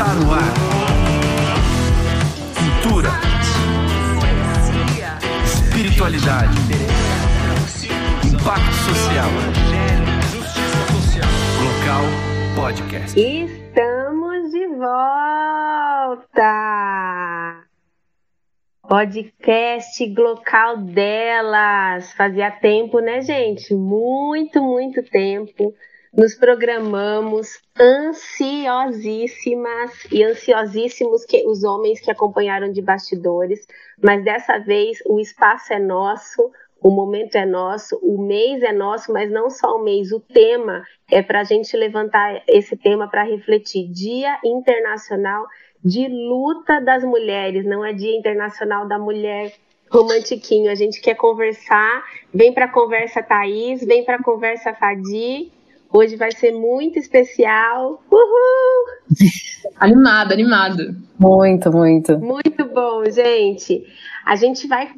Está 0.00 0.14
no 0.14 0.32
ar. 0.32 0.54
Cultura. 2.56 3.10
Espiritualidade. 5.44 6.56
Impacto 8.24 8.72
social. 8.88 9.28
Local 11.66 12.04
Podcast. 12.56 13.20
Estamos 13.20 14.50
de 14.50 14.68
volta! 14.68 16.48
Podcast 18.88 20.06
Glocal 20.14 20.78
delas. 20.78 22.10
Fazia 22.14 22.50
tempo, 22.50 23.00
né, 23.00 23.20
gente? 23.20 23.74
Muito, 23.74 24.62
muito 24.62 25.02
tempo. 25.02 25.74
Nos 26.12 26.34
programamos 26.34 27.60
ansiosíssimas 27.78 29.92
e 30.10 30.24
ansiosíssimos 30.24 31.24
que 31.24 31.46
os 31.46 31.62
homens 31.62 32.00
que 32.00 32.10
acompanharam 32.10 32.72
de 32.72 32.82
bastidores, 32.82 33.64
mas 34.02 34.24
dessa 34.24 34.58
vez 34.58 34.98
o 35.06 35.20
espaço 35.20 35.72
é 35.72 35.78
nosso, 35.78 36.50
o 36.82 36.90
momento 36.90 37.36
é 37.36 37.46
nosso, 37.46 37.96
o 38.02 38.20
mês 38.20 38.60
é 38.62 38.72
nosso, 38.72 39.12
mas 39.12 39.30
não 39.30 39.48
só 39.50 39.76
o 39.76 39.84
mês, 39.84 40.10
o 40.10 40.18
tema 40.18 40.82
é 41.08 41.22
para 41.22 41.40
a 41.40 41.44
gente 41.44 41.76
levantar 41.76 42.42
esse 42.48 42.76
tema 42.76 43.08
para 43.08 43.22
refletir. 43.22 43.88
Dia 43.92 44.36
Internacional 44.44 45.46
de 45.84 46.08
Luta 46.08 46.80
das 46.80 47.04
Mulheres, 47.04 47.64
não 47.64 47.84
é 47.84 47.92
Dia 47.92 48.16
Internacional 48.16 48.88
da 48.88 48.98
Mulher 48.98 49.52
romantiquinho. 49.90 50.70
A 50.70 50.74
gente 50.74 51.00
quer 51.00 51.14
conversar, 51.14 52.02
vem 52.32 52.52
para 52.52 52.64
a 52.64 52.72
conversa 52.72 53.22
Thaís, 53.22 53.84
vem 53.84 54.04
para 54.04 54.16
a 54.16 54.22
conversa 54.22 54.74
Fadi. 54.74 55.59
Hoje 55.92 56.16
vai 56.16 56.30
ser 56.30 56.52
muito 56.52 56.98
especial. 56.98 58.02
Uhul! 58.10 58.86
Animado, 59.80 60.32
animado. 60.32 60.94
Muito, 61.18 61.72
muito. 61.72 62.18
Muito 62.18 62.64
bom, 62.66 63.04
gente. 63.10 63.86
A 64.24 64.36
gente 64.36 64.68
vai 64.68 64.92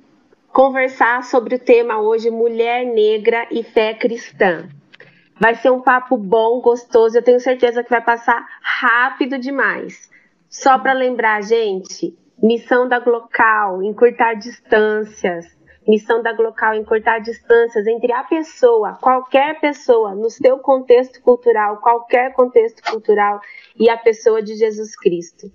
conversar 0.52 1.24
sobre 1.24 1.54
o 1.54 1.58
tema 1.58 2.00
hoje 2.00 2.30
Mulher 2.30 2.84
Negra 2.84 3.46
e 3.50 3.62
Fé 3.62 3.94
Cristã. 3.94 4.68
Vai 5.40 5.54
ser 5.54 5.70
um 5.70 5.80
papo 5.80 6.16
bom, 6.16 6.60
gostoso. 6.60 7.16
Eu 7.16 7.22
tenho 7.22 7.40
certeza 7.40 7.82
que 7.82 7.90
vai 7.90 8.02
passar 8.02 8.46
rápido 8.60 9.38
demais. 9.38 10.10
Só 10.48 10.78
para 10.78 10.92
lembrar, 10.92 11.42
gente, 11.42 12.14
missão 12.42 12.86
da 12.86 12.98
Glocal, 12.98 13.82
encurtar 13.82 14.34
distâncias. 14.34 15.46
Missão 15.86 16.22
da 16.22 16.32
Glocal, 16.32 16.74
encurtar 16.74 17.18
distâncias 17.18 17.86
entre 17.86 18.12
a 18.12 18.22
pessoa, 18.22 18.98
qualquer 19.00 19.60
pessoa, 19.60 20.14
no 20.14 20.30
seu 20.30 20.58
contexto 20.58 21.20
cultural, 21.22 21.78
qualquer 21.78 22.32
contexto 22.32 22.82
cultural, 22.90 23.40
e 23.78 23.90
a 23.90 23.96
pessoa 23.96 24.42
de 24.42 24.54
Jesus 24.54 24.94
Cristo. 24.96 25.50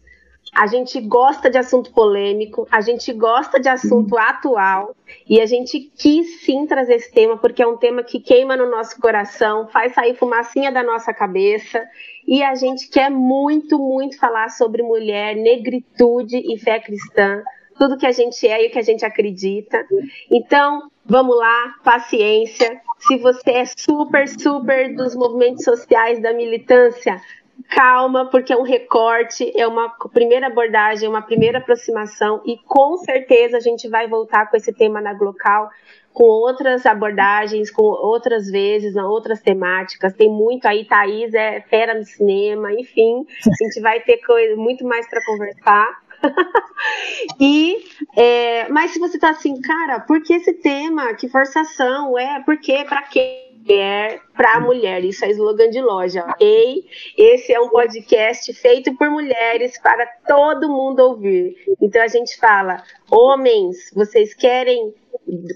A 0.55 0.65
gente 0.65 0.99
gosta 1.01 1.49
de 1.49 1.57
assunto 1.57 1.91
polêmico, 1.91 2.67
a 2.71 2.81
gente 2.81 3.11
gosta 3.13 3.59
de 3.59 3.69
assunto 3.69 4.17
atual 4.17 4.95
e 5.29 5.39
a 5.41 5.45
gente 5.45 5.79
quis 5.79 6.41
sim 6.41 6.65
trazer 6.65 6.95
esse 6.95 7.11
tema 7.11 7.37
porque 7.37 7.61
é 7.61 7.67
um 7.67 7.77
tema 7.77 8.03
que 8.03 8.19
queima 8.19 8.55
no 8.55 8.69
nosso 8.69 8.99
coração, 8.99 9.67
faz 9.67 9.93
sair 9.93 10.15
fumacinha 10.15 10.71
da 10.71 10.81
nossa 10.81 11.13
cabeça 11.13 11.83
e 12.27 12.41
a 12.43 12.55
gente 12.55 12.89
quer 12.89 13.09
muito, 13.09 13.77
muito 13.77 14.17
falar 14.17 14.49
sobre 14.49 14.81
mulher, 14.81 15.35
negritude 15.35 16.37
e 16.37 16.57
fé 16.57 16.79
cristã, 16.79 17.43
tudo 17.77 17.97
que 17.97 18.05
a 18.05 18.11
gente 18.11 18.47
é 18.47 18.63
e 18.63 18.67
o 18.67 18.71
que 18.71 18.79
a 18.79 18.83
gente 18.83 19.05
acredita. 19.05 19.85
Então, 20.31 20.89
vamos 21.05 21.37
lá, 21.37 21.75
paciência. 21.83 22.81
Se 22.99 23.17
você 23.17 23.51
é 23.51 23.65
super, 23.65 24.27
super 24.27 24.95
dos 24.95 25.15
movimentos 25.15 25.63
sociais 25.63 26.21
da 26.21 26.33
militância, 26.33 27.21
calma, 27.69 28.29
porque 28.29 28.53
é 28.53 28.57
um 28.57 28.63
recorte, 28.63 29.51
é 29.55 29.67
uma 29.67 29.89
primeira 30.13 30.47
abordagem, 30.47 31.07
uma 31.07 31.21
primeira 31.21 31.59
aproximação, 31.59 32.41
e 32.45 32.57
com 32.57 32.97
certeza 32.97 33.57
a 33.57 33.59
gente 33.59 33.87
vai 33.87 34.07
voltar 34.07 34.49
com 34.49 34.57
esse 34.57 34.73
tema 34.73 35.01
na 35.01 35.13
Glocal, 35.13 35.69
com 36.13 36.23
outras 36.23 36.85
abordagens, 36.85 37.69
com 37.69 37.83
outras 37.83 38.49
vezes, 38.49 38.95
outras 38.95 39.39
temáticas. 39.41 40.13
Tem 40.13 40.29
muito 40.29 40.65
aí, 40.65 40.83
Thaís 40.85 41.33
é 41.33 41.61
fera 41.61 41.93
no 41.93 42.03
cinema, 42.03 42.73
enfim, 42.73 43.25
a 43.45 43.63
gente 43.63 43.79
vai 43.81 43.99
ter 43.99 44.17
coisa, 44.25 44.55
muito 44.55 44.83
mais 44.83 45.07
para 45.07 45.23
conversar. 45.23 46.06
e 47.39 47.77
é, 48.15 48.69
mas 48.69 48.91
se 48.91 48.99
você 48.99 49.17
tá 49.19 49.29
assim, 49.29 49.59
cara, 49.61 49.99
por 49.99 50.21
que 50.21 50.33
esse 50.33 50.53
tema? 50.53 51.13
Que 51.13 51.27
forçação? 51.27 52.17
É, 52.17 52.41
por 52.43 52.57
quê? 52.57 52.85
Pra 52.87 53.03
quê? 53.03 53.47
mulher 53.67 54.21
para 54.33 54.59
mulher. 54.61 55.03
Isso 55.03 55.25
é 55.25 55.29
slogan 55.31 55.69
de 55.69 55.81
loja, 55.81 56.25
ok? 56.25 56.85
Esse 57.17 57.53
é 57.53 57.59
um 57.59 57.69
podcast 57.69 58.53
feito 58.53 58.95
por 58.95 59.09
mulheres 59.09 59.77
para 59.79 60.05
todo 60.25 60.69
mundo 60.69 61.01
ouvir. 61.01 61.55
Então 61.81 62.01
a 62.01 62.07
gente 62.07 62.37
fala, 62.37 62.81
homens, 63.11 63.91
vocês 63.93 64.33
querem 64.33 64.93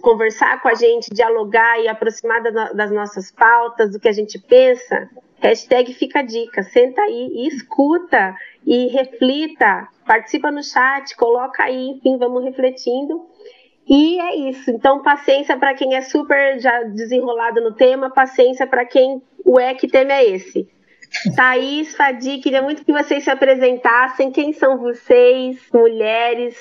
conversar 0.02 0.62
com 0.62 0.68
a 0.68 0.74
gente, 0.74 1.14
dialogar 1.14 1.80
e 1.80 1.88
aproximar 1.88 2.42
das 2.44 2.92
nossas 2.92 3.32
pautas, 3.32 3.92
do 3.92 4.00
que 4.00 4.10
a 4.10 4.14
gente 4.14 4.38
pensa? 4.38 5.10
Hashtag 5.40 5.94
fica 5.94 6.20
a 6.20 6.24
dica, 6.24 6.62
senta 6.62 7.02
aí 7.02 7.30
e 7.34 7.48
escuta 7.48 8.36
e 8.66 8.88
reflita, 8.88 9.88
participa 10.06 10.52
no 10.52 10.64
chat, 10.64 11.16
coloca 11.16 11.64
aí, 11.64 11.90
enfim, 11.90 12.18
vamos 12.18 12.44
refletindo 12.44 13.26
e 13.88 14.20
é 14.20 14.36
isso. 14.50 14.72
Então, 14.72 15.02
paciência 15.02 15.58
para 15.58 15.74
quem 15.74 15.96
é 15.96 16.02
super 16.02 16.60
já 16.60 16.84
desenrolado 16.84 17.62
no 17.62 17.74
tema, 17.74 18.10
paciência 18.10 18.68
para 18.68 18.86
quem 18.86 19.22
o 19.46 19.60
é 19.60 19.74
que 19.74 19.88
tema 19.88 20.14
é 20.14 20.30
esse. 20.30 20.70
Thaís, 21.36 21.96
Fadi, 21.96 22.38
queria 22.38 22.62
muito 22.62 22.86
que 22.86 22.94
vocês 22.94 23.24
se 23.24 23.30
apresentassem. 23.30 24.32
Quem 24.32 24.54
são 24.54 24.78
vocês, 24.78 25.60
mulheres, 25.74 26.56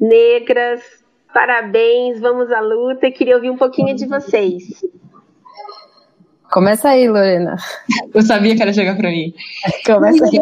negras? 0.00 0.82
Parabéns, 1.32 2.18
vamos 2.18 2.50
à 2.50 2.60
luta. 2.60 3.10
queria 3.10 3.36
ouvir 3.36 3.50
um 3.50 3.56
pouquinho 3.56 3.94
de 3.94 4.06
vocês. 4.06 4.82
Começa 6.50 6.90
aí, 6.90 7.08
Lorena. 7.08 7.56
Eu 8.14 8.22
sabia 8.22 8.54
que 8.54 8.62
era 8.62 8.72
chegar 8.72 8.96
para 8.96 9.10
mim. 9.10 9.34
Começa 9.84 10.24
aí. 10.24 10.40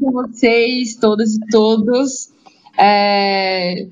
Com 0.00 0.12
vocês, 0.12 0.96
todas 0.96 1.34
e 1.34 1.40
todos. 1.50 2.30
É 2.78 3.86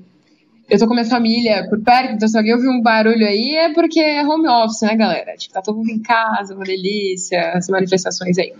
eu 0.69 0.79
tô 0.79 0.87
com 0.87 0.93
minha 0.93 1.05
família 1.05 1.67
por 1.69 1.79
perto, 1.83 2.13
então 2.13 2.27
se 2.27 2.37
alguém 2.37 2.53
ouvir 2.53 2.67
um 2.67 2.81
barulho 2.81 3.25
aí 3.25 3.55
é 3.55 3.73
porque 3.73 3.99
é 3.99 4.25
home 4.25 4.47
office, 4.47 4.81
né, 4.81 4.95
galera? 4.95 5.35
Tipo, 5.35 5.53
tá 5.53 5.61
todo 5.61 5.77
mundo 5.77 5.91
em 5.91 6.01
casa, 6.01 6.55
uma 6.55 6.63
delícia, 6.63 7.51
as 7.53 7.67
manifestações 7.67 8.37
aí. 8.37 8.53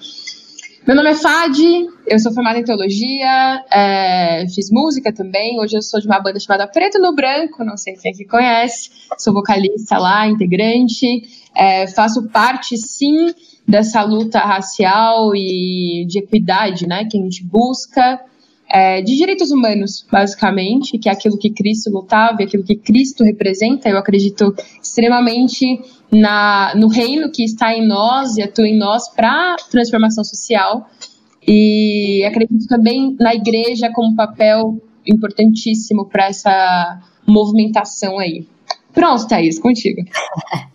Meu 0.86 0.98
nome 0.98 1.12
é 1.12 1.16
Fadi, 1.16 1.88
eu 2.06 2.20
sou 2.20 2.34
formada 2.34 2.60
em 2.60 2.64
teologia, 2.64 3.64
é, 3.72 4.46
fiz 4.54 4.70
música 4.70 5.14
também. 5.14 5.58
Hoje 5.60 5.78
eu 5.78 5.82
sou 5.82 6.00
de 6.00 6.06
uma 6.06 6.20
banda 6.20 6.40
chamada 6.40 6.68
Preto 6.68 7.00
no 7.00 7.16
Branco, 7.16 7.64
não 7.64 7.78
sei 7.78 7.96
quem 7.96 8.12
aqui 8.12 8.26
conhece. 8.26 8.92
Sou 9.18 9.34
vocalista 9.34 9.98
lá, 9.98 10.28
integrante. 10.28 11.24
É, 11.56 11.88
faço 11.88 12.30
parte, 12.30 12.78
sim, 12.78 13.34
dessa 13.68 14.02
luta 14.04 14.40
racial 14.40 15.36
e 15.36 16.06
de 16.08 16.20
equidade, 16.20 16.88
né, 16.88 17.06
que 17.06 17.18
a 17.18 17.22
gente 17.22 17.44
busca 17.44 18.20
é, 18.70 19.02
de 19.02 19.16
direitos 19.16 19.52
humanos, 19.52 20.06
basicamente, 20.12 20.98
que 20.98 21.08
é 21.08 21.12
aquilo 21.12 21.38
que 21.38 21.52
Cristo 21.52 21.92
lutava, 21.92 22.42
e 22.42 22.46
aquilo 22.46 22.64
que 22.64 22.76
Cristo 22.76 23.24
representa. 23.24 23.88
Eu 23.88 23.98
acredito 23.98 24.54
extremamente 24.82 25.80
na, 26.12 26.74
no 26.76 26.88
reino 26.88 27.32
que 27.32 27.44
está 27.44 27.76
em 27.76 27.86
nós 27.86 28.36
e 28.38 28.42
atua 28.42 28.68
em 28.68 28.78
nós 28.78 29.08
para 29.10 29.56
transformação 29.70 30.24
social. 30.24 30.90
E 31.48 32.24
acredito 32.26 32.68
também 32.68 33.16
na 33.20 33.36
igreja 33.36 33.92
como 33.94 34.16
papel 34.16 34.82
importantíssimo 35.06 36.08
para 36.08 36.28
essa 36.28 37.02
movimentação 37.28 38.18
aí. 38.18 38.48
Pronto, 38.94 39.28
Thaís, 39.28 39.60
contigo. 39.60 40.02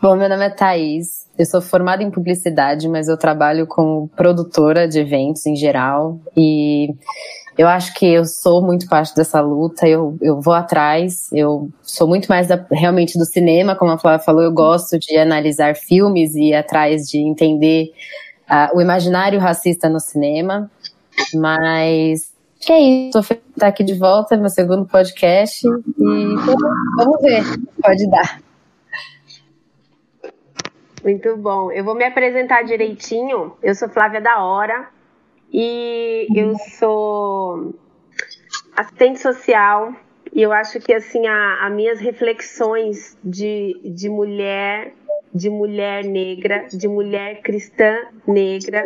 Bom, 0.00 0.16
meu 0.16 0.28
nome 0.28 0.44
é 0.44 0.50
Thaís, 0.50 1.28
eu 1.38 1.46
sou 1.46 1.60
formada 1.60 2.02
em 2.02 2.10
publicidade, 2.10 2.88
mas 2.88 3.08
eu 3.08 3.16
trabalho 3.16 3.66
como 3.66 4.08
produtora 4.08 4.88
de 4.88 4.98
eventos 4.98 5.46
em 5.46 5.54
geral. 5.54 6.20
E 6.36 6.94
eu 7.56 7.68
acho 7.68 7.94
que 7.94 8.06
eu 8.06 8.24
sou 8.24 8.62
muito 8.62 8.88
parte 8.88 9.14
dessa 9.14 9.40
luta, 9.40 9.86
eu, 9.86 10.16
eu 10.20 10.40
vou 10.40 10.54
atrás, 10.54 11.30
eu 11.32 11.68
sou 11.82 12.08
muito 12.08 12.28
mais 12.28 12.48
da, 12.48 12.66
realmente 12.70 13.18
do 13.18 13.24
cinema, 13.24 13.76
como 13.76 13.92
a 13.92 13.98
Flávia 13.98 14.24
falou, 14.24 14.42
eu 14.42 14.52
gosto 14.52 14.98
de 14.98 15.16
analisar 15.16 15.76
filmes 15.76 16.34
e 16.34 16.48
ir 16.48 16.54
atrás 16.54 17.06
de 17.06 17.18
entender 17.18 17.92
uh, 18.50 18.76
o 18.76 18.80
imaginário 18.80 19.38
racista 19.38 19.88
no 19.88 20.00
cinema, 20.00 20.70
mas 21.34 22.32
que 22.58 22.72
é 22.72 22.80
isso, 22.80 23.18
estou 23.18 23.68
aqui 23.68 23.84
de 23.84 23.94
volta, 23.94 24.36
meu 24.36 24.48
segundo 24.48 24.86
podcast, 24.86 25.66
e 25.66 26.34
vamos 26.96 27.20
ver, 27.20 27.44
pode 27.82 28.08
dar. 28.08 28.41
Muito 31.02 31.36
bom. 31.36 31.72
Eu 31.72 31.84
vou 31.84 31.94
me 31.94 32.04
apresentar 32.04 32.62
direitinho. 32.62 33.56
Eu 33.62 33.74
sou 33.74 33.88
Flávia 33.88 34.20
da 34.20 34.42
Hora 34.42 34.88
e 35.52 36.26
eu 36.34 36.56
sou 36.78 37.74
assistente 38.76 39.20
social. 39.20 39.92
E 40.32 40.40
eu 40.40 40.52
acho 40.52 40.80
que 40.80 40.94
assim, 40.94 41.26
as 41.26 41.72
minhas 41.72 42.00
reflexões 42.00 43.18
de, 43.22 43.80
de 43.84 44.08
mulher 44.08 44.94
de 45.34 45.48
mulher 45.48 46.04
negra, 46.04 46.66
de 46.68 46.86
mulher 46.86 47.40
cristã 47.40 47.96
negra. 48.26 48.84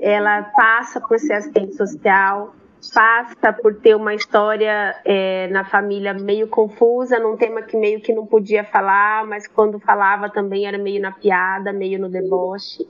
Ela 0.00 0.42
passa 0.42 1.00
por 1.00 1.18
ser 1.18 1.34
assistente 1.34 1.76
social, 1.76 2.54
passa 2.92 3.52
por 3.52 3.76
ter 3.76 3.94
uma 3.94 4.14
história 4.14 4.94
é, 5.04 5.48
na 5.48 5.64
família 5.64 6.14
meio 6.14 6.48
confusa, 6.48 7.18
num 7.18 7.36
tema 7.36 7.62
que 7.62 7.76
meio 7.76 8.00
que 8.00 8.12
não 8.12 8.26
podia 8.26 8.64
falar, 8.64 9.26
mas 9.26 9.46
quando 9.46 9.78
falava 9.78 10.28
também 10.28 10.66
era 10.66 10.78
meio 10.78 11.00
na 11.00 11.12
piada, 11.12 11.72
meio 11.72 11.98
no 11.98 12.08
deboche, 12.08 12.86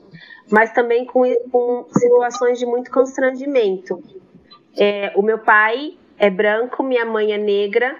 mas 0.51 0.71
também 0.71 1.05
com, 1.05 1.23
com 1.51 1.85
situações 1.89 2.59
de 2.59 2.65
muito 2.65 2.91
constrangimento. 2.91 4.01
É, 4.77 5.13
o 5.15 5.21
meu 5.21 5.39
pai 5.39 5.97
é 6.17 6.29
branco, 6.29 6.83
minha 6.83 7.05
mãe 7.05 7.31
é 7.31 7.37
negra, 7.37 7.95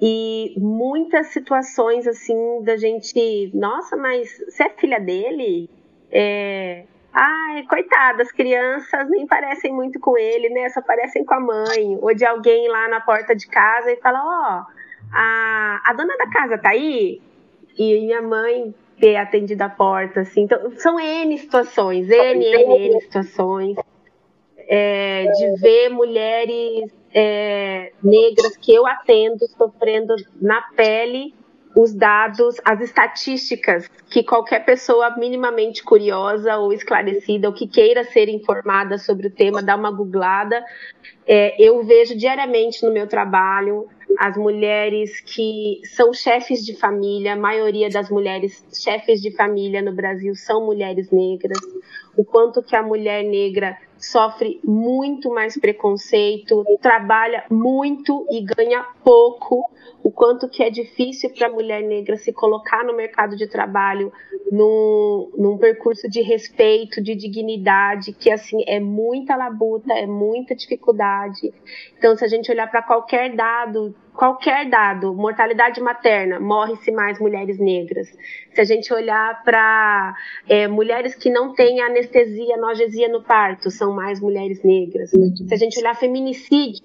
e 0.00 0.54
muitas 0.56 1.28
situações 1.28 2.06
assim 2.06 2.62
da 2.62 2.76
gente, 2.76 3.50
nossa, 3.52 3.96
mas 3.96 4.28
você 4.48 4.64
é 4.64 4.70
filha 4.70 5.00
dele? 5.00 5.68
É, 6.10 6.84
Ai, 7.12 7.64
coitada, 7.64 8.22
as 8.22 8.30
crianças 8.30 9.08
nem 9.08 9.26
parecem 9.26 9.72
muito 9.72 9.98
com 9.98 10.16
ele, 10.16 10.48
né? 10.50 10.68
Só 10.68 10.80
parecem 10.82 11.24
com 11.24 11.34
a 11.34 11.40
mãe. 11.40 11.98
Ou 12.00 12.14
de 12.14 12.24
alguém 12.24 12.68
lá 12.68 12.88
na 12.88 13.00
porta 13.00 13.34
de 13.34 13.46
casa 13.48 13.90
e 13.90 13.96
fala: 13.96 14.20
Ó, 14.22 14.60
oh, 14.60 14.78
a, 15.12 15.82
a 15.84 15.92
dona 15.94 16.16
da 16.16 16.30
casa 16.30 16.58
tá 16.58 16.70
aí? 16.70 17.20
E 17.76 18.00
minha 18.00 18.20
mãe 18.20 18.74
ter 19.00 19.16
atendido 19.16 19.62
a 19.62 19.68
porta, 19.68 20.20
assim. 20.20 20.42
Então, 20.42 20.70
são 20.76 20.98
N 20.98 21.38
situações, 21.38 22.10
N, 22.10 22.44
N, 22.44 22.88
N 22.88 23.00
situações. 23.00 23.76
É, 24.70 25.24
de 25.24 25.60
ver 25.62 25.88
mulheres 25.88 26.92
é, 27.14 27.90
negras 28.02 28.54
que 28.58 28.74
eu 28.74 28.86
atendo 28.86 29.46
sofrendo 29.56 30.14
na 30.42 30.60
pele 30.76 31.34
os 31.80 31.94
dados, 31.94 32.56
as 32.64 32.80
estatísticas 32.80 33.88
que 34.10 34.24
qualquer 34.24 34.64
pessoa 34.64 35.16
minimamente 35.16 35.80
curiosa 35.84 36.56
ou 36.56 36.72
esclarecida 36.72 37.46
ou 37.46 37.54
que 37.54 37.68
queira 37.68 38.02
ser 38.02 38.28
informada 38.28 38.98
sobre 38.98 39.28
o 39.28 39.30
tema, 39.30 39.62
dá 39.62 39.76
uma 39.76 39.92
googlada. 39.92 40.60
É, 41.24 41.54
eu 41.62 41.84
vejo 41.84 42.16
diariamente 42.16 42.84
no 42.84 42.92
meu 42.92 43.06
trabalho 43.06 43.86
as 44.18 44.36
mulheres 44.36 45.20
que 45.20 45.80
são 45.84 46.12
chefes 46.12 46.64
de 46.64 46.74
família, 46.74 47.34
a 47.34 47.36
maioria 47.36 47.88
das 47.88 48.10
mulheres 48.10 48.64
chefes 48.72 49.20
de 49.22 49.30
família 49.30 49.80
no 49.80 49.92
Brasil 49.92 50.34
são 50.34 50.66
mulheres 50.66 51.12
negras, 51.12 51.58
o 52.18 52.24
quanto 52.24 52.60
que 52.64 52.74
a 52.74 52.82
mulher 52.82 53.22
negra 53.22 53.78
sofre 53.96 54.60
muito 54.64 55.30
mais 55.30 55.56
preconceito, 55.56 56.64
trabalha 56.82 57.44
muito 57.48 58.26
e 58.28 58.40
ganha 58.42 58.84
pouco, 59.04 59.70
o 60.02 60.10
quanto 60.10 60.48
que 60.48 60.64
é 60.64 60.68
difícil 60.68 61.30
para 61.30 61.46
a 61.46 61.52
mulher 61.52 61.80
negra 61.80 62.16
se 62.16 62.32
colocar 62.32 62.84
no 62.84 62.96
mercado 62.96 63.36
de 63.36 63.46
trabalho 63.46 64.12
num, 64.50 65.30
num 65.36 65.58
percurso 65.58 66.08
de 66.08 66.20
respeito, 66.20 67.02
de 67.02 67.14
dignidade, 67.14 68.12
que 68.12 68.30
assim 68.30 68.62
é 68.66 68.80
muita 68.80 69.36
labuta, 69.36 69.92
é 69.92 70.06
muita 70.06 70.54
dificuldade. 70.54 71.52
Então, 71.98 72.16
se 72.16 72.24
a 72.24 72.28
gente 72.28 72.50
olhar 72.50 72.70
para 72.70 72.82
qualquer 72.82 73.34
dado 73.34 73.94
qualquer 74.18 74.68
dado, 74.68 75.14
mortalidade 75.14 75.80
materna, 75.80 76.40
morre-se 76.40 76.90
mais 76.90 77.20
mulheres 77.20 77.56
negras. 77.56 78.08
Se 78.52 78.60
a 78.60 78.64
gente 78.64 78.92
olhar 78.92 79.44
para 79.44 80.12
é, 80.48 80.66
mulheres 80.66 81.14
que 81.14 81.30
não 81.30 81.54
têm 81.54 81.80
anestesia, 81.80 82.56
analgesia 82.56 83.08
no 83.08 83.22
parto, 83.22 83.70
são 83.70 83.94
mais 83.94 84.20
mulheres 84.20 84.60
negras. 84.64 85.10
Se 85.10 85.54
a 85.54 85.56
gente 85.56 85.78
olhar 85.78 85.94
feminicídio, 85.94 86.82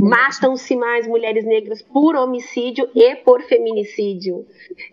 matam-se 0.00 0.74
mais 0.74 1.06
mulheres 1.06 1.44
negras 1.44 1.82
por 1.82 2.16
homicídio 2.16 2.88
e 2.94 3.16
por 3.16 3.42
feminicídio. 3.42 4.46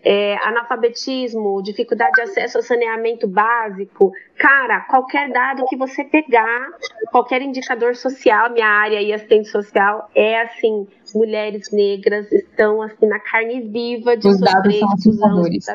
É, 0.03 0.35
analfabetismo, 0.45 1.61
dificuldade 1.63 2.11
de 2.13 2.21
acesso 2.21 2.57
ao 2.57 2.63
saneamento 2.63 3.27
básico. 3.27 4.11
Cara, 4.37 4.81
qualquer 4.81 5.31
dado 5.31 5.65
que 5.67 5.77
você 5.77 6.03
pegar, 6.03 6.67
qualquer 7.09 7.41
indicador 7.41 7.95
social, 7.95 8.51
minha 8.51 8.67
área 8.67 9.01
e 9.01 9.13
assistente 9.13 9.47
social, 9.47 10.09
é 10.13 10.41
assim, 10.41 10.85
mulheres 11.15 11.71
negras 11.71 12.29
estão 12.31 12.81
assim 12.81 13.07
na 13.07 13.19
carne 13.19 13.61
viva 13.61 14.17
de 14.17 14.27
Os 14.27 14.39
dados 14.39 14.77
são 14.77 14.91
assustadores. 14.91 15.65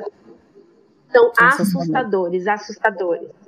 São 1.11 1.32
assustadores, 1.38 2.46
assustadores. 2.46 3.42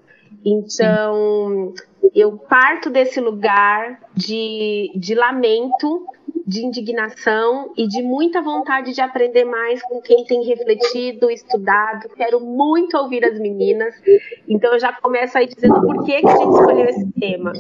Então, 0.45 1.73
eu 2.15 2.37
parto 2.37 2.91
desse 2.91 3.21
lugar 3.21 4.01
de, 4.15 4.93
de 4.95 5.15
lamento, 5.15 6.07
de 6.47 6.65
indignação 6.65 7.73
e 7.77 7.89
de 7.89 8.03
muita 8.03 8.43
vontade 8.43 8.93
de 8.93 9.01
aprender 9.01 9.45
mais 9.45 9.83
com 9.83 10.03
quem 10.03 10.25
tem 10.25 10.45
refletido, 10.45 11.31
estudado. 11.31 12.09
Quero 12.11 12.39
muito 12.41 12.97
ouvir 12.99 13.25
as 13.25 13.39
meninas. 13.39 13.95
Então, 14.47 14.75
eu 14.75 14.79
já 14.79 14.93
começo 14.93 15.39
aí 15.39 15.47
dizendo 15.47 15.81
por 15.81 16.05
que, 16.05 16.21
que 16.21 16.29
a 16.29 16.37
gente 16.37 16.53
escolheu 16.53 16.85
esse 16.85 17.13
tema. 17.13 17.53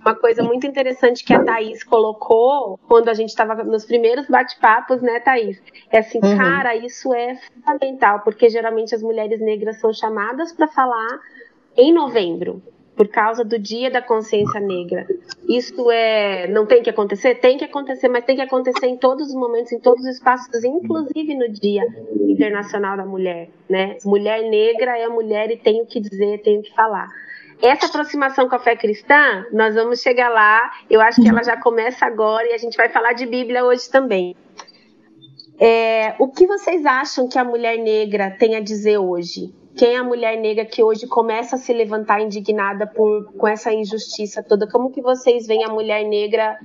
Uma 0.00 0.14
coisa 0.14 0.42
muito 0.42 0.66
interessante 0.66 1.22
que 1.22 1.34
a 1.34 1.44
Thaís 1.44 1.84
colocou 1.84 2.80
quando 2.88 3.10
a 3.10 3.14
gente 3.14 3.28
estava 3.28 3.62
nos 3.62 3.84
primeiros 3.84 4.26
bate-papos, 4.26 5.02
né, 5.02 5.20
Thaís? 5.20 5.62
É 5.92 5.98
assim, 5.98 6.18
uhum. 6.22 6.38
cara, 6.38 6.74
isso 6.74 7.12
é 7.12 7.36
fundamental, 7.36 8.20
porque 8.20 8.48
geralmente 8.48 8.94
as 8.94 9.02
mulheres 9.02 9.38
negras 9.40 9.78
são 9.78 9.92
chamadas 9.92 10.52
para 10.52 10.66
falar 10.66 11.20
em 11.80 11.94
novembro, 11.94 12.62
por 12.94 13.08
causa 13.08 13.42
do 13.42 13.58
Dia 13.58 13.90
da 13.90 14.02
Consciência 14.02 14.60
Negra. 14.60 15.06
Isso 15.48 15.90
é, 15.90 16.46
não 16.48 16.66
tem 16.66 16.82
que 16.82 16.90
acontecer? 16.90 17.36
Tem 17.36 17.56
que 17.56 17.64
acontecer, 17.64 18.08
mas 18.08 18.26
tem 18.26 18.36
que 18.36 18.42
acontecer 18.42 18.86
em 18.86 18.98
todos 18.98 19.28
os 19.28 19.34
momentos, 19.34 19.72
em 19.72 19.80
todos 19.80 20.04
os 20.04 20.16
espaços, 20.16 20.62
inclusive 20.62 21.34
no 21.34 21.48
Dia 21.48 21.82
Internacional 22.28 22.98
da 22.98 23.06
Mulher, 23.06 23.48
né? 23.66 23.96
Mulher 24.04 24.42
negra 24.50 24.98
é 24.98 25.08
mulher 25.08 25.50
e 25.50 25.56
tem 25.56 25.80
o 25.80 25.86
que 25.86 25.98
dizer, 25.98 26.42
tem 26.42 26.58
o 26.58 26.62
que 26.62 26.74
falar. 26.74 27.08
Essa 27.62 27.86
aproximação 27.86 28.46
com 28.46 28.56
a 28.56 28.58
fé 28.58 28.76
cristã, 28.76 29.46
nós 29.50 29.74
vamos 29.74 30.02
chegar 30.02 30.28
lá. 30.28 30.70
Eu 30.90 31.00
acho 31.00 31.22
que 31.22 31.28
ela 31.28 31.42
já 31.42 31.56
começa 31.56 32.04
agora 32.04 32.46
e 32.50 32.52
a 32.52 32.58
gente 32.58 32.76
vai 32.76 32.90
falar 32.90 33.14
de 33.14 33.24
Bíblia 33.24 33.64
hoje 33.64 33.90
também. 33.90 34.36
É, 35.58 36.14
o 36.18 36.28
que 36.28 36.46
vocês 36.46 36.84
acham 36.84 37.26
que 37.26 37.38
a 37.38 37.44
mulher 37.44 37.78
negra 37.78 38.30
tem 38.30 38.56
a 38.56 38.60
dizer 38.60 38.98
hoje? 38.98 39.58
Quem 39.80 39.94
é 39.94 39.96
a 39.96 40.04
mulher 40.04 40.36
negra 40.36 40.66
que 40.66 40.82
hoje 40.82 41.06
começa 41.06 41.56
a 41.56 41.58
se 41.58 41.72
levantar 41.72 42.20
indignada 42.20 42.86
por, 42.86 43.32
com 43.32 43.48
essa 43.48 43.72
injustiça 43.72 44.42
toda? 44.42 44.68
Como 44.68 44.90
que 44.90 45.00
vocês 45.00 45.46
veem 45.46 45.64
a 45.64 45.70
mulher 45.70 46.04
negra 46.04 46.58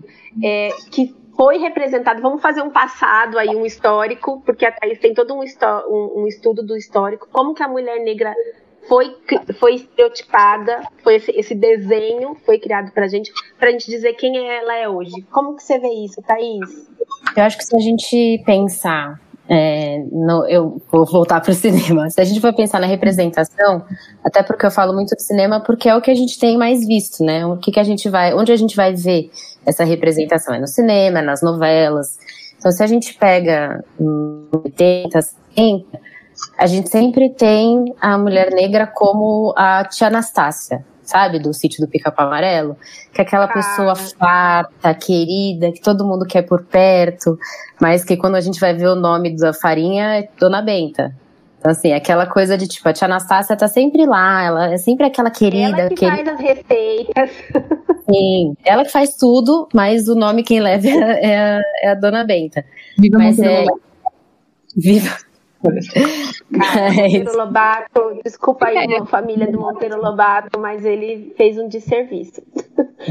é, 0.43 0.67
que 0.91 1.15
foi 1.33 1.57
representada? 1.57 2.19
Vamos 2.19 2.41
fazer 2.41 2.61
um 2.61 2.69
passado 2.69 3.39
aí, 3.39 3.55
um 3.55 3.65
histórico, 3.65 4.41
porque 4.45 4.65
a 4.65 4.71
Thaís 4.73 4.99
tem 4.99 5.13
todo 5.13 5.33
um, 5.33 5.39
um, 5.39 6.27
estudo 6.27 6.61
do 6.61 6.75
histórico. 6.75 7.29
Como 7.31 7.53
que 7.53 7.63
a 7.63 7.69
mulher 7.69 8.03
negra 8.03 8.35
foi, 8.85 9.15
foi 9.61 9.75
estereotipada, 9.75 10.81
foi 11.01 11.15
esse, 11.15 11.31
esse 11.31 11.55
desenho 11.55 12.35
foi 12.45 12.59
criado 12.59 12.91
pra 12.91 13.07
gente, 13.07 13.31
pra 13.57 13.71
gente 13.71 13.89
dizer 13.89 14.11
quem 14.15 14.45
ela 14.45 14.75
é 14.75 14.89
hoje. 14.89 15.21
Como 15.31 15.55
que 15.55 15.63
você 15.63 15.79
vê 15.79 15.87
isso, 16.03 16.21
Thaís? 16.21 16.89
Eu 17.33 17.43
acho 17.43 17.57
que 17.57 17.63
se 17.63 17.77
a 17.77 17.79
gente 17.79 18.43
pensar 18.45 19.21
é, 19.47 20.03
no, 20.11 20.47
eu 20.47 20.81
vou 20.91 21.05
voltar 21.05 21.41
para 21.41 21.51
o 21.51 21.53
cinema. 21.55 22.09
Se 22.09 22.19
a 22.19 22.23
gente 22.23 22.41
for 22.41 22.53
pensar 22.53 22.79
na 22.79 22.87
representação, 22.87 23.83
até 24.23 24.41
porque 24.43 24.65
eu 24.65 24.71
falo 24.71 24.93
muito 24.93 25.15
de 25.15 25.23
cinema, 25.23 25.59
porque 25.59 25.89
é 25.89 25.95
o 25.95 26.01
que 26.01 26.11
a 26.11 26.15
gente 26.15 26.39
tem 26.39 26.57
mais 26.57 26.85
visto, 26.85 27.23
né? 27.23 27.45
O 27.45 27.57
que, 27.57 27.71
que 27.71 27.79
a 27.79 27.83
gente 27.83 28.09
vai, 28.09 28.33
onde 28.33 28.51
a 28.51 28.55
gente 28.55 28.75
vai 28.75 28.93
ver 28.93 29.29
essa 29.65 29.83
representação? 29.83 30.55
É 30.55 30.59
no 30.59 30.67
cinema, 30.67 31.19
é 31.19 31.21
nas 31.21 31.41
novelas. 31.41 32.17
Então, 32.57 32.71
se 32.71 32.83
a 32.83 32.87
gente 32.87 33.13
pega 33.13 33.83
80, 34.51 35.21
70, 35.21 35.99
a 36.57 36.67
gente 36.67 36.89
sempre 36.89 37.29
tem 37.29 37.93
a 38.01 38.17
mulher 38.17 38.51
negra 38.51 38.87
como 38.87 39.53
a 39.55 39.85
tia 39.85 40.07
Anastácia 40.07 40.83
sabe? 41.05 41.39
Do 41.39 41.53
sítio 41.53 41.85
do 41.85 41.89
Pica-Pau 41.89 42.27
Amarelo. 42.27 42.77
Que 43.13 43.21
é 43.21 43.23
aquela 43.23 43.47
pessoa 43.47 43.95
farta, 43.95 44.93
querida, 44.93 45.71
que 45.71 45.81
todo 45.81 46.05
mundo 46.05 46.25
quer 46.25 46.41
por 46.41 46.63
perto, 46.63 47.37
mas 47.79 48.03
que 48.03 48.17
quando 48.17 48.35
a 48.35 48.41
gente 48.41 48.59
vai 48.59 48.73
ver 48.73 48.87
o 48.87 48.95
nome 48.95 49.35
da 49.35 49.53
farinha 49.53 50.19
é 50.19 50.29
Dona 50.39 50.61
Benta. 50.61 51.15
Então, 51.65 51.71
assim, 51.71 51.93
aquela 51.93 52.27
coisa 52.27 52.55
de 52.55 52.67
tipo, 52.67 52.87
a 52.87 52.93
tia 52.93 53.05
Anastácia 53.05 53.55
tá 53.55 53.67
sempre 53.67 54.05
lá, 54.05 54.43
ela 54.43 54.73
é 54.73 54.77
sempre 54.77 55.07
aquela 55.07 55.31
querida. 55.31 55.79
Ela 55.79 55.89
que 55.89 55.95
querida. 55.95 56.35
faz 56.35 56.39
as 56.39 56.39
receitas. 56.39 57.29
Sim, 58.05 58.53
ela 58.63 58.85
que 58.85 58.91
faz 58.91 59.15
tudo, 59.17 59.67
mas 59.73 60.07
o 60.07 60.13
nome 60.13 60.43
quem 60.43 60.59
leva 60.59 60.87
é 60.87 61.57
a, 61.57 61.61
é 61.81 61.89
a 61.89 61.95
Dona 61.95 62.23
Benta. 62.23 62.63
Viva 62.99 63.17
mas 63.17 63.39
é. 63.39 63.65
Viva. 64.77 65.24
Cara, 66.57 66.91
Monteiro 66.91 67.37
Lobato, 67.37 68.19
desculpa 68.23 68.67
aí, 68.67 68.87
minha 68.87 69.05
família 69.05 69.51
do 69.51 69.59
Monteiro 69.59 70.01
Lobato, 70.01 70.59
mas 70.59 70.85
ele 70.85 71.33
fez 71.37 71.57
um 71.57 71.67
desserviço. 71.67 72.41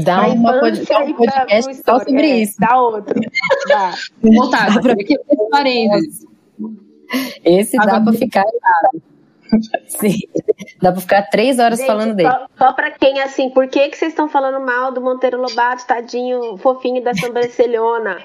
Dá 0.03 0.27
uma 0.27 0.55
um 0.55 0.59
podcast 0.59 1.75
só 1.85 1.99
sobre 1.99 2.29
é, 2.29 2.37
isso. 2.37 2.55
Dá 2.59 2.79
outro. 2.79 3.19
Dá. 3.67 3.93
Vou 4.21 4.33
montar, 4.33 4.79
pra 4.81 4.93
ver 4.93 5.05
parênteses. 5.49 6.25
Esse 7.43 7.77
dá 7.77 8.01
pra 8.01 8.13
ficar. 8.13 8.43
Sim, 9.87 10.17
dá 10.81 10.91
pra 10.91 11.01
ficar 11.01 11.21
três 11.29 11.59
horas 11.59 11.79
Gente, 11.79 11.87
falando 11.87 12.15
dele. 12.15 12.29
Só, 12.29 12.47
só 12.57 12.73
pra 12.73 12.91
quem, 12.91 13.21
assim, 13.21 13.49
por 13.49 13.67
que, 13.67 13.89
que 13.89 13.97
vocês 13.97 14.11
estão 14.11 14.27
falando 14.27 14.65
mal 14.65 14.91
do 14.91 15.01
Monteiro 15.01 15.39
Lobato, 15.39 15.85
tadinho, 15.85 16.57
fofinho 16.57 17.03
da 17.03 17.13
sobrancelhona? 17.13 18.17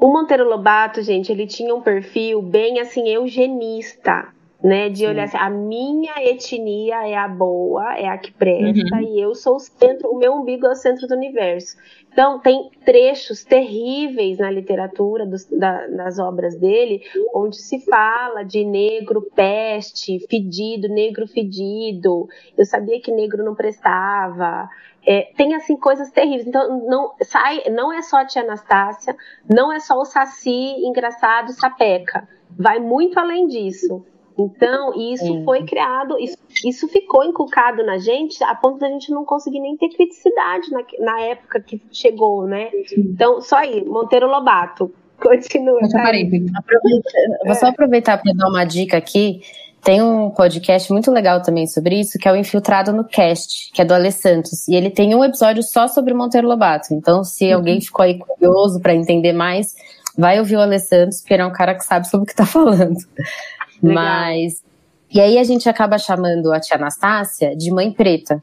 O 0.00 0.12
Monteiro 0.12 0.48
Lobato, 0.48 1.02
gente, 1.02 1.32
ele 1.32 1.46
tinha 1.46 1.74
um 1.74 1.80
perfil 1.80 2.40
bem 2.40 2.78
assim 2.80 3.08
eugenista. 3.08 4.28
né? 4.62 4.88
De 4.88 5.06
olhar 5.06 5.24
assim, 5.24 5.36
a 5.36 5.48
minha 5.48 6.14
etnia 6.18 7.06
é 7.06 7.16
a 7.16 7.28
boa, 7.28 7.96
é 7.96 8.08
a 8.08 8.18
que 8.18 8.32
presta, 8.32 8.96
uhum. 8.96 9.02
e 9.02 9.20
eu 9.20 9.34
sou 9.34 9.56
o 9.56 9.60
centro, 9.60 10.10
o 10.10 10.18
meu 10.18 10.34
umbigo 10.34 10.66
é 10.66 10.70
o 10.70 10.74
centro 10.74 11.06
do 11.06 11.14
universo. 11.14 11.76
Então, 12.12 12.40
tem 12.40 12.70
trechos 12.84 13.44
terríveis 13.44 14.38
na 14.38 14.50
literatura 14.50 15.24
dos, 15.24 15.44
da, 15.44 15.86
das 15.86 16.18
obras 16.18 16.56
dele, 16.56 17.02
onde 17.32 17.56
se 17.56 17.78
fala 17.80 18.42
de 18.42 18.64
negro 18.64 19.22
peste, 19.34 20.18
fedido, 20.28 20.88
negro 20.88 21.28
fedido. 21.28 22.28
Eu 22.56 22.64
sabia 22.64 23.00
que 23.00 23.12
negro 23.12 23.44
não 23.44 23.54
prestava. 23.54 24.68
É, 25.06 25.32
tem 25.36 25.54
assim 25.54 25.76
coisas 25.76 26.10
terríveis. 26.10 26.46
Então 26.46 26.86
não 26.86 27.12
sai, 27.22 27.62
não 27.70 27.92
é 27.92 28.02
só 28.02 28.18
a 28.18 28.24
tia 28.24 28.42
Anastácia, 28.42 29.16
não 29.48 29.72
é 29.72 29.80
só 29.80 29.98
o 29.98 30.04
saci 30.04 30.74
engraçado 30.84 31.52
sapeca. 31.52 32.28
Vai 32.50 32.78
muito 32.78 33.18
além 33.18 33.46
disso. 33.46 34.04
Então, 34.38 34.94
isso 34.94 35.24
Sim. 35.24 35.44
foi 35.44 35.64
criado, 35.64 36.16
isso, 36.16 36.38
isso, 36.64 36.86
ficou 36.86 37.24
inculcado 37.24 37.84
na 37.84 37.98
gente 37.98 38.42
a 38.44 38.54
ponto 38.54 38.78
da 38.78 38.88
gente 38.88 39.10
não 39.10 39.24
conseguir 39.24 39.58
nem 39.58 39.76
ter 39.76 39.88
criticidade 39.88 40.70
na, 40.70 40.84
na 41.00 41.20
época 41.22 41.60
que 41.60 41.82
chegou, 41.90 42.46
né? 42.46 42.70
Então, 42.96 43.40
só 43.40 43.56
aí, 43.56 43.84
Monteiro 43.84 44.28
Lobato. 44.28 44.94
Continua. 45.20 45.80
Tá 45.80 45.88
Vou 47.44 47.54
só 47.56 47.66
aproveitar 47.66 48.18
para 48.18 48.32
dar 48.32 48.48
uma 48.48 48.64
dica 48.64 48.96
aqui. 48.96 49.40
Tem 49.88 50.02
um 50.02 50.28
podcast 50.28 50.92
muito 50.92 51.10
legal 51.10 51.40
também 51.40 51.66
sobre 51.66 51.98
isso, 51.98 52.18
que 52.18 52.28
é 52.28 52.30
o 52.30 52.36
Infiltrado 52.36 52.92
no 52.92 53.04
Cast, 53.04 53.72
que 53.72 53.80
é 53.80 53.86
do 53.86 53.94
Ale 53.94 54.12
Santos. 54.12 54.68
E 54.68 54.74
ele 54.74 54.90
tem 54.90 55.14
um 55.14 55.24
episódio 55.24 55.62
só 55.62 55.88
sobre 55.88 56.12
Monteiro 56.12 56.46
Lobato. 56.46 56.92
Então, 56.92 57.24
se 57.24 57.46
uhum. 57.46 57.54
alguém 57.54 57.80
ficou 57.80 58.04
aí 58.04 58.18
curioso 58.18 58.80
para 58.80 58.94
entender 58.94 59.32
mais, 59.32 59.74
vai 60.14 60.38
ouvir 60.40 60.56
o 60.56 60.60
Ale 60.60 60.78
Santos, 60.78 61.22
porque 61.22 61.32
ele 61.32 61.42
é 61.42 61.46
um 61.46 61.52
cara 61.54 61.74
que 61.74 61.82
sabe 61.86 62.06
sobre 62.06 62.24
o 62.24 62.26
que 62.26 62.32
está 62.32 62.44
falando. 62.44 62.98
Legal. 63.82 64.04
Mas. 64.04 64.62
E 65.10 65.22
aí 65.22 65.38
a 65.38 65.44
gente 65.44 65.66
acaba 65.70 65.96
chamando 65.96 66.52
a 66.52 66.60
tia 66.60 66.76
Anastácia 66.76 67.56
de 67.56 67.70
mãe 67.70 67.90
preta. 67.90 68.42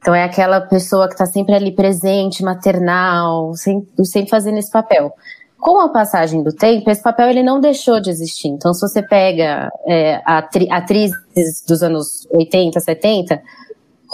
Então 0.00 0.14
é 0.14 0.22
aquela 0.22 0.60
pessoa 0.60 1.08
que 1.08 1.14
está 1.14 1.24
sempre 1.24 1.54
ali 1.54 1.72
presente, 1.72 2.42
maternal, 2.42 3.54
sempre, 3.54 4.04
sempre 4.04 4.28
fazendo 4.28 4.58
esse 4.58 4.70
papel. 4.70 5.14
Com 5.62 5.78
a 5.78 5.90
passagem 5.90 6.42
do 6.42 6.52
tempo, 6.52 6.90
esse 6.90 7.00
papel 7.00 7.30
ele 7.30 7.40
não 7.40 7.60
deixou 7.60 8.00
de 8.00 8.10
existir. 8.10 8.48
Então, 8.48 8.74
se 8.74 8.80
você 8.80 9.00
pega 9.00 9.70
é, 9.86 10.20
atri 10.24 10.66
atrizes 10.68 11.64
dos 11.64 11.84
anos 11.84 12.26
80, 12.32 12.80
70, 12.80 13.40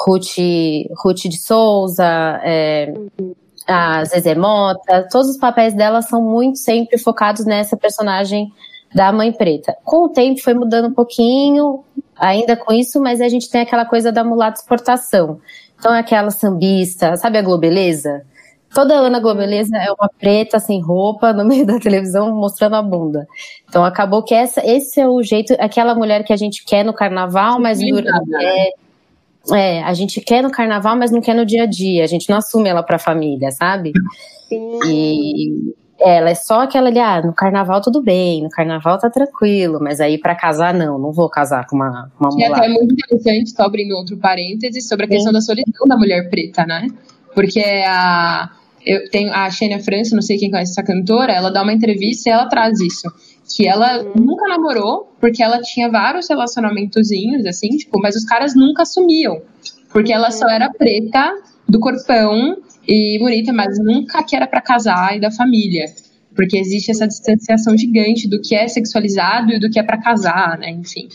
Ruth, 0.06 0.36
Ruth 1.02 1.22
de 1.22 1.38
Souza, 1.38 2.04
é, 2.44 2.92
a 3.66 4.04
Zezé 4.04 4.34
Mota, 4.34 5.08
todos 5.10 5.30
os 5.30 5.38
papéis 5.38 5.72
dela 5.72 6.02
são 6.02 6.20
muito 6.20 6.58
sempre 6.58 6.98
focados 6.98 7.46
nessa 7.46 7.78
personagem 7.78 8.52
da 8.94 9.10
mãe 9.10 9.32
preta. 9.32 9.74
Com 9.84 10.04
o 10.04 10.08
tempo 10.10 10.42
foi 10.42 10.52
mudando 10.52 10.88
um 10.88 10.94
pouquinho, 10.94 11.82
ainda 12.14 12.58
com 12.58 12.74
isso, 12.74 13.00
mas 13.00 13.22
a 13.22 13.28
gente 13.30 13.48
tem 13.48 13.62
aquela 13.62 13.86
coisa 13.86 14.12
da 14.12 14.22
mulata 14.22 14.60
exportação. 14.60 15.40
Então 15.78 15.94
é 15.94 16.00
aquela 16.00 16.30
sambista, 16.30 17.16
sabe 17.16 17.38
a 17.38 17.42
Globeleza? 17.42 18.22
Toda 18.74 18.94
Ana 18.94 19.18
Globeleza 19.18 19.76
é 19.76 19.90
uma 19.90 20.08
preta 20.18 20.58
sem 20.58 20.80
roupa 20.80 21.32
no 21.32 21.44
meio 21.46 21.66
da 21.66 21.78
televisão 21.78 22.34
mostrando 22.34 22.76
a 22.76 22.82
bunda. 22.82 23.26
Então 23.68 23.84
acabou 23.84 24.22
que 24.22 24.34
essa, 24.34 24.64
esse 24.64 25.00
é 25.00 25.08
o 25.08 25.22
jeito, 25.22 25.54
aquela 25.58 25.94
mulher 25.94 26.24
que 26.24 26.32
a 26.32 26.36
gente 26.36 26.64
quer 26.64 26.84
no 26.84 26.92
carnaval, 26.92 27.60
mas 27.60 27.78
durante, 27.78 28.34
é, 28.42 28.72
é, 29.52 29.82
a 29.82 29.94
gente 29.94 30.20
quer 30.20 30.42
no 30.42 30.50
carnaval, 30.50 30.96
mas 30.96 31.10
não 31.10 31.20
quer 31.20 31.34
no 31.34 31.46
dia 31.46 31.64
a 31.64 31.66
dia. 31.66 32.04
A 32.04 32.06
gente 32.06 32.28
não 32.28 32.36
assume 32.36 32.68
ela 32.68 32.82
para 32.82 32.96
a 32.96 33.00
família, 33.00 33.50
sabe? 33.50 33.92
Sim. 34.48 34.78
E 34.86 35.74
ela 36.00 36.30
é 36.30 36.34
só 36.34 36.62
aquela 36.62 36.88
ali, 36.88 36.98
ah, 36.98 37.20
no 37.22 37.32
carnaval 37.32 37.80
tudo 37.80 38.00
bem, 38.00 38.42
no 38.42 38.48
carnaval 38.48 38.98
tá 38.98 39.10
tranquilo, 39.10 39.80
mas 39.80 40.00
aí 40.00 40.16
para 40.16 40.34
casar 40.34 40.72
não, 40.72 40.98
não 40.98 41.10
vou 41.10 41.28
casar 41.28 41.66
com 41.66 41.74
uma, 41.74 42.10
uma 42.20 42.30
mulher. 42.30 42.50
E 42.50 42.52
até 42.52 42.66
é 42.66 42.68
muito 42.68 42.92
interessante, 42.92 43.54
tô 43.54 43.62
abrindo 43.64 43.96
outro 43.96 44.16
parêntese, 44.16 44.80
sobre 44.80 45.06
a 45.06 45.08
questão 45.08 45.32
Sim. 45.32 45.38
da 45.38 45.40
solidão 45.40 45.86
da 45.88 45.96
mulher 45.96 46.30
preta, 46.30 46.64
né? 46.64 46.86
Porque 47.34 47.60
a, 47.86 48.48
eu 48.84 49.10
tenho 49.10 49.32
a 49.32 49.50
Xênia 49.50 49.80
França, 49.80 50.14
não 50.14 50.22
sei 50.22 50.38
quem 50.38 50.50
conhece 50.50 50.72
essa 50.72 50.82
cantora, 50.82 51.32
ela 51.32 51.50
dá 51.50 51.62
uma 51.62 51.72
entrevista 51.72 52.28
e 52.28 52.32
ela 52.32 52.48
traz 52.48 52.80
isso. 52.80 53.08
Que 53.54 53.66
ela 53.66 54.02
uhum. 54.02 54.12
nunca 54.16 54.48
namorou, 54.48 55.12
porque 55.20 55.42
ela 55.42 55.60
tinha 55.60 55.90
vários 55.90 56.28
relacionamentozinhos, 56.28 57.46
assim, 57.46 57.68
tipo, 57.68 57.98
mas 58.00 58.14
os 58.14 58.24
caras 58.24 58.54
nunca 58.54 58.82
assumiam. 58.82 59.40
Porque 59.90 60.12
ela 60.12 60.30
só 60.30 60.48
era 60.48 60.70
preta, 60.70 61.32
do 61.68 61.80
corpão, 61.80 62.56
e 62.86 63.18
bonita, 63.18 63.52
mas 63.52 63.78
nunca 63.78 64.22
que 64.22 64.34
era 64.34 64.46
para 64.46 64.62
casar 64.62 65.16
e 65.16 65.20
da 65.20 65.30
família. 65.30 65.84
Porque 66.34 66.56
existe 66.56 66.90
essa 66.90 67.06
distanciação 67.06 67.76
gigante 67.76 68.28
do 68.28 68.40
que 68.40 68.54
é 68.54 68.66
sexualizado 68.66 69.52
e 69.52 69.58
do 69.58 69.68
que 69.68 69.78
é 69.78 69.82
para 69.82 70.00
casar, 70.00 70.58
né? 70.58 70.70
Enfim. 70.70 71.08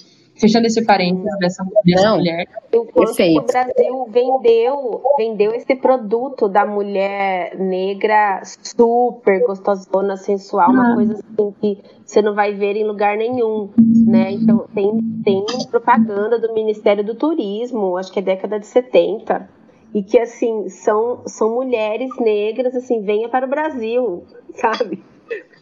Fechando 0.43 0.67
esse 0.67 0.83
parênteses 0.83 1.39
dessa, 1.39 1.65
dessa 1.85 2.05
Não, 2.05 2.17
mulher. 2.17 2.45
O 2.75 2.83
quanto 2.83 3.11
o 3.11 3.41
Brasil 3.43 4.07
vendeu, 4.09 5.01
vendeu 5.17 5.53
esse 5.53 5.73
produto 5.73 6.49
da 6.49 6.65
mulher 6.65 7.57
negra 7.57 8.41
super 8.43 9.39
gostosona, 9.45 10.17
sensual, 10.17 10.67
ah. 10.67 10.73
uma 10.73 10.95
coisa 10.95 11.13
assim 11.13 11.53
que 11.61 11.77
você 12.05 12.21
não 12.21 12.35
vai 12.35 12.53
ver 12.53 12.75
em 12.75 12.85
lugar 12.85 13.15
nenhum, 13.15 13.69
né? 14.05 14.33
Então 14.33 14.65
tem, 14.75 14.99
tem 15.23 15.45
propaganda 15.71 16.37
do 16.37 16.53
Ministério 16.53 17.05
do 17.05 17.15
Turismo, 17.15 17.95
acho 17.95 18.11
que 18.11 18.19
é 18.19 18.21
década 18.21 18.59
de 18.59 18.67
70 18.67 19.47
e 19.93 20.03
que 20.03 20.19
assim 20.19 20.67
são 20.67 21.21
são 21.25 21.55
mulheres 21.55 22.09
negras 22.19 22.75
assim 22.75 23.01
venha 23.01 23.29
para 23.29 23.45
o 23.45 23.49
Brasil 23.49 24.23
sabe 24.55 25.01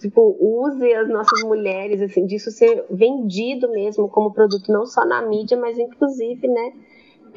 tipo 0.01 0.35
use 0.39 0.93
as 0.93 1.09
nossas 1.09 1.43
mulheres 1.43 2.01
assim 2.01 2.25
disso 2.25 2.51
ser 2.51 2.85
vendido 2.89 3.71
mesmo 3.71 4.09
como 4.09 4.33
produto 4.33 4.71
não 4.71 4.85
só 4.85 5.05
na 5.05 5.21
mídia 5.21 5.57
mas 5.57 5.77
inclusive 5.77 6.47
né 6.47 6.71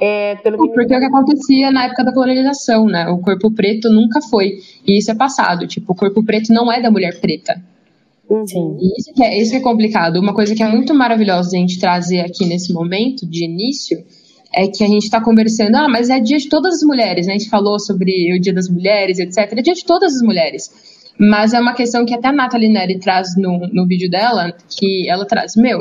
é, 0.01 0.35
pelo 0.37 0.57
porque 0.57 0.93
é 0.93 0.97
o 0.97 1.01
que 1.01 1.07
acontecia 1.07 1.71
na 1.71 1.85
época 1.85 2.05
da 2.05 2.13
colonização 2.13 2.87
né 2.87 3.09
o 3.09 3.21
corpo 3.21 3.53
preto 3.55 3.89
nunca 3.89 4.21
foi 4.23 4.55
e 4.87 4.99
isso 4.99 5.11
é 5.11 5.15
passado 5.15 5.67
tipo 5.67 5.93
o 5.93 5.97
corpo 5.97 6.25
preto 6.25 6.53
não 6.53 6.73
é 6.73 6.81
da 6.81 6.91
mulher 6.91 7.21
preta 7.21 7.55
Uhum. 8.29 8.79
Isso 8.99 9.13
que, 9.15 9.23
é, 9.23 9.39
isso 9.39 9.51
que 9.51 9.59
é 9.59 9.61
complicado. 9.61 10.17
Uma 10.17 10.35
coisa 10.35 10.55
que 10.55 10.63
é 10.63 10.69
muito 10.69 10.95
maravilhosa 10.95 11.57
a 11.57 11.61
gente 11.61 11.79
trazer 11.79 12.21
aqui 12.21 12.47
nesse 12.47 12.73
momento 12.73 13.27
de 13.29 13.45
início 13.45 14.03
é 14.53 14.69
que 14.69 14.85
a 14.85 14.87
gente 14.87 15.05
está 15.05 15.21
conversando, 15.21 15.75
ah, 15.75 15.89
mas 15.89 16.09
é 16.09 16.21
dia 16.21 16.39
de 16.39 16.49
todas 16.49 16.75
as 16.77 16.83
mulheres, 16.83 17.27
né? 17.27 17.35
A 17.35 17.39
gente 17.39 17.51
falou 17.51 17.79
sobre 17.79 18.35
o 18.35 18.41
dia 18.41 18.55
das 18.55 18.69
mulheres, 18.69 19.19
etc. 19.19 19.53
É 19.53 19.63
dia 19.63 19.75
de 19.75 19.85
todas 19.85 20.15
as 20.15 20.23
mulheres. 20.23 20.71
Mas 21.19 21.55
é 21.55 21.61
uma 21.61 21.75
questão 21.75 22.05
que 22.05 22.15
até 22.15 22.29
a 22.29 22.33
Nathalie 22.33 22.69
Neri 22.69 22.99
traz 22.99 23.37
no, 23.37 23.59
no 23.73 23.87
vídeo 23.87 24.11
dela, 24.11 24.53
que 24.79 25.09
ela 25.09 25.25
traz, 25.25 25.55
meu, 25.57 25.81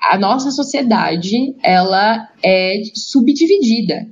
a 0.00 0.18
nossa 0.18 0.50
sociedade, 0.50 1.54
ela 1.62 2.28
é 2.42 2.82
subdividida. 2.94 4.06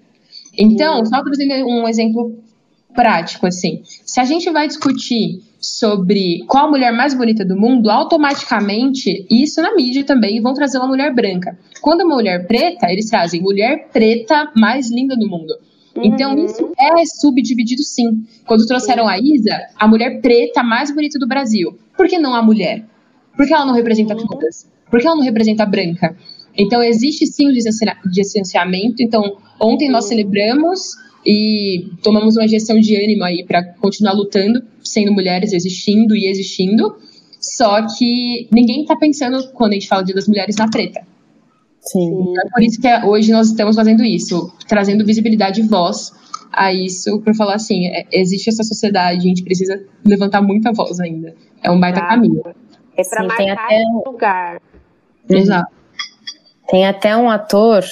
Então, 0.56 1.04
só 1.06 1.22
trazendo 1.22 1.66
um 1.66 1.88
exemplo 1.88 2.38
prático, 2.94 3.46
assim, 3.46 3.82
se 4.04 4.20
a 4.20 4.24
gente 4.24 4.50
vai 4.50 4.68
discutir 4.68 5.40
sobre 5.58 6.44
qual 6.46 6.66
a 6.66 6.70
mulher 6.70 6.92
mais 6.92 7.14
bonita 7.14 7.44
do 7.44 7.56
mundo, 7.56 7.88
automaticamente, 7.88 9.26
isso 9.30 9.62
na 9.62 9.74
mídia 9.74 10.04
também, 10.04 10.42
vão 10.42 10.52
trazer 10.52 10.78
uma 10.78 10.88
mulher 10.88 11.14
branca. 11.14 11.56
Quando 11.80 12.02
uma 12.02 12.16
mulher 12.16 12.46
preta, 12.46 12.90
eles 12.90 13.08
trazem 13.08 13.40
mulher 13.40 13.88
preta 13.92 14.50
mais 14.56 14.90
linda 14.90 15.16
do 15.16 15.28
mundo. 15.28 15.54
Então, 15.96 16.34
uhum. 16.34 16.44
isso 16.44 16.72
é 16.78 17.04
subdividido 17.04 17.82
sim. 17.82 18.24
Quando 18.46 18.66
trouxeram 18.66 19.08
a 19.08 19.18
Isa, 19.18 19.58
a 19.76 19.86
mulher 19.86 20.20
preta 20.20 20.62
mais 20.62 20.94
bonita 20.94 21.18
do 21.18 21.26
Brasil. 21.26 21.78
Por 21.96 22.08
que 22.08 22.18
não 22.18 22.34
a 22.34 22.42
mulher? 22.42 22.84
Por 23.36 23.46
que 23.46 23.52
ela 23.52 23.66
não 23.66 23.74
representa 23.74 24.14
uhum. 24.14 24.26
todas? 24.26 24.68
Por 24.90 25.00
que 25.00 25.06
ela 25.06 25.16
não 25.16 25.22
representa 25.22 25.62
a 25.62 25.66
branca? 25.66 26.16
Então, 26.56 26.82
existe 26.82 27.26
sim 27.26 27.48
o 27.48 27.50
licenciamento. 27.50 29.02
Então, 29.02 29.38
ontem 29.60 29.88
nós 29.88 30.04
uhum. 30.04 30.08
celebramos 30.10 30.80
e 31.26 31.90
tomamos 32.02 32.36
uma 32.36 32.48
gestão 32.48 32.78
de 32.78 32.96
ânimo 32.96 33.24
aí 33.24 33.44
para 33.44 33.62
continuar 33.74 34.12
lutando, 34.12 34.62
sendo 34.82 35.12
mulheres 35.12 35.52
existindo 35.52 36.16
e 36.16 36.26
existindo. 36.26 36.96
Só 37.40 37.86
que 37.86 38.48
ninguém 38.52 38.82
está 38.82 38.96
pensando, 38.96 39.48
quando 39.52 39.72
a 39.72 39.74
gente 39.74 39.88
fala 39.88 40.04
Dia 40.04 40.14
das 40.14 40.28
Mulheres, 40.28 40.56
na 40.56 40.68
preta. 40.68 41.02
Sim. 41.82 42.12
Então, 42.12 42.44
é 42.46 42.50
por 42.50 42.62
isso 42.62 42.80
que 42.80 42.88
hoje 43.04 43.32
nós 43.32 43.48
estamos 43.48 43.74
fazendo 43.74 44.04
isso, 44.04 44.52
trazendo 44.68 45.04
visibilidade 45.04 45.60
e 45.60 45.66
voz 45.66 46.12
a 46.52 46.72
isso, 46.72 47.20
para 47.20 47.34
falar 47.34 47.54
assim: 47.54 47.88
é, 47.88 48.06
existe 48.12 48.48
essa 48.48 48.62
sociedade, 48.62 49.18
a 49.18 49.28
gente 49.28 49.42
precisa 49.42 49.82
levantar 50.04 50.40
muita 50.40 50.72
voz 50.72 51.00
ainda. 51.00 51.34
É 51.62 51.70
um 51.70 51.80
baita 51.80 52.00
claro. 52.00 52.14
caminho. 52.14 52.42
É 52.96 53.02
para 53.02 53.26
marcar 53.26 53.52
até... 53.52 53.82
lugar. 54.06 54.60
Exato. 55.28 55.72
Tem 56.70 56.86
até 56.86 57.16
um 57.16 57.28
ator 57.28 57.84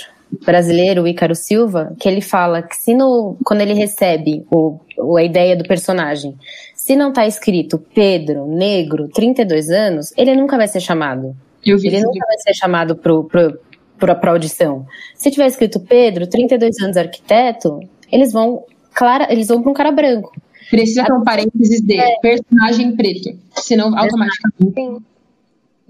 brasileiro, 0.44 1.02
o 1.02 1.08
Ícaro 1.08 1.34
Silva, 1.34 1.94
que 1.98 2.08
ele 2.08 2.20
fala 2.20 2.62
que 2.62 2.76
se 2.76 2.94
no, 2.94 3.36
quando 3.44 3.62
ele 3.62 3.74
recebe 3.74 4.46
o, 4.50 4.78
a 5.16 5.24
ideia 5.24 5.56
do 5.56 5.64
personagem, 5.64 6.36
se 6.74 6.94
não 6.94 7.12
tá 7.12 7.26
escrito 7.26 7.78
Pedro, 7.94 8.46
negro, 8.46 9.08
32 9.08 9.70
anos, 9.70 10.12
ele 10.16 10.36
nunca 10.36 10.56
vai 10.56 10.68
ser 10.68 10.80
chamado. 10.80 11.34
ele 11.64 12.00
nunca 12.00 12.26
vai 12.26 12.38
ser 12.38 12.54
chamado 12.54 12.94
pro, 12.96 13.24
pro, 13.24 13.58
pro, 14.00 14.16
pra 14.16 14.32
audição. 14.32 14.86
Se 15.14 15.30
tiver 15.30 15.46
escrito 15.46 15.78
Pedro, 15.78 16.26
32 16.26 16.80
anos 16.80 16.96
arquiteto, 16.96 17.80
eles 18.10 18.32
vão, 18.32 18.64
clara, 18.92 19.32
eles 19.32 19.46
vão 19.46 19.62
pra 19.62 19.70
um 19.70 19.74
cara 19.74 19.92
branco. 19.92 20.32
Precisa 20.68 21.04
ter 21.04 21.12
um 21.12 21.22
parênteses 21.22 21.80
de 21.80 21.98
é. 21.98 22.16
personagem 22.20 22.96
preto, 22.96 23.38
senão 23.56 23.96
automaticamente. 23.96 25.04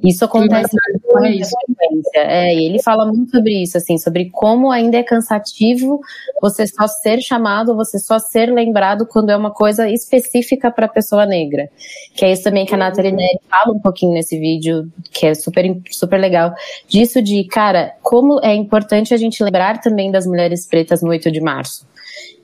Isso 0.03 0.25
acontece 0.25 0.71
com 1.03 1.19
muita 1.19 1.47
frequência. 1.47 2.21
É, 2.21 2.55
e 2.55 2.67
ele 2.67 2.83
fala 2.83 3.07
muito 3.07 3.31
sobre 3.31 3.63
isso, 3.63 3.77
assim, 3.77 3.99
sobre 3.99 4.31
como 4.31 4.71
ainda 4.71 4.97
é 4.97 5.03
cansativo 5.03 6.01
você 6.41 6.67
só 6.67 6.87
ser 6.87 7.21
chamado, 7.21 7.77
você 7.77 7.99
só 7.99 8.19
ser 8.19 8.53
lembrado 8.53 9.07
quando 9.07 9.31
é 9.31 9.37
uma 9.37 9.51
coisa 9.51 9.89
específica 9.89 10.71
para 10.71 10.87
a 10.87 10.89
pessoa 10.89 11.27
negra. 11.27 11.69
Que 12.15 12.25
é 12.25 12.33
isso 12.33 12.45
também 12.45 12.65
que 12.65 12.75
a 12.75 12.79
Nathalie 12.79 13.13
Neri 13.13 13.39
fala 13.49 13.75
um 13.75 13.81
pouquinho 13.81 14.15
nesse 14.15 14.39
vídeo, 14.39 14.91
que 15.13 15.27
é 15.27 15.35
super, 15.35 15.65
super 15.91 16.19
legal, 16.19 16.55
disso 16.89 17.21
de, 17.21 17.45
cara, 17.45 17.95
como 18.03 18.41
é 18.43 18.55
importante 18.55 19.13
a 19.13 19.17
gente 19.17 19.43
lembrar 19.43 19.81
também 19.81 20.11
das 20.11 20.27
mulheres 20.27 20.67
pretas 20.67 21.03
no 21.03 21.11
8 21.11 21.31
de 21.31 21.41
março. 21.41 21.90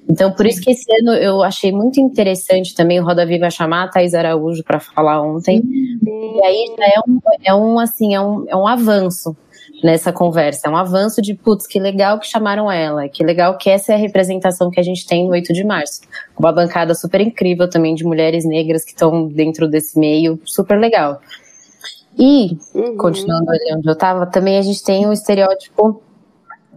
Então, 0.09 0.33
por 0.33 0.47
isso 0.47 0.61
que 0.61 0.71
esse 0.71 0.85
ano 1.01 1.15
eu 1.15 1.43
achei 1.43 1.73
muito 1.73 2.01
interessante 2.01 2.75
também 2.75 3.01
o 3.01 3.05
Roda 3.05 3.27
Viva 3.27 3.51
chamar 3.51 3.85
a 3.85 3.89
Thais 3.89 4.15
Araújo 4.15 4.63
para 4.63 4.79
falar 4.79 5.21
ontem. 5.21 5.63
E 5.65 6.45
aí 6.45 6.75
já 6.79 6.85
é 6.87 7.01
um, 7.07 7.21
é 7.45 7.55
um 7.55 7.79
assim, 7.79 8.15
é 8.15 8.21
um, 8.21 8.45
é 8.49 8.57
um 8.57 8.67
avanço 8.67 9.37
nessa 9.83 10.13
conversa. 10.13 10.69
É 10.69 10.71
um 10.71 10.77
avanço 10.77 11.21
de, 11.21 11.35
putz, 11.35 11.67
que 11.67 11.79
legal 11.79 12.19
que 12.19 12.27
chamaram 12.27 12.71
ela, 12.71 13.09
que 13.09 13.25
legal 13.25 13.59
que 13.59 13.69
essa 13.69 13.93
é 13.93 13.97
a 13.97 13.99
representação 13.99 14.71
que 14.71 14.81
a 14.81 14.83
gente 14.83 15.07
tem 15.07 15.25
no 15.25 15.33
8 15.33 15.53
de 15.53 15.65
março. 15.65 16.03
Uma 16.39 16.53
bancada 16.53 16.95
super 16.95 17.21
incrível 17.21 17.69
também 17.69 17.95
de 17.95 18.05
mulheres 18.05 18.45
negras 18.45 18.85
que 18.85 18.93
estão 18.93 19.27
dentro 19.27 19.69
desse 19.69 19.99
meio, 19.99 20.41
super 20.45 20.79
legal. 20.79 21.21
E, 22.19 22.57
uhum. 22.75 22.97
continuando 22.97 23.51
ali 23.51 23.75
onde 23.77 23.89
eu 23.89 23.93
estava, 23.93 24.27
também 24.27 24.57
a 24.57 24.63
gente 24.63 24.83
tem 24.83 25.07
o 25.07 25.13
estereótipo 25.13 26.01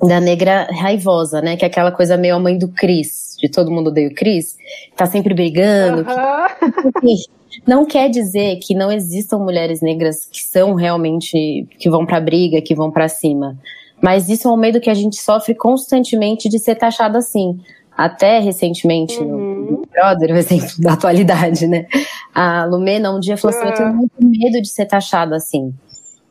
da 0.08 0.20
negra 0.20 0.68
raivosa, 0.72 1.42
né? 1.42 1.58
Que 1.58 1.66
é 1.66 1.68
aquela 1.68 1.92
coisa 1.92 2.18
meio 2.18 2.36
a 2.36 2.40
mãe 2.40 2.58
do 2.58 2.68
Cris, 2.68 3.36
de 3.40 3.50
todo 3.50 3.72
mundo 3.72 3.88
odeia 3.88 4.10
o 4.10 4.14
Cris, 4.14 4.58
tá 4.96 5.06
sempre 5.06 5.34
brigando. 5.34 6.02
Uhum. 6.02 6.92
Que, 7.02 7.40
não 7.68 7.86
quer 7.86 8.10
dizer 8.10 8.58
que 8.58 8.76
não 8.76 8.92
existam 8.92 9.40
mulheres 9.40 9.82
negras 9.82 10.26
que 10.32 10.42
são 10.42 10.76
realmente 10.76 11.68
que 11.78 11.90
vão 11.90 12.06
para 12.06 12.20
briga, 12.20 12.62
que 12.62 12.76
vão 12.76 12.92
para 12.92 13.08
cima. 13.08 13.58
Mas 14.02 14.30
isso 14.30 14.48
é 14.48 14.52
um 14.52 14.58
medo 14.58 14.80
que 14.80 14.90
a 14.90 14.94
gente 14.94 15.18
sofre 15.18 15.54
constantemente 15.54 16.48
de 16.48 16.60
ser 16.60 16.76
taxado 16.76 17.18
assim. 17.18 17.60
Até 17.98 18.40
recentemente, 18.40 19.20
uhum. 19.20 19.72
no 19.72 19.86
Brother, 19.92 20.32
o 20.32 20.38
exemplo 20.38 20.70
da 20.80 20.94
atualidade, 20.94 21.68
né? 21.68 21.86
A 22.34 22.64
Lumena 22.64 23.12
um 23.12 23.20
dia 23.20 23.36
falou 23.36 23.58
assim: 23.58 23.68
Eu 23.68 23.74
tenho 23.74 23.94
muito 23.94 24.14
medo 24.22 24.62
de 24.62 24.70
ser 24.70 24.86
taxada 24.86 25.36
assim. 25.36 25.74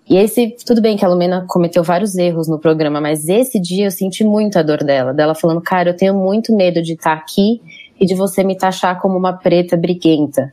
E 0.09 0.17
esse, 0.17 0.57
tudo 0.65 0.81
bem 0.81 0.97
que 0.97 1.05
a 1.05 1.09
Lumena 1.09 1.45
cometeu 1.47 1.85
vários 1.85 2.17
erros 2.17 2.49
no 2.49 2.59
programa, 2.59 3.01
mas 3.01 3.29
esse 3.29 3.61
dia 3.61 3.87
eu 3.87 3.91
senti 3.91 4.25
muito 4.25 4.59
a 4.59 4.63
dor 4.63 4.83
dela, 4.83 5.13
dela 5.13 5.35
falando, 5.35 5.61
cara, 5.61 5.91
eu 5.91 5.97
tenho 5.97 6.15
muito 6.15 6.55
medo 6.57 6.83
de 6.83 6.95
estar 6.95 7.13
aqui 7.13 7.61
e 8.01 8.07
de 8.07 8.15
você 8.15 8.43
me 8.43 8.57
taxar 8.57 9.01
como 9.01 9.19
uma 9.19 9.35
preta 9.35 9.77
briguenta. 9.77 10.53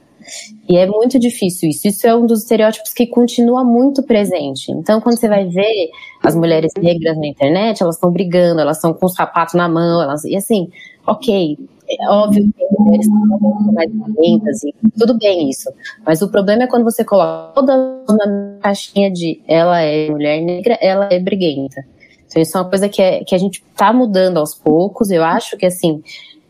E 0.68 0.76
é 0.76 0.88
muito 0.88 1.20
difícil 1.20 1.70
isso. 1.70 1.88
Isso 1.88 2.08
é 2.08 2.16
um 2.16 2.26
dos 2.26 2.42
estereótipos 2.42 2.92
que 2.92 3.06
continua 3.06 3.64
muito 3.64 4.04
presente. 4.04 4.72
Então, 4.72 5.00
quando 5.00 5.18
você 5.18 5.30
vai 5.30 5.46
ver 5.46 5.90
as 6.24 6.36
mulheres 6.36 6.72
negras 6.78 7.16
na 7.18 7.28
internet, 7.28 7.82
elas 7.82 7.96
estão 7.96 8.12
brigando, 8.12 8.60
elas 8.60 8.78
estão 8.78 8.94
com 8.94 9.06
o 9.06 9.10
sapato 9.10 9.56
na 9.56 9.70
mão, 9.70 10.02
elas, 10.02 10.24
e 10.26 10.36
assim, 10.36 10.70
ok, 11.06 11.58
é 11.90 12.10
óbvio 12.10 12.52
que 12.52 12.66
mulheres 12.80 13.08
que 13.08 13.72
mais 13.74 13.92
violentas 13.92 14.64
e 14.64 14.74
tudo 14.98 15.18
bem 15.18 15.50
isso. 15.50 15.72
Mas 16.06 16.22
o 16.22 16.30
problema 16.30 16.64
é 16.64 16.68
quando 16.68 16.84
você 16.84 17.04
coloca 17.04 17.54
toda 17.54 17.78
na 18.08 18.58
caixinha 18.62 19.12
de 19.12 19.42
ela 19.48 19.80
é 19.82 20.10
mulher 20.10 20.42
negra, 20.42 20.78
ela 20.82 21.08
é 21.12 21.20
briguenta. 21.20 21.86
Então 22.28 22.42
isso 22.42 22.58
é 22.58 22.62
uma 22.62 22.70
coisa 22.70 22.90
que, 22.90 23.02
é, 23.02 23.24
que 23.24 23.36
a 23.36 23.38
gente 23.38 23.64
está 23.72 23.94
mudando 23.94 24.38
aos 24.38 24.54
poucos. 24.54 25.10
Eu 25.10 25.24
acho 25.24 25.58
que 25.58 25.66
assim, 25.66 26.02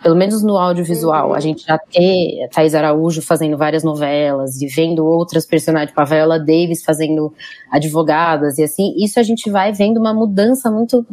pelo 0.06 0.16
menos 0.16 0.44
no 0.44 0.56
audiovisual, 0.56 1.34
a 1.34 1.40
gente 1.40 1.66
já 1.66 1.80
tem 1.80 2.48
Thais 2.54 2.76
Araújo 2.76 3.24
fazendo 3.24 3.58
várias 3.58 3.84
novelas 3.84 4.62
e 4.62 4.68
vendo 4.68 5.04
outras 5.04 5.48
personagens, 5.48 5.90
tipo 5.90 6.00
a 6.00 6.06
Viola 6.06 6.38
Davis 6.38 6.84
fazendo 6.84 7.34
advogadas 7.72 8.60
e 8.60 8.64
assim, 8.64 8.94
isso 9.00 9.20
a 9.20 9.24
gente 9.24 9.50
vai 9.50 9.74
vendo 9.74 10.00
uma 10.00 10.14
mudança 10.14 10.70
muito 10.70 11.04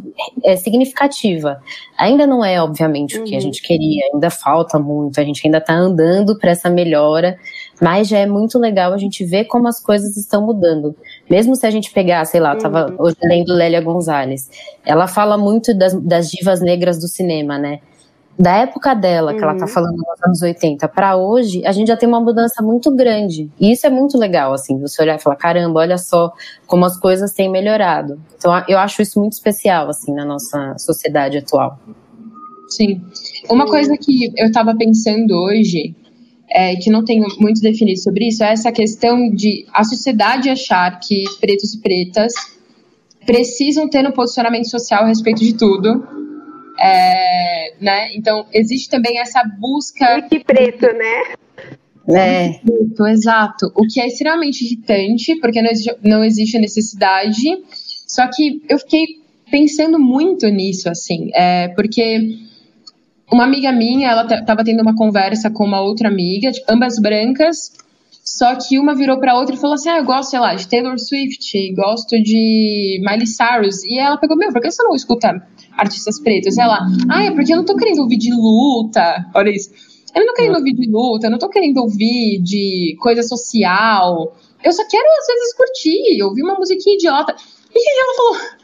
é, 0.43 0.55
significativa. 0.55 1.59
Ainda 1.97 2.27
não 2.27 2.45
é, 2.45 2.61
obviamente, 2.61 3.17
o 3.17 3.23
que 3.23 3.31
a 3.33 3.37
uhum. 3.37 3.41
gente 3.41 3.63
queria, 3.63 4.11
ainda 4.13 4.29
falta 4.29 4.77
muito, 4.77 5.19
a 5.19 5.23
gente 5.23 5.41
ainda 5.43 5.57
está 5.57 5.73
andando 5.73 6.37
para 6.37 6.51
essa 6.51 6.69
melhora, 6.69 7.35
mas 7.81 8.07
já 8.07 8.19
é 8.19 8.27
muito 8.27 8.59
legal 8.59 8.93
a 8.93 8.97
gente 8.99 9.25
ver 9.25 9.45
como 9.45 9.67
as 9.67 9.81
coisas 9.81 10.15
estão 10.15 10.45
mudando. 10.45 10.95
Mesmo 11.27 11.55
se 11.55 11.65
a 11.65 11.71
gente 11.71 11.91
pegar, 11.91 12.23
sei 12.25 12.39
lá, 12.39 12.53
estava 12.53 12.91
uhum. 12.91 12.95
hoje 12.99 13.17
lendo 13.23 13.55
Lélia 13.55 13.81
Gonzalez, 13.81 14.51
ela 14.85 15.07
fala 15.07 15.35
muito 15.35 15.75
das, 15.75 15.99
das 15.99 16.29
divas 16.29 16.61
negras 16.61 16.99
do 16.99 17.07
cinema, 17.07 17.57
né? 17.57 17.79
Da 18.37 18.57
época 18.57 18.95
dela, 18.95 19.31
uhum. 19.31 19.37
que 19.37 19.43
ela 19.43 19.55
tá 19.55 19.65
uhum. 19.65 19.71
falando 19.71 19.97
nos 19.97 20.23
anos 20.25 20.41
80, 20.41 20.87
para 20.87 21.15
hoje, 21.15 21.65
a 21.65 21.71
gente 21.71 21.87
já 21.87 21.97
tem 21.97 22.09
uma 22.09 22.19
mudança 22.19 22.63
muito 22.63 22.89
grande. 22.95 23.49
E 23.59 23.71
isso 23.71 23.85
é 23.85 23.89
muito 23.89 24.17
legal, 24.17 24.53
assim, 24.53 24.79
você 24.79 25.01
olhar 25.01 25.15
e 25.15 25.21
falar, 25.21 25.35
caramba, 25.35 25.79
olha 25.79 25.97
só 25.97 26.33
como 26.65 26.85
as 26.85 26.97
coisas 26.97 27.31
têm 27.33 27.49
melhorado. 27.49 28.19
Então, 28.37 28.51
eu 28.67 28.79
acho 28.79 29.01
isso 29.01 29.19
muito 29.19 29.33
especial, 29.33 29.89
assim, 29.89 30.13
na 30.13 30.25
nossa 30.25 30.75
sociedade 30.79 31.37
atual. 31.37 31.79
Sim. 32.67 33.01
Uma 33.49 33.67
coisa 33.67 33.95
que 33.97 34.33
eu 34.35 34.47
estava 34.47 34.75
pensando 34.75 35.31
hoje, 35.35 35.95
é, 36.49 36.75
que 36.75 36.89
não 36.89 37.03
tenho 37.03 37.25
muito 37.39 37.61
definido 37.61 37.99
sobre 37.99 38.29
isso, 38.29 38.43
é 38.43 38.51
essa 38.51 38.71
questão 38.71 39.29
de 39.29 39.65
a 39.71 39.83
sociedade 39.83 40.49
achar 40.49 40.99
que 40.99 41.23
pretos 41.39 41.75
e 41.75 41.81
pretas 41.81 42.33
precisam 43.25 43.87
ter 43.87 44.05
um 44.07 44.11
posicionamento 44.11 44.69
social 44.69 45.03
a 45.03 45.07
respeito 45.07 45.39
de 45.39 45.53
tudo, 45.53 46.22
é, 46.83 47.73
né? 47.79 48.15
Então, 48.15 48.45
existe 48.51 48.89
também 48.89 49.19
essa 49.19 49.43
busca. 49.59 50.17
Muito 50.17 50.45
preto, 50.45 50.85
né? 50.87 51.35
É. 52.09 52.59
Preto, 52.59 53.07
exato. 53.07 53.71
O 53.75 53.87
que 53.87 54.01
é 54.01 54.07
extremamente 54.07 54.65
irritante, 54.65 55.35
porque 55.39 55.61
não 55.61 55.69
existe, 55.69 55.97
não 56.03 56.23
existe 56.23 56.59
necessidade. 56.59 57.63
Só 58.07 58.27
que 58.27 58.61
eu 58.69 58.77
fiquei 58.79 59.23
pensando 59.49 59.99
muito 59.99 60.47
nisso, 60.47 60.89
assim, 60.89 61.29
é, 61.33 61.67
porque 61.69 62.39
uma 63.31 63.43
amiga 63.43 63.71
minha, 63.71 64.09
ela 64.09 64.25
estava 64.25 64.63
tendo 64.63 64.81
uma 64.81 64.95
conversa 64.95 65.49
com 65.49 65.63
uma 65.63 65.81
outra 65.81 66.07
amiga, 66.07 66.51
tipo, 66.51 66.65
ambas 66.71 66.99
brancas, 66.99 67.71
só 68.23 68.55
que 68.55 68.79
uma 68.79 68.95
virou 68.95 69.19
pra 69.19 69.37
outra 69.37 69.53
e 69.53 69.57
falou 69.59 69.73
assim: 69.73 69.89
Ah, 69.89 69.97
eu 69.97 70.05
gosto, 70.05 70.29
sei 70.29 70.39
lá, 70.39 70.55
de 70.55 70.67
Taylor 70.67 70.97
Swift, 70.97 71.73
gosto 71.75 72.21
de 72.21 73.01
Miley 73.05 73.27
Cyrus. 73.27 73.83
E 73.83 73.99
ela 73.99 74.17
pegou: 74.17 74.37
Meu, 74.37 74.51
por 74.53 74.61
que 74.61 74.71
você 74.71 74.81
não 74.81 74.95
escuta 74.95 75.45
artistas 75.77 76.21
pretos? 76.21 76.57
Ela, 76.57 76.87
ah, 77.09 77.23
é 77.25 77.31
porque 77.31 77.51
eu 77.51 77.57
não 77.57 77.65
tô 77.65 77.75
querendo 77.75 77.99
ouvir 77.99 78.17
de 78.17 78.33
luta. 78.33 79.25
Olha 79.35 79.49
isso. 79.49 79.71
Eu 80.15 80.21
não 80.21 80.27
tô 80.27 80.33
querendo 80.35 80.55
ouvir 80.55 80.73
de 80.73 80.89
luta, 80.89 81.27
eu 81.27 81.31
não 81.31 81.39
tô 81.39 81.49
querendo 81.49 81.77
ouvir 81.77 82.39
de 82.41 82.95
coisa 83.01 83.23
social. 83.23 84.37
Eu 84.63 84.71
só 84.71 84.87
quero, 84.87 85.03
às 85.19 85.27
vezes, 85.27 85.55
curtir, 85.57 86.23
ouvir 86.23 86.43
uma 86.43 86.55
musiquinha 86.55 86.95
idiota. 86.95 87.35
E 87.75 87.77
aí 87.77 87.97
ela 87.99 88.15
falou: 88.15 88.62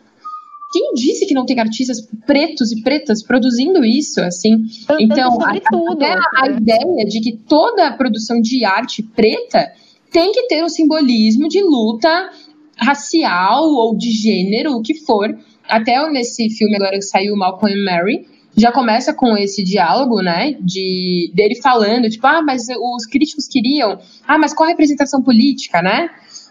quem 0.72 0.94
disse 0.94 1.26
que 1.26 1.34
não 1.34 1.46
tem 1.46 1.60
artistas 1.60 2.08
pretos 2.26 2.72
e 2.72 2.82
pretas 2.84 3.24
produzindo 3.24 3.84
isso, 3.84 4.22
assim? 4.22 4.66
então, 5.00 5.38
a, 5.42 5.52
até 5.94 6.14
a, 6.14 6.22
a 6.44 6.48
ideia 6.50 7.06
de 7.06 7.20
que 7.22 7.38
toda 7.48 7.92
produção 7.94 8.40
de 8.40 8.64
arte 8.64 9.02
preta 9.02 9.72
tem 10.12 10.32
que 10.32 10.44
ter 10.48 10.64
um 10.64 10.70
simbolismo 10.70 11.48
de 11.48 11.62
luta 11.62 12.30
racial 12.78 13.66
ou 13.66 13.96
de 13.96 14.12
gênero, 14.12 14.74
o 14.74 14.82
que 14.82 14.94
for. 14.94 15.36
Até 15.68 16.08
nesse 16.10 16.50
filme 16.50 16.76
agora 16.76 16.98
que 16.98 17.02
saiu, 17.04 17.36
Malcolm 17.36 17.74
and 17.74 17.84
Mary, 17.84 18.28
já 18.56 18.72
começa 18.72 19.14
com 19.14 19.38
esse 19.38 19.64
diálogo, 19.64 20.22
né, 20.22 20.56
de 20.60 21.32
dele 21.34 21.56
falando, 21.62 22.10
tipo, 22.10 22.26
ah, 22.28 22.42
mas 22.42 22.64
os 22.68 23.06
críticos 23.06 23.48
queriam, 23.48 24.00
ah, 24.28 24.38
mas 24.38 24.54
qual 24.54 24.68
a 24.68 24.72
representação 24.72 25.22
política, 25.22 25.82
né? 25.82 26.10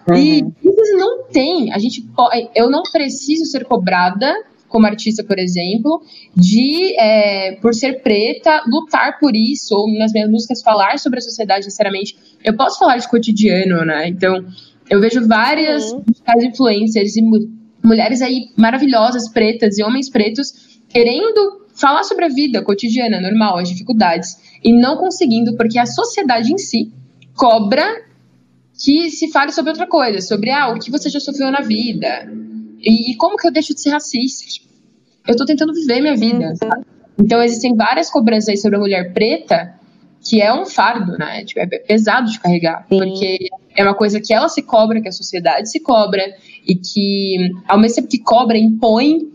Uhum. 0.08 0.16
E 0.16 0.38
isso 0.38 0.96
não 0.96 1.24
tem. 1.24 1.72
A 1.72 1.78
gente 1.78 2.04
eu 2.54 2.70
não 2.70 2.82
preciso 2.82 3.44
ser 3.44 3.64
cobrada 3.64 4.32
como 4.68 4.86
artista, 4.86 5.24
por 5.24 5.38
exemplo, 5.38 6.02
de, 6.36 6.94
é, 6.98 7.56
por 7.56 7.74
ser 7.74 8.02
preta, 8.02 8.62
lutar 8.66 9.18
por 9.18 9.34
isso, 9.34 9.74
ou 9.74 9.98
nas 9.98 10.12
minhas 10.12 10.30
músicas 10.30 10.62
falar 10.62 10.98
sobre 10.98 11.18
a 11.18 11.22
sociedade, 11.22 11.64
sinceramente. 11.64 12.16
Eu 12.44 12.54
posso 12.54 12.78
falar 12.78 12.98
de 12.98 13.08
cotidiano, 13.08 13.84
né? 13.84 14.08
Então, 14.08 14.44
eu 14.90 15.00
vejo 15.00 15.26
várias 15.26 15.90
uhum. 15.90 16.04
influencers 16.42 17.16
e 17.16 17.22
mu 17.22 17.58
mulheres 17.82 18.20
aí 18.20 18.50
maravilhosas, 18.56 19.28
pretas 19.30 19.78
e 19.78 19.82
homens 19.82 20.10
pretos, 20.10 20.80
querendo 20.88 21.66
falar 21.74 22.02
sobre 22.02 22.24
a 22.24 22.28
vida 22.28 22.60
cotidiana, 22.60 23.20
normal, 23.20 23.58
as 23.58 23.68
dificuldades, 23.68 24.36
e 24.62 24.72
não 24.72 24.96
conseguindo, 24.96 25.56
porque 25.56 25.78
a 25.78 25.86
sociedade 25.86 26.52
em 26.52 26.58
si 26.58 26.92
cobra 27.34 27.86
que 28.78 29.10
se 29.10 29.30
fale 29.30 29.52
sobre 29.52 29.70
outra 29.70 29.86
coisa, 29.86 30.20
sobre 30.20 30.50
ah, 30.50 30.68
o 30.68 30.78
que 30.78 30.90
você 30.90 31.10
já 31.10 31.18
sofreu 31.18 31.50
na 31.50 31.60
vida. 31.60 32.30
E, 32.80 33.12
e 33.12 33.16
como 33.16 33.36
que 33.36 33.46
eu 33.46 33.52
deixo 33.52 33.74
de 33.74 33.80
ser 33.80 33.90
racista? 33.90 34.44
Eu 35.26 35.36
tô 35.36 35.44
tentando 35.44 35.74
viver 35.74 36.00
minha 36.00 36.16
vida. 36.16 36.54
Sabe? 36.56 36.86
Então 37.18 37.42
existem 37.42 37.74
várias 37.74 38.08
cobranças 38.08 38.48
aí 38.50 38.56
sobre 38.56 38.76
a 38.76 38.80
mulher 38.80 39.12
preta 39.12 39.74
que 40.20 40.40
é 40.40 40.52
um 40.52 40.66
fardo, 40.66 41.16
né? 41.16 41.44
Tipo, 41.44 41.60
é 41.60 41.66
pesado 41.66 42.30
de 42.30 42.38
carregar, 42.40 42.86
Sim. 42.88 42.98
porque 42.98 43.48
é 43.76 43.82
uma 43.82 43.94
coisa 43.94 44.20
que 44.20 44.32
ela 44.34 44.48
se 44.48 44.62
cobra, 44.62 45.00
que 45.00 45.08
a 45.08 45.12
sociedade 45.12 45.70
se 45.70 45.80
cobra 45.80 46.22
e 46.66 46.74
que 46.74 47.50
ao 47.66 47.78
mesmo 47.78 47.96
tempo 47.96 48.08
que 48.08 48.18
cobra 48.18 48.58
impõe 48.58 49.28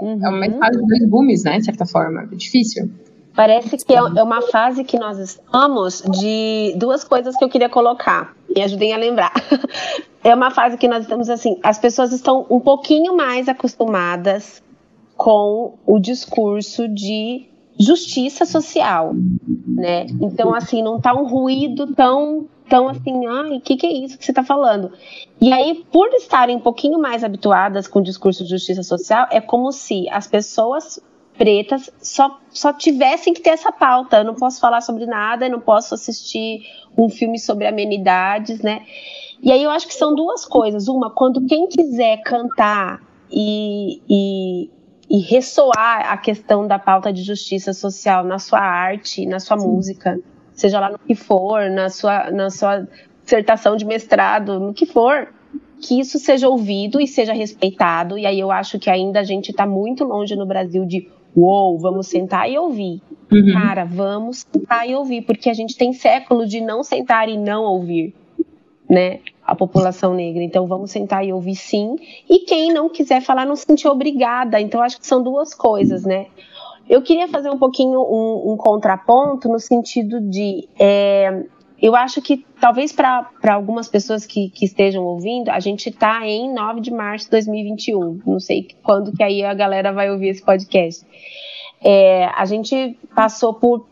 uhum. 0.00 0.24
é 0.24 0.28
uma 0.28 0.46
espada 0.46 0.78
de 0.78 0.86
dois 0.86 1.08
gumes, 1.08 1.44
né? 1.44 1.58
De 1.58 1.64
certa 1.64 1.86
forma, 1.86 2.28
é 2.30 2.36
difícil. 2.36 2.90
Parece 3.36 3.76
que 3.84 3.92
é, 3.92 3.98
é 3.98 4.22
uma 4.22 4.40
fase 4.40 4.82
que 4.82 4.98
nós 4.98 5.18
estamos 5.18 6.02
de 6.02 6.74
duas 6.76 7.04
coisas 7.04 7.36
que 7.36 7.44
eu 7.44 7.48
queria 7.50 7.68
colocar. 7.68 8.34
Me 8.48 8.62
ajudem 8.62 8.94
a 8.94 8.96
lembrar. 8.96 9.32
é 10.24 10.34
uma 10.34 10.50
fase 10.50 10.78
que 10.78 10.88
nós 10.88 11.02
estamos 11.02 11.28
assim, 11.28 11.60
as 11.62 11.78
pessoas 11.78 12.12
estão 12.12 12.46
um 12.48 12.58
pouquinho 12.58 13.14
mais 13.14 13.46
acostumadas 13.46 14.62
com 15.16 15.74
o 15.86 15.98
discurso 15.98 16.88
de 16.88 17.46
justiça 17.78 18.46
social, 18.46 19.14
né? 19.66 20.06
Então, 20.20 20.54
assim, 20.54 20.82
não 20.82 20.98
tá 20.98 21.14
um 21.14 21.26
ruído 21.26 21.94
tão, 21.94 22.46
tão 22.70 22.88
assim, 22.88 23.26
ai, 23.26 23.58
o 23.58 23.60
que, 23.60 23.76
que 23.76 23.86
é 23.86 23.92
isso 23.92 24.16
que 24.16 24.24
você 24.24 24.32
está 24.32 24.42
falando? 24.42 24.92
E 25.40 25.52
aí, 25.52 25.84
por 25.92 26.08
estarem 26.14 26.56
um 26.56 26.60
pouquinho 26.60 26.98
mais 26.98 27.22
habituadas 27.22 27.86
com 27.86 27.98
o 27.98 28.02
discurso 28.02 28.44
de 28.44 28.50
justiça 28.50 28.82
social, 28.82 29.26
é 29.30 29.42
como 29.42 29.70
se 29.72 30.08
as 30.08 30.26
pessoas 30.26 30.98
pretas 31.36 31.90
só, 32.00 32.38
só 32.50 32.72
tivessem 32.72 33.32
que 33.32 33.40
ter 33.40 33.50
essa 33.50 33.72
pauta. 33.72 34.18
Eu 34.18 34.24
não 34.24 34.34
posso 34.34 34.60
falar 34.60 34.80
sobre 34.80 35.06
nada, 35.06 35.46
eu 35.46 35.50
não 35.50 35.60
posso 35.60 35.94
assistir 35.94 36.62
um 36.96 37.08
filme 37.08 37.38
sobre 37.38 37.66
amenidades, 37.66 38.60
né? 38.60 38.82
E 39.42 39.52
aí 39.52 39.62
eu 39.62 39.70
acho 39.70 39.86
que 39.86 39.94
são 39.94 40.14
duas 40.14 40.44
coisas. 40.44 40.88
Uma, 40.88 41.10
quando 41.10 41.44
quem 41.46 41.68
quiser 41.68 42.22
cantar 42.22 43.00
e, 43.30 44.00
e, 44.08 44.70
e 45.10 45.20
ressoar 45.20 46.10
a 46.10 46.16
questão 46.16 46.66
da 46.66 46.78
pauta 46.78 47.12
de 47.12 47.22
justiça 47.22 47.72
social 47.72 48.24
na 48.24 48.38
sua 48.38 48.60
arte, 48.60 49.26
na 49.26 49.38
sua 49.38 49.58
Sim. 49.58 49.68
música, 49.68 50.18
seja 50.54 50.80
lá 50.80 50.90
no 50.90 50.98
que 50.98 51.14
for, 51.14 51.70
na 51.70 51.90
sua, 51.90 52.30
na 52.30 52.50
sua 52.50 52.86
dissertação 53.22 53.76
de 53.76 53.84
mestrado, 53.84 54.58
no 54.58 54.72
que 54.72 54.86
for, 54.86 55.28
que 55.80 56.00
isso 56.00 56.18
seja 56.18 56.48
ouvido 56.48 57.00
e 57.00 57.06
seja 57.06 57.32
respeitado. 57.32 58.16
E 58.16 58.24
aí 58.24 58.40
eu 58.40 58.50
acho 58.50 58.78
que 58.78 58.88
ainda 58.88 59.20
a 59.20 59.24
gente 59.24 59.50
está 59.50 59.66
muito 59.66 60.04
longe 60.04 60.34
no 60.34 60.46
Brasil 60.46 60.86
de 60.86 61.10
uou, 61.36 61.78
vamos 61.78 62.06
sentar 62.06 62.50
e 62.50 62.58
ouvir. 62.58 63.02
Uhum. 63.30 63.52
Cara, 63.52 63.84
vamos 63.84 64.46
sentar 64.50 64.88
e 64.88 64.94
ouvir, 64.94 65.22
porque 65.22 65.50
a 65.50 65.54
gente 65.54 65.76
tem 65.76 65.92
séculos 65.92 66.48
de 66.48 66.60
não 66.60 66.82
sentar 66.82 67.28
e 67.28 67.36
não 67.36 67.64
ouvir, 67.64 68.14
né? 68.88 69.20
a 69.46 69.54
população 69.54 70.12
negra. 70.12 70.42
Então 70.42 70.66
vamos 70.66 70.90
sentar 70.90 71.24
e 71.24 71.32
ouvir 71.32 71.54
sim. 71.54 71.96
E 72.28 72.40
quem 72.40 72.72
não 72.72 72.88
quiser 72.88 73.20
falar, 73.22 73.46
não 73.46 73.54
se 73.54 73.64
sentir 73.64 73.86
obrigada. 73.86 74.60
Então 74.60 74.82
acho 74.82 74.98
que 74.98 75.06
são 75.06 75.22
duas 75.22 75.54
coisas, 75.54 76.04
né? 76.04 76.26
Eu 76.88 77.02
queria 77.02 77.28
fazer 77.28 77.50
um 77.50 77.58
pouquinho 77.58 78.00
um, 78.00 78.52
um 78.52 78.56
contraponto 78.56 79.48
no 79.48 79.58
sentido 79.58 80.20
de. 80.20 80.68
É, 80.78 81.44
eu 81.80 81.94
acho 81.94 82.22
que 82.22 82.44
talvez 82.60 82.92
para 82.92 83.28
algumas 83.50 83.88
pessoas 83.88 84.24
que, 84.24 84.48
que, 84.50 84.64
estejam 84.64 85.04
ouvindo, 85.04 85.50
a 85.50 85.60
gente 85.60 85.90
está 85.90 86.26
em 86.26 86.52
9 86.52 86.80
de 86.80 86.90
março 86.90 87.26
de 87.26 87.32
2021. 87.32 88.20
Não 88.26 88.40
sei 88.40 88.68
quando 88.82 89.12
que 89.12 89.22
aí 89.22 89.44
a 89.44 89.52
galera 89.52 89.92
vai 89.92 90.10
ouvir 90.10 90.28
esse 90.28 90.42
podcast. 90.42 91.06
É, 91.82 92.26
a 92.34 92.44
gente 92.46 92.98
passou 93.14 93.54
por 93.54 93.86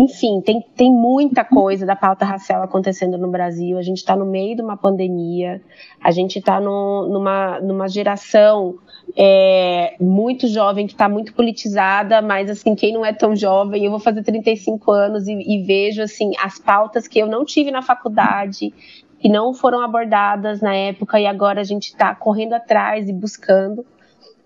enfim, 0.00 0.40
tem, 0.40 0.64
tem 0.76 0.92
muita 0.92 1.44
coisa 1.44 1.84
da 1.84 1.96
pauta 1.96 2.24
racial 2.24 2.62
acontecendo 2.62 3.18
no 3.18 3.28
Brasil. 3.28 3.76
A 3.76 3.82
gente 3.82 3.96
está 3.96 4.14
no 4.14 4.24
meio 4.24 4.54
de 4.54 4.62
uma 4.62 4.76
pandemia, 4.76 5.60
a 6.00 6.12
gente 6.12 6.38
está 6.38 6.60
numa, 6.60 7.58
numa 7.60 7.88
geração 7.88 8.78
é, 9.16 9.96
muito 10.00 10.46
jovem 10.46 10.86
que 10.86 10.92
está 10.92 11.08
muito 11.08 11.34
politizada, 11.34 12.22
mas 12.22 12.48
assim, 12.48 12.76
quem 12.76 12.92
não 12.92 13.04
é 13.04 13.12
tão 13.12 13.34
jovem, 13.34 13.84
eu 13.84 13.90
vou 13.90 13.98
fazer 13.98 14.22
35 14.22 14.92
anos 14.92 15.26
e, 15.26 15.32
e 15.32 15.64
vejo 15.64 16.00
assim 16.00 16.30
as 16.40 16.60
pautas 16.60 17.08
que 17.08 17.18
eu 17.18 17.26
não 17.26 17.44
tive 17.44 17.72
na 17.72 17.82
faculdade, 17.82 18.72
que 19.18 19.28
não 19.28 19.52
foram 19.52 19.80
abordadas 19.80 20.60
na 20.60 20.76
época 20.76 21.18
e 21.18 21.26
agora 21.26 21.60
a 21.60 21.64
gente 21.64 21.88
está 21.88 22.14
correndo 22.14 22.52
atrás 22.52 23.08
e 23.08 23.12
buscando. 23.12 23.84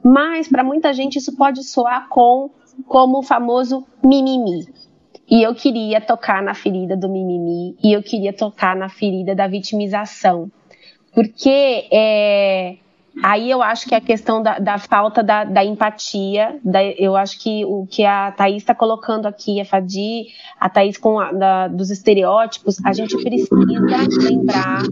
Mas 0.03 0.49
para 0.49 0.65
muita 0.65 0.95
gente 0.95 1.17
isso 1.17 1.37
pode 1.37 1.63
soar 1.63 2.09
com 2.09 2.49
como 2.87 3.19
o 3.19 3.23
famoso 3.23 3.87
mimimi. 4.03 4.67
E 5.31 5.43
eu 5.43 5.55
queria 5.55 6.01
tocar 6.01 6.43
na 6.43 6.55
ferida 6.55 6.97
do 6.97 7.09
mimimi 7.09 7.77
e 7.83 7.93
eu 7.93 8.03
queria 8.03 8.33
tocar 8.33 8.77
na 8.77 8.89
ferida 8.89 9.35
da 9.35 9.47
vitimização. 9.47 10.51
Porque 11.15 11.89
é, 11.93 12.77
aí 13.23 13.51
eu 13.51 13.63
acho 13.63 13.87
que 13.87 13.95
a 13.95 14.01
questão 14.01 14.43
da, 14.43 14.59
da 14.59 14.79
falta 14.79 15.23
da, 15.23 15.45
da 15.45 15.65
empatia, 15.65 16.59
da, 16.65 16.83
eu 16.83 17.15
acho 17.17 17.39
que 17.39 17.65
o 17.65 17.87
que 17.87 18.05
a 18.05 18.33
Thaís 18.33 18.59
está 18.59 18.75
colocando 18.75 19.27
aqui, 19.27 19.61
a 19.61 19.65
Fadi, 19.65 20.27
a 20.59 20.69
Thaís 20.69 20.97
com 20.97 21.21
a, 21.21 21.69
dos 21.69 21.91
estereótipos, 21.91 22.85
a 22.85 22.93
gente 22.93 23.17
precisa 23.17 23.55
lembrar 23.55 24.83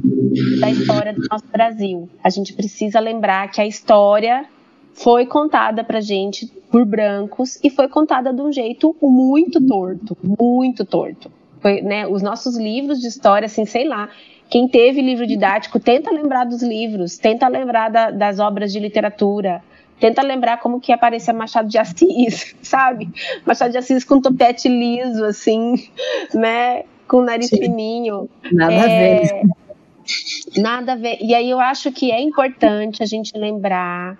da 0.61 0.71
história 0.71 1.13
do 1.13 1.23
nosso 1.31 1.47
Brasil. 1.47 2.09
A 2.23 2.31
gente 2.31 2.53
precisa 2.53 3.01
lembrar 3.01 3.51
que 3.51 3.61
a 3.61 3.67
história 3.67 4.47
foi 5.03 5.25
contada 5.27 5.83
pra 5.83 6.01
gente 6.01 6.47
por 6.71 6.85
brancos 6.85 7.59
e 7.65 7.71
foi 7.71 7.89
contada 7.89 8.33
de 8.33 8.43
um 8.43 8.53
jeito 8.53 8.95
muito 9.01 9.61
torto, 9.67 10.17
muito 10.23 10.85
torto. 10.85 11.31
Foi, 11.61 11.81
né, 11.81 12.07
os 12.07 12.23
nossos 12.23 12.57
livros 12.57 13.01
de 13.01 13.09
história, 13.09 13.47
assim, 13.47 13.65
sei 13.65 13.85
lá, 13.87 14.09
quem 14.49 14.69
teve 14.69 15.01
livro 15.01 15.27
didático, 15.27 15.81
tenta 15.81 16.11
lembrar 16.11 16.45
dos 16.45 16.63
livros, 16.63 17.17
tenta 17.17 17.49
lembrar 17.49 17.91
da, 17.91 18.11
das 18.11 18.39
obras 18.39 18.73
de 18.73 18.81
literatura, 18.81 19.63
tenta 19.99 20.23
lembrar 20.23 20.59
como 20.59 20.81
que 20.81 20.93
aparecia 20.93 21.33
Machado 21.33 21.69
de 21.69 21.79
Assis, 21.79 22.55
sabe? 22.63 23.09
Machado 23.47 23.73
de 23.73 23.79
Assis 23.79 24.05
com 24.05 24.21
topete 24.21 24.69
liso, 24.69 25.25
assim, 25.25 25.75
né? 26.35 26.85
Com 27.09 27.23
nariz 27.23 27.49
Sim. 27.49 27.57
fininho. 27.57 28.29
Nada 28.53 28.75
é, 28.75 28.81
a 28.81 28.89
ver. 28.89 29.43
Nada 30.57 30.93
a 30.93 30.97
ver. 30.97 31.19
E 31.21 31.35
aí 31.35 31.49
eu 31.49 31.59
acho 31.59 31.91
que 31.91 32.11
é 32.11 32.21
importante 32.21 33.03
a 33.03 33.07
gente 33.07 33.37
lembrar 33.37 34.19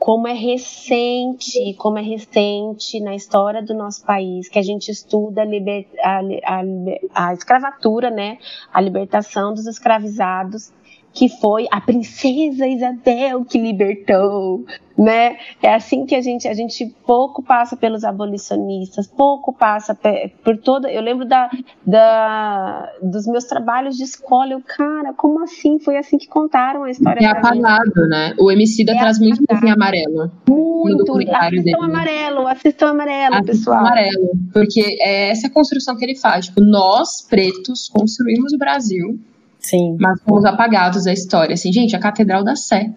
como 0.00 0.26
é 0.26 0.32
recente, 0.32 1.74
como 1.74 1.98
é 1.98 2.02
recente 2.02 2.98
na 3.00 3.14
história 3.14 3.62
do 3.62 3.74
nosso 3.74 4.02
país 4.02 4.48
que 4.48 4.58
a 4.58 4.62
gente 4.62 4.90
estuda 4.90 5.42
a, 5.42 5.44
liber, 5.44 5.86
a, 6.02 6.20
a, 6.46 7.28
a 7.28 7.34
escravatura, 7.34 8.10
né, 8.10 8.38
a 8.72 8.80
libertação 8.80 9.52
dos 9.52 9.66
escravizados 9.66 10.72
que 11.12 11.28
foi 11.28 11.66
a 11.70 11.80
princesa 11.80 12.66
Isabel 12.66 13.44
que 13.44 13.58
libertou, 13.58 14.64
né? 14.96 15.38
É 15.62 15.74
assim 15.74 16.06
que 16.06 16.14
a 16.14 16.20
gente 16.20 16.46
a 16.46 16.54
gente 16.54 16.86
pouco 17.06 17.42
passa 17.42 17.76
pelos 17.76 18.04
abolicionistas, 18.04 19.06
pouco 19.06 19.52
passa 19.52 19.98
por 20.44 20.56
toda. 20.58 20.90
Eu 20.90 21.02
lembro 21.02 21.24
da, 21.26 21.50
da 21.84 22.92
dos 23.02 23.26
meus 23.26 23.44
trabalhos 23.44 23.96
de 23.96 24.04
escola, 24.04 24.52
eu 24.52 24.62
cara, 24.64 25.12
como 25.14 25.42
assim? 25.42 25.78
Foi 25.80 25.96
assim 25.96 26.16
que 26.16 26.28
contaram 26.28 26.84
a 26.84 26.90
história. 26.90 27.24
É 27.24 27.26
apagado, 27.26 28.06
né? 28.08 28.34
O 28.38 28.50
MC 28.50 28.84
da 28.84 28.94
é 28.94 28.98
traz 28.98 29.18
muito 29.18 29.42
em 29.42 29.70
amarelo. 29.70 30.30
Muito. 30.48 31.10
Assistam 31.10 31.84
amarelo, 31.84 32.46
assistam 32.46 32.86
amarelo, 32.90 33.34
assistam 33.34 33.52
pessoal. 33.52 33.78
amarelo, 33.80 34.30
porque 34.52 34.96
é 35.00 35.30
essa 35.30 35.50
construção 35.50 35.96
que 35.96 36.04
ele 36.04 36.16
faz. 36.16 36.46
Tipo, 36.46 36.60
nós 36.60 37.26
pretos 37.28 37.88
construímos 37.88 38.52
o 38.52 38.58
Brasil 38.58 39.18
Sim. 39.60 39.96
Mas 40.00 40.20
fomos 40.22 40.44
apagados 40.44 41.04
da 41.04 41.12
história. 41.12 41.54
Assim, 41.54 41.72
gente, 41.72 41.94
a 41.94 42.00
Catedral 42.00 42.42
da 42.42 42.56
Sé. 42.56 42.92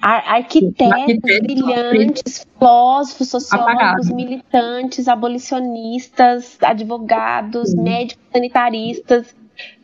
Ar 0.00 0.24
arquitetos, 0.26 1.40
brilhantes, 1.42 2.46
filósofos, 2.58 3.28
sociólogos, 3.28 3.74
apagado. 3.74 4.14
militantes, 4.16 5.06
abolicionistas, 5.06 6.58
advogados, 6.60 7.70
Sim. 7.70 7.82
médicos 7.82 8.24
sanitaristas. 8.32 9.34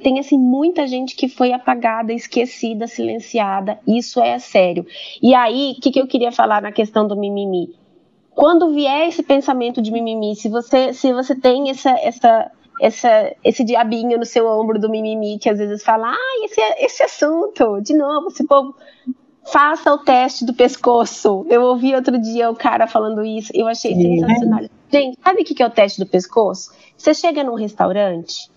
Tem 0.03 0.19
assim 0.19 0.37
muita 0.37 0.87
gente 0.87 1.15
que 1.15 1.29
foi 1.29 1.53
apagada, 1.53 2.13
esquecida, 2.13 2.87
silenciada. 2.87 3.79
Isso 3.87 4.21
é 4.21 4.39
sério. 4.39 4.85
E 5.23 5.35
aí, 5.35 5.77
o 5.79 5.81
que, 5.81 5.93
que 5.93 6.01
eu 6.01 6.07
queria 6.07 6.33
falar 6.33 6.61
na 6.61 6.73
questão 6.73 7.07
do 7.07 7.17
mimimi? 7.17 7.73
Quando 8.35 8.73
vier 8.73 9.09
esse 9.09 9.23
pensamento 9.23 9.83
de 9.83 9.91
mimimi, 9.91 10.35
se 10.37 10.49
você, 10.49 10.93
se 10.93 11.13
você 11.13 11.35
tem 11.35 11.71
essa, 11.71 11.91
essa, 11.91 12.51
essa, 12.81 13.35
esse 13.45 13.65
diabinho 13.65 14.19
no 14.19 14.25
seu 14.25 14.47
ombro 14.47 14.79
do 14.79 14.91
mimimi 14.91 15.39
que 15.39 15.49
às 15.49 15.59
vezes 15.59 15.83
fala, 15.83 16.13
ah, 16.13 16.45
esse, 16.45 16.61
esse 16.79 17.03
assunto, 17.03 17.81
de 17.81 17.97
novo, 17.97 18.29
esse 18.29 18.47
povo. 18.47 18.75
Faça 19.51 19.93
o 19.93 19.99
teste 19.99 20.45
do 20.45 20.53
pescoço. 20.53 21.47
Eu 21.49 21.63
ouvi 21.63 21.95
outro 21.95 22.21
dia 22.21 22.51
o 22.51 22.55
cara 22.55 22.87
falando 22.87 23.25
isso, 23.25 23.51
eu 23.55 23.67
achei 23.67 23.95
Sim. 23.95 24.21
sensacional. 24.21 24.61
Gente, 24.93 25.19
sabe 25.23 25.43
o 25.43 25.45
que 25.45 25.63
é 25.63 25.67
o 25.67 25.71
teste 25.71 25.99
do 25.99 26.07
pescoço? 26.07 26.71
Você 26.97 27.15
chega 27.15 27.43
num 27.43 27.55
restaurante, 27.55 28.51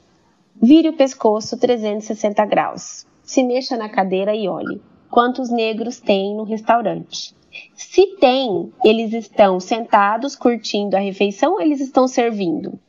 vire 0.62 0.90
o 0.90 0.94
pescoço 0.94 1.58
360 1.58 2.46
graus, 2.46 3.06
se 3.24 3.44
mexa 3.44 3.78
na 3.78 3.88
cadeira 3.88 4.36
e 4.36 4.50
olhe 4.50 4.82
quantos 5.12 5.52
negros 5.52 6.00
tem 6.00 6.34
no 6.34 6.44
restaurante. 6.44 7.36
Se 7.76 8.16
tem, 8.16 8.72
eles 8.84 9.12
estão 9.14 9.60
sentados 9.60 10.38
curtindo 10.38 10.96
a 10.96 11.00
refeição 11.00 11.54
ou 11.54 11.62
eles 11.62 11.82
estão 11.82 12.08
servindo? 12.08 12.80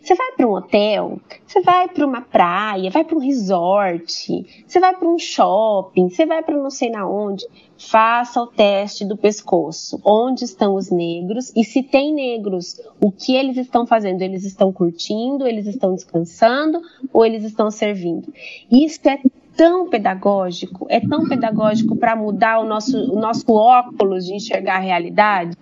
Você 0.00 0.14
vai 0.14 0.32
para 0.32 0.46
um 0.46 0.52
hotel, 0.52 1.20
você 1.46 1.60
vai 1.62 1.88
para 1.88 2.06
uma 2.06 2.20
praia, 2.20 2.90
vai 2.90 3.04
para 3.04 3.16
um 3.16 3.20
resort, 3.20 4.44
você 4.66 4.80
vai 4.80 4.94
para 4.96 5.08
um 5.08 5.18
shopping, 5.18 6.08
você 6.08 6.26
vai 6.26 6.42
para 6.42 6.56
não 6.56 6.70
sei 6.70 6.90
na 6.90 7.08
onde. 7.08 7.46
Faça 7.78 8.40
o 8.40 8.46
teste 8.46 9.04
do 9.04 9.16
pescoço. 9.16 10.00
Onde 10.04 10.44
estão 10.44 10.74
os 10.74 10.90
negros? 10.90 11.52
E 11.56 11.64
se 11.64 11.82
tem 11.82 12.14
negros, 12.14 12.80
o 13.00 13.10
que 13.10 13.34
eles 13.34 13.56
estão 13.56 13.86
fazendo? 13.86 14.22
Eles 14.22 14.44
estão 14.44 14.72
curtindo, 14.72 15.46
eles 15.46 15.66
estão 15.66 15.94
descansando 15.94 16.80
ou 17.12 17.24
eles 17.24 17.44
estão 17.44 17.70
servindo? 17.70 18.32
Isso 18.70 19.00
é 19.08 19.18
tão 19.56 19.88
pedagógico, 19.88 20.86
é 20.88 21.00
tão 21.00 21.28
pedagógico 21.28 21.96
para 21.96 22.16
mudar 22.16 22.60
o 22.60 22.64
nosso, 22.64 22.96
o 23.12 23.20
nosso 23.20 23.50
óculos 23.52 24.26
de 24.26 24.34
enxergar 24.34 24.76
a 24.76 24.80
realidade. 24.80 25.56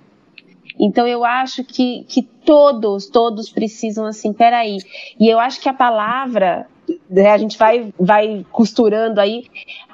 Então 0.81 1.07
eu 1.07 1.25
acho 1.25 1.63
que, 1.63 2.05
que 2.09 2.23
todos, 2.23 3.07
todos 3.07 3.51
precisam 3.51 4.07
assim, 4.07 4.33
peraí. 4.33 4.79
E 5.19 5.29
eu 5.29 5.39
acho 5.39 5.61
que 5.61 5.69
a 5.69 5.75
palavra 5.75 6.67
né, 7.09 7.31
a 7.31 7.37
gente 7.37 7.59
vai, 7.59 7.93
vai 8.01 8.47
costurando 8.51 9.21
aí. 9.21 9.45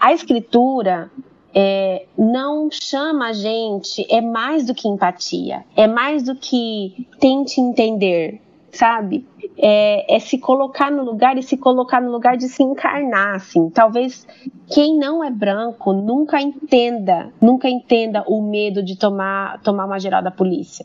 A 0.00 0.12
escritura 0.12 1.10
é, 1.52 2.06
não 2.16 2.68
chama 2.70 3.28
a 3.28 3.32
gente, 3.32 4.06
é 4.08 4.20
mais 4.20 4.66
do 4.66 4.74
que 4.74 4.86
empatia, 4.86 5.64
é 5.74 5.86
mais 5.86 6.22
do 6.22 6.36
que 6.36 7.08
tente 7.18 7.60
entender, 7.60 8.40
sabe? 8.76 9.26
É, 9.58 10.16
é, 10.16 10.18
se 10.18 10.38
colocar 10.38 10.90
no 10.90 11.02
lugar 11.02 11.38
e 11.38 11.42
se 11.42 11.56
colocar 11.56 12.00
no 12.00 12.10
lugar 12.10 12.36
de 12.36 12.48
se 12.48 12.62
encarnar, 12.62 13.36
assim. 13.36 13.70
Talvez 13.70 14.26
quem 14.68 14.98
não 14.98 15.24
é 15.24 15.30
branco 15.30 15.92
nunca 15.92 16.40
entenda, 16.40 17.32
nunca 17.40 17.68
entenda 17.68 18.22
o 18.28 18.42
medo 18.42 18.82
de 18.82 18.96
tomar, 18.96 19.60
tomar 19.62 19.86
uma 19.86 19.98
geral 19.98 20.22
da 20.22 20.30
polícia. 20.30 20.84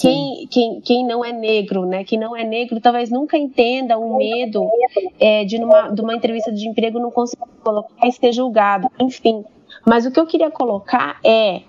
Quem, 0.00 0.46
quem, 0.48 0.80
quem 0.80 1.06
não 1.06 1.24
é 1.24 1.32
negro, 1.32 1.84
né? 1.84 2.04
Quem 2.04 2.18
não 2.18 2.34
é 2.34 2.44
negro 2.44 2.80
talvez 2.80 3.10
nunca 3.10 3.36
entenda 3.36 3.98
o 3.98 4.16
medo 4.16 4.66
é, 5.18 5.44
de, 5.44 5.58
numa, 5.58 5.88
de 5.88 6.00
uma 6.00 6.14
entrevista 6.14 6.52
de 6.52 6.68
emprego 6.68 6.98
não 6.98 7.10
conseguir 7.10 7.42
colocar 7.62 8.06
e 8.06 8.12
ser 8.12 8.32
julgado. 8.32 8.88
Enfim, 8.98 9.44
mas 9.84 10.06
o 10.06 10.10
que 10.10 10.20
eu 10.20 10.26
queria 10.26 10.50
colocar 10.50 11.18
é 11.24 11.62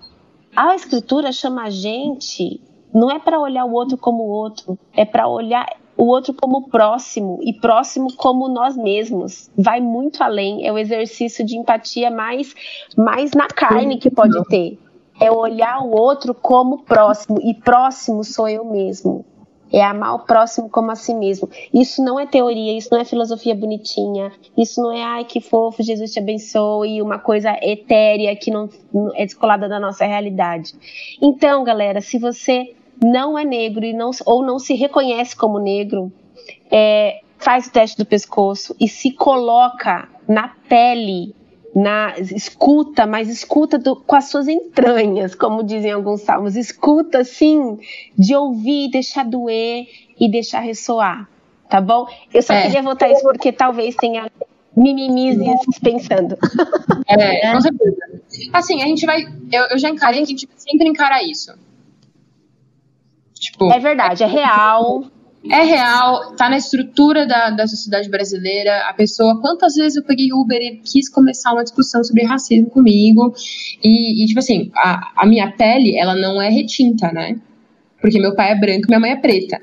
a 0.54 0.74
escritura 0.74 1.32
chama 1.32 1.64
a 1.64 1.70
gente 1.70 2.60
não 2.92 3.10
é 3.10 3.18
para 3.18 3.40
olhar 3.40 3.64
o 3.64 3.72
outro 3.72 3.96
como 3.96 4.22
o 4.24 4.28
outro, 4.28 4.78
é 4.94 5.04
para 5.04 5.28
olhar 5.28 5.66
o 5.96 6.04
outro 6.04 6.34
como 6.34 6.68
próximo 6.68 7.38
e 7.42 7.52
próximo 7.52 8.14
como 8.16 8.48
nós 8.48 8.76
mesmos. 8.76 9.50
Vai 9.56 9.80
muito 9.80 10.22
além, 10.22 10.66
é 10.66 10.72
o 10.72 10.78
exercício 10.78 11.44
de 11.44 11.56
empatia 11.56 12.10
mais 12.10 12.54
mais 12.96 13.32
na 13.32 13.48
carne 13.48 13.98
que 13.98 14.10
pode 14.10 14.42
ter. 14.48 14.78
É 15.20 15.30
olhar 15.30 15.82
o 15.82 15.90
outro 15.90 16.34
como 16.34 16.82
próximo 16.82 17.38
e 17.42 17.54
próximo 17.54 18.24
sou 18.24 18.48
eu 18.48 18.64
mesmo 18.64 19.24
é 19.72 19.82
amar 19.82 20.14
o 20.14 20.18
próximo 20.20 20.68
como 20.68 20.90
a 20.90 20.94
si 20.94 21.14
mesmo. 21.14 21.48
Isso 21.72 22.04
não 22.04 22.20
é 22.20 22.26
teoria, 22.26 22.76
isso 22.76 22.90
não 22.92 23.00
é 23.00 23.04
filosofia 23.04 23.54
bonitinha, 23.54 24.30
isso 24.56 24.82
não 24.82 24.92
é, 24.92 25.02
ai 25.02 25.24
que 25.24 25.40
fofo, 25.40 25.82
Jesus 25.82 26.12
te 26.12 26.18
abençoe, 26.18 27.00
uma 27.00 27.18
coisa 27.18 27.56
etérea 27.62 28.36
que 28.36 28.50
não 28.50 28.68
é 29.14 29.24
descolada 29.24 29.68
da 29.68 29.80
nossa 29.80 30.04
realidade. 30.04 30.74
Então, 31.20 31.64
galera, 31.64 32.00
se 32.00 32.18
você 32.18 32.74
não 33.02 33.38
é 33.38 33.44
negro 33.44 33.84
e 33.84 33.92
não, 33.92 34.10
ou 34.24 34.44
não 34.44 34.58
se 34.58 34.74
reconhece 34.74 35.34
como 35.36 35.58
negro, 35.58 36.12
é, 36.70 37.20
faz 37.38 37.66
o 37.66 37.72
teste 37.72 37.98
do 37.98 38.06
pescoço 38.06 38.74
e 38.80 38.88
se 38.88 39.10
coloca 39.12 40.08
na 40.28 40.48
pele 40.68 41.34
na 41.74 42.14
escuta, 42.18 43.06
mas 43.06 43.28
escuta 43.28 43.78
do, 43.78 43.96
com 43.96 44.14
as 44.14 44.26
suas 44.26 44.46
entranhas, 44.46 45.34
como 45.34 45.62
dizem 45.62 45.90
alguns 45.90 46.20
salmos, 46.20 46.54
escuta 46.54 47.20
assim, 47.20 47.78
de 48.16 48.34
ouvir, 48.34 48.90
deixar 48.90 49.24
doer 49.24 49.86
e 50.20 50.30
deixar 50.30 50.60
ressoar, 50.60 51.28
tá 51.70 51.80
bom? 51.80 52.06
Eu 52.32 52.42
só 52.42 52.52
é. 52.52 52.62
queria 52.62 52.82
votar 52.82 53.10
isso 53.10 53.22
porque 53.22 53.50
talvez 53.50 53.96
tenha 53.96 54.30
mimimizes 54.76 55.48
pensando. 55.82 56.36
É, 57.08 57.52
com 57.52 57.60
certeza. 57.60 57.96
Assim, 58.52 58.82
a 58.82 58.86
gente 58.86 59.04
vai, 59.04 59.22
eu, 59.50 59.64
eu 59.70 59.78
já 59.78 59.90
encarei 59.90 60.20
que 60.20 60.24
a 60.24 60.36
gente 60.36 60.48
sempre 60.56 60.88
encara 60.88 61.22
isso. 61.22 61.52
Tipo, 63.42 63.72
é 63.72 63.78
verdade, 63.80 64.22
é 64.22 64.26
real 64.26 65.04
é 65.50 65.64
real, 65.64 66.36
tá 66.36 66.48
na 66.48 66.56
estrutura 66.56 67.26
da, 67.26 67.50
da 67.50 67.66
sociedade 67.66 68.08
brasileira. 68.08 68.88
A 68.88 68.92
pessoa, 68.92 69.40
quantas 69.40 69.74
vezes 69.74 69.96
eu 69.96 70.04
peguei 70.04 70.32
Uber 70.32 70.60
e 70.60 70.76
quis 70.76 71.08
começar 71.08 71.52
uma 71.52 71.64
discussão 71.64 72.04
sobre 72.04 72.24
racismo 72.24 72.70
comigo, 72.70 73.34
e, 73.82 74.22
e 74.22 74.26
tipo 74.26 74.38
assim, 74.38 74.70
a, 74.76 75.12
a 75.16 75.26
minha 75.26 75.50
pele, 75.50 75.96
ela 75.98 76.14
não 76.14 76.40
é 76.40 76.48
retinta, 76.48 77.10
né? 77.10 77.40
Porque 78.00 78.20
meu 78.20 78.34
pai 78.36 78.52
é 78.52 78.54
branco 78.54 78.84
e 78.84 78.88
minha 78.88 79.00
mãe 79.00 79.10
é 79.10 79.16
preta. 79.16 79.60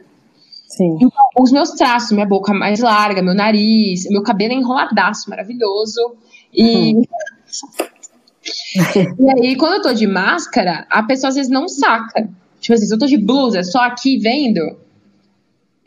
Sim. 0.68 0.96
Então, 0.96 1.12
os 1.39 1.52
meus 1.52 1.72
traços, 1.72 2.12
minha 2.12 2.28
boca 2.28 2.54
mais 2.54 2.80
larga, 2.82 3.22
meu 3.22 3.34
nariz, 3.34 4.06
meu 4.10 4.22
cabelo 4.22 4.54
é 4.54 4.56
enroladaço, 4.58 5.30
maravilhoso. 5.30 6.15
E. 6.54 6.96
Hum. 6.96 7.02
e 9.20 9.48
aí, 9.48 9.56
quando 9.56 9.76
eu 9.76 9.82
tô 9.82 9.94
de 9.94 10.06
máscara, 10.06 10.86
a 10.89 11.04
pessoa 11.04 11.30
às 11.30 11.36
vezes 11.36 11.50
não 11.50 11.68
saca. 11.70 12.30
Tipo 12.69 12.75
assim, 12.75 12.86
se 12.86 12.93
eu 12.93 12.99
tô 12.99 13.08
de 13.08 13.17
blusa, 13.17 13.63
só 13.63 13.79
aqui 13.79 14.19
vendo, 14.19 14.77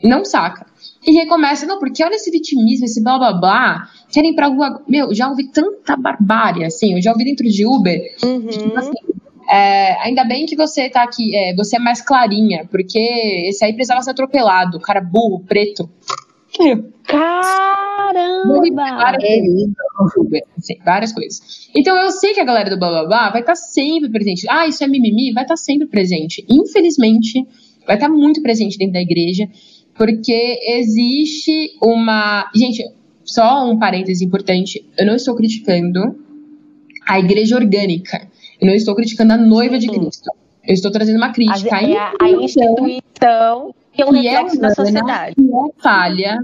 não 0.03 0.25
saca. 0.25 0.65
E 1.05 1.13
recomeça, 1.13 1.65
não, 1.65 1.79
porque 1.79 2.03
olha 2.03 2.15
esse 2.15 2.29
vitimismo, 2.29 2.83
esse 2.83 3.01
blá 3.01 3.17
blá 3.17 3.31
blá, 3.31 3.89
querem 4.11 4.35
pra 4.35 4.47
rua. 4.47 4.83
Meu, 4.85 5.15
já 5.15 5.29
ouvi 5.29 5.49
tanta 5.49 5.95
barbárie, 5.95 6.65
assim, 6.65 6.93
eu 6.93 7.01
já 7.01 7.11
ouvi 7.13 7.23
dentro 7.23 7.47
de 7.47 7.65
Uber, 7.65 8.01
uhum. 8.21 8.47
tipo 8.47 8.77
assim, 8.77 8.91
é, 9.49 9.93
ainda 10.03 10.25
bem 10.25 10.45
que 10.45 10.57
você 10.57 10.89
tá 10.89 11.03
aqui, 11.03 11.33
é, 11.33 11.55
você 11.55 11.77
é 11.77 11.79
mais 11.79 12.01
clarinha, 12.01 12.67
porque 12.69 12.99
esse 13.47 13.63
aí 13.63 13.71
precisava 13.71 14.01
ser 14.01 14.11
atropelado, 14.11 14.77
cara 14.81 14.99
burro, 14.99 15.39
preto. 15.39 15.89
Caramba! 17.05 18.43
Várias, 18.95 20.13
coisas, 20.13 20.47
assim, 20.57 20.75
várias 20.85 21.11
coisas. 21.11 21.69
Então 21.75 21.97
eu 21.97 22.11
sei 22.11 22.33
que 22.33 22.39
a 22.39 22.45
galera 22.45 22.69
do 22.69 22.77
blá 22.77 22.89
blá 22.89 23.05
blá 23.05 23.29
vai 23.31 23.41
estar 23.41 23.53
tá 23.53 23.55
sempre 23.55 24.09
presente. 24.09 24.45
Ah, 24.49 24.67
isso 24.67 24.83
é 24.83 24.87
mimimi? 24.87 25.33
Vai 25.33 25.43
estar 25.43 25.53
tá 25.53 25.57
sempre 25.57 25.87
presente. 25.87 26.45
Infelizmente, 26.49 27.45
vai 27.85 27.95
estar 27.95 28.07
tá 28.07 28.13
muito 28.13 28.41
presente 28.41 28.77
dentro 28.77 28.93
da 28.93 29.01
igreja 29.01 29.49
porque 29.95 30.59
existe 30.67 31.77
uma. 31.81 32.49
Gente, 32.55 32.83
só 33.23 33.69
um 33.69 33.77
parêntese 33.77 34.25
importante: 34.25 34.85
eu 34.97 35.05
não 35.05 35.15
estou 35.15 35.35
criticando 35.35 36.15
a 37.07 37.19
igreja 37.19 37.55
orgânica, 37.55 38.27
eu 38.59 38.67
não 38.67 38.73
estou 38.73 38.95
criticando 38.95 39.33
a 39.33 39.37
noiva 39.37 39.77
de 39.77 39.87
Cristo. 39.87 40.29
Eu 40.65 40.73
estou 40.73 40.91
trazendo 40.91 41.17
uma 41.17 41.33
crítica 41.33 41.75
a, 41.75 41.83
é 41.83 41.97
a, 41.97 42.13
a 42.21 42.29
instituição 42.29 43.75
que 43.93 44.01
é 44.01 44.05
um 44.05 44.11
reflexo 44.11 44.57
é 44.57 44.59
da 44.59 44.73
sociedade. 44.73 45.35
Que 45.35 45.41
é 45.41 45.81
falha, 45.81 46.39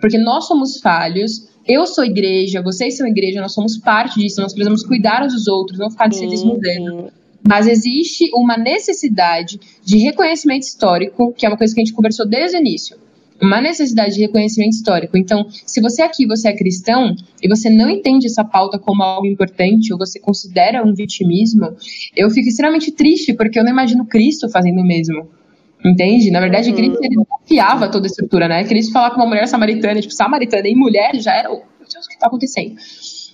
porque 0.00 0.18
nós 0.18 0.46
somos 0.46 0.80
falhos. 0.80 1.48
Eu 1.66 1.86
sou 1.86 2.04
igreja, 2.04 2.62
vocês 2.62 2.96
são 2.96 3.06
igreja, 3.06 3.40
nós 3.40 3.52
somos 3.52 3.78
parte 3.78 4.18
disso, 4.18 4.40
nós 4.40 4.52
precisamos 4.52 4.82
cuidar 4.84 5.24
uns 5.24 5.32
dos 5.32 5.46
outros, 5.46 5.78
não 5.78 5.90
ficar 5.90 6.12
se 6.12 6.26
desmudando. 6.26 7.12
Mas 7.46 7.66
existe 7.66 8.30
uma 8.34 8.56
necessidade 8.56 9.58
de 9.84 9.98
reconhecimento 9.98 10.62
histórico, 10.62 11.32
que 11.32 11.46
é 11.46 11.48
uma 11.48 11.56
coisa 11.56 11.74
que 11.74 11.80
a 11.80 11.84
gente 11.84 11.94
conversou 11.94 12.26
desde 12.26 12.56
o 12.56 12.60
início. 12.60 12.96
Uma 13.40 13.60
necessidade 13.60 14.14
de 14.14 14.20
reconhecimento 14.20 14.72
histórico. 14.72 15.16
Então, 15.16 15.46
se 15.48 15.80
você 15.80 16.02
aqui 16.02 16.26
você 16.26 16.48
é 16.48 16.56
cristão 16.56 17.14
e 17.42 17.48
você 17.48 17.70
não 17.70 17.88
entende 17.88 18.26
essa 18.26 18.44
pauta 18.44 18.78
como 18.78 19.02
algo 19.02 19.26
importante 19.26 19.92
ou 19.92 19.98
você 19.98 20.20
considera 20.20 20.84
um 20.84 20.92
vitimismo, 20.92 21.74
eu 22.14 22.28
fico 22.28 22.48
extremamente 22.48 22.92
triste 22.92 23.32
porque 23.32 23.58
eu 23.58 23.64
não 23.64 23.70
imagino 23.70 24.04
Cristo 24.04 24.50
fazendo 24.50 24.80
o 24.80 24.86
mesmo. 24.86 25.39
Entende? 25.84 26.30
Na 26.30 26.40
verdade, 26.40 26.70
uhum. 26.70 26.76
Cristo 26.76 26.98
ele 27.02 27.16
desafiava 27.16 27.90
toda 27.90 28.06
a 28.06 28.08
estrutura, 28.08 28.48
né? 28.48 28.64
Cristo 28.64 28.92
falar 28.92 29.10
com 29.10 29.16
uma 29.16 29.26
mulher 29.26 29.46
samaritana, 29.48 30.00
tipo, 30.00 30.12
samaritana 30.12 30.68
em 30.68 30.76
mulher 30.76 31.14
já 31.16 31.34
era, 31.34 31.50
oh, 31.50 31.56
meu 31.56 31.88
Deus, 31.90 32.04
o 32.04 32.08
que 32.08 32.14
está 32.14 32.26
acontecendo? 32.26 32.76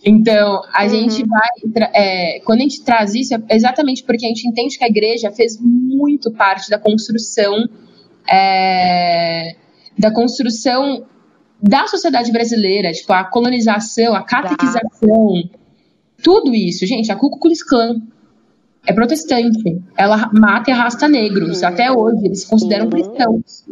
Então, 0.05 0.63
a 0.73 0.85
uhum. 0.85 0.89
gente 0.89 1.25
vai. 1.27 1.91
É, 1.93 2.41
quando 2.45 2.61
a 2.61 2.63
gente 2.63 2.85
traz 2.85 3.15
isso, 3.15 3.35
é 3.35 3.57
exatamente 3.57 4.05
porque 4.05 4.25
a 4.25 4.29
gente 4.29 4.47
entende 4.47 4.79
que 4.79 4.85
a 4.85 4.89
igreja 4.89 5.33
fez 5.33 5.59
muito 5.61 6.31
parte 6.33 6.71
da 6.71 6.79
construção. 6.79 7.69
É, 8.29 9.57
da 9.99 10.11
construção 10.13 11.07
da 11.63 11.87
sociedade 11.87 12.31
brasileira, 12.31 12.93
tipo, 12.93 13.13
a 13.13 13.25
colonização, 13.25 14.15
a 14.15 14.23
catequização, 14.23 15.43
tudo 16.23 16.55
isso. 16.55 16.87
Gente, 16.87 17.11
a 17.11 17.17
Ku 17.17 17.31
Klux 17.39 17.63
Klan 17.63 18.03
é 18.87 18.93
protestante. 18.93 19.83
Ela 19.97 20.31
mata 20.33 20.71
e 20.71 20.73
arrasta 20.73 21.09
negros. 21.09 21.61
Uhum. 21.61 21.69
Até 21.69 21.91
hoje, 21.91 22.25
eles 22.25 22.43
se 22.43 22.49
consideram 22.49 22.85
uhum. 22.85 22.91
cristãos. 22.91 23.65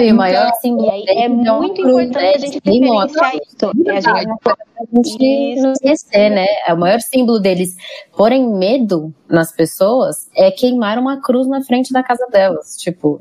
E 0.00 0.12
o 0.12 0.14
maior 0.14 0.52
símbolo 0.60 0.88
é, 0.90 1.24
é 1.24 1.28
muito 1.28 1.80
importante 1.80 2.14
né? 2.14 2.34
a 2.34 2.38
gente 2.38 2.60
referenciar 2.64 3.34
isso. 3.34 3.72
É 3.86 3.96
a 3.96 5.02
gente 5.02 5.60
não 5.60 5.72
esquecer, 5.72 6.30
né? 6.30 6.46
É 6.66 6.72
o 6.72 6.78
maior 6.78 7.00
símbolo 7.00 7.40
deles 7.40 7.74
porem 8.16 8.48
medo 8.48 9.12
nas 9.28 9.50
pessoas 9.50 10.28
é 10.36 10.52
queimar 10.52 10.98
uma 10.98 11.20
cruz 11.20 11.48
na 11.48 11.62
frente 11.62 11.92
da 11.92 12.02
casa 12.02 12.26
delas. 12.30 12.76
Tipo, 12.76 13.20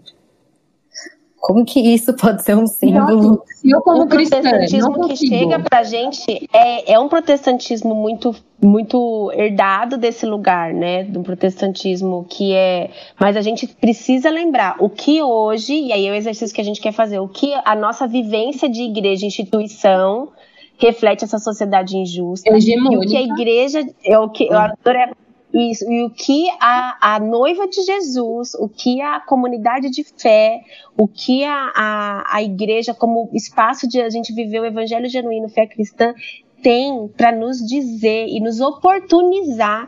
como 1.40 1.64
que 1.64 1.80
isso 1.80 2.14
pode 2.14 2.44
ser 2.44 2.58
um 2.58 2.68
símbolo? 2.68 3.44
Eu, 3.64 3.82
como 3.82 4.04
o 4.04 4.08
protestantismo 4.08 5.08
que 5.08 5.16
chega 5.16 5.60
pra 5.60 5.84
gente 5.84 6.48
é, 6.52 6.94
é 6.94 7.00
um 7.00 7.08
protestantismo 7.08 7.96
muito, 7.96 8.36
muito 8.62 9.32
herdado 9.34 9.98
desse 9.98 10.26
lugar, 10.26 10.74
né? 10.74 11.04
Do 11.04 11.22
protestantismo 11.22 12.26
que 12.30 12.54
é. 12.54 12.90
Mas 13.20 13.38
a 13.38 13.42
gente 13.42 13.68
precisa 13.68 14.30
lembrar 14.30 14.76
o 14.80 14.90
que 14.90 15.22
hoje, 15.22 15.74
e 15.74 15.94
aí 15.94 16.08
é 16.08 16.12
o 16.12 16.16
exercício 16.16 16.54
que 16.54 16.62
a 16.62 16.66
gente 16.66 16.82
quer 16.82 16.92
fazer, 16.92 17.20
o 17.20 17.28
que 17.28 17.54
a 17.64 17.76
nossa 17.76 18.08
vivência 18.08 18.68
de 18.68 18.82
igreja, 18.82 19.26
instituição, 19.26 20.30
reflete 20.78 21.24
essa 21.24 21.40
sociedade 21.40 21.98
injusta. 21.98 22.50
Hegemônica. 22.54 23.04
E 23.04 23.06
o 23.06 23.10
que 23.10 23.18
a 23.18 23.22
igreja. 23.22 23.88
É 24.04 24.20
o 24.20 24.30
que, 24.30 24.48
eu 24.48 24.58
adoro, 24.58 25.16
isso, 25.54 25.90
e 25.90 26.04
o 26.04 26.10
que 26.10 26.50
a, 26.60 27.16
a 27.16 27.20
noiva 27.20 27.68
de 27.68 27.82
Jesus, 27.82 28.54
o 28.56 28.68
que 28.68 29.02
a 29.02 29.20
comunidade 29.20 29.90
de 29.90 30.04
fé, 30.04 30.62
o 30.98 31.08
que 31.08 31.44
a, 31.44 31.72
a, 31.76 32.36
a 32.36 32.44
igreja, 32.44 32.94
como 32.94 33.30
espaço 33.34 33.88
de 33.88 34.02
a 34.02 34.10
gente 34.10 34.34
viver 34.34 34.60
o 34.60 34.66
evangelho 34.66 35.08
genuíno, 35.10 35.48
fé 35.48 35.66
cristã, 35.66 36.14
tem 36.62 37.08
para 37.10 37.32
nos 37.32 37.60
dizer 37.60 38.28
e 38.28 38.40
nos 38.40 38.60
oportunizar 38.60 39.88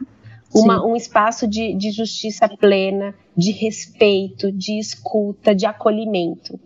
uma, 0.53 0.83
um 0.85 0.95
espaço 0.95 1.47
de, 1.47 1.73
de 1.73 1.91
justiça 1.91 2.47
plena, 2.47 3.13
de 3.35 3.51
respeito, 3.51 4.51
de 4.51 4.79
escuta, 4.79 5.53
de 5.53 5.65
acolhimento. 5.65 6.59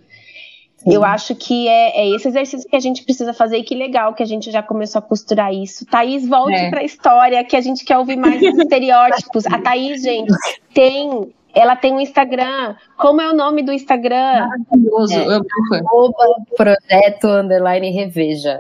Eu 0.86 1.04
acho 1.04 1.36
que 1.36 1.67
é, 1.67 2.02
é, 2.02 2.10
esse 2.15 2.28
exercício 2.28 2.69
que 2.69 2.76
a 2.76 2.80
gente 2.80 3.04
precisa 3.04 3.34
fazer 3.34 3.58
e 3.58 3.63
que 3.63 3.76
legal 3.76 4.13
que 4.13 4.24
a 4.24 4.26
gente 4.26 4.52
já 4.52 4.62
começou 4.62 5.00
a 5.00 5.02
costurar 5.02 5.54
isso. 5.54 5.86
Thaís, 5.86 6.28
volte 6.28 6.56
é. 6.56 6.69
para 6.69 6.82
a 6.82 6.84
história 6.84 7.43
que 7.43 7.56
a 7.56 7.62
gente 7.62 7.86
quer 7.86 7.98
ouvir 7.98 8.17
mais 8.17 8.41
estereótipos. 8.43 9.46
A 9.46 9.60
Thaís, 9.60 10.02
gente, 10.02 10.34
tem 10.74 11.34
ela 11.54 11.76
tem 11.76 11.93
um 11.93 12.00
Instagram. 12.00 12.76
Como 12.98 13.22
é 13.22 13.30
o 13.30 13.36
nome 13.36 13.62
do 13.62 13.72
Instagram? 13.72 14.48
Maravilhoso. 14.48 15.13
É, 15.13 16.56
projeto 16.58 17.28
underline 17.28 17.91
reveja. 17.91 18.60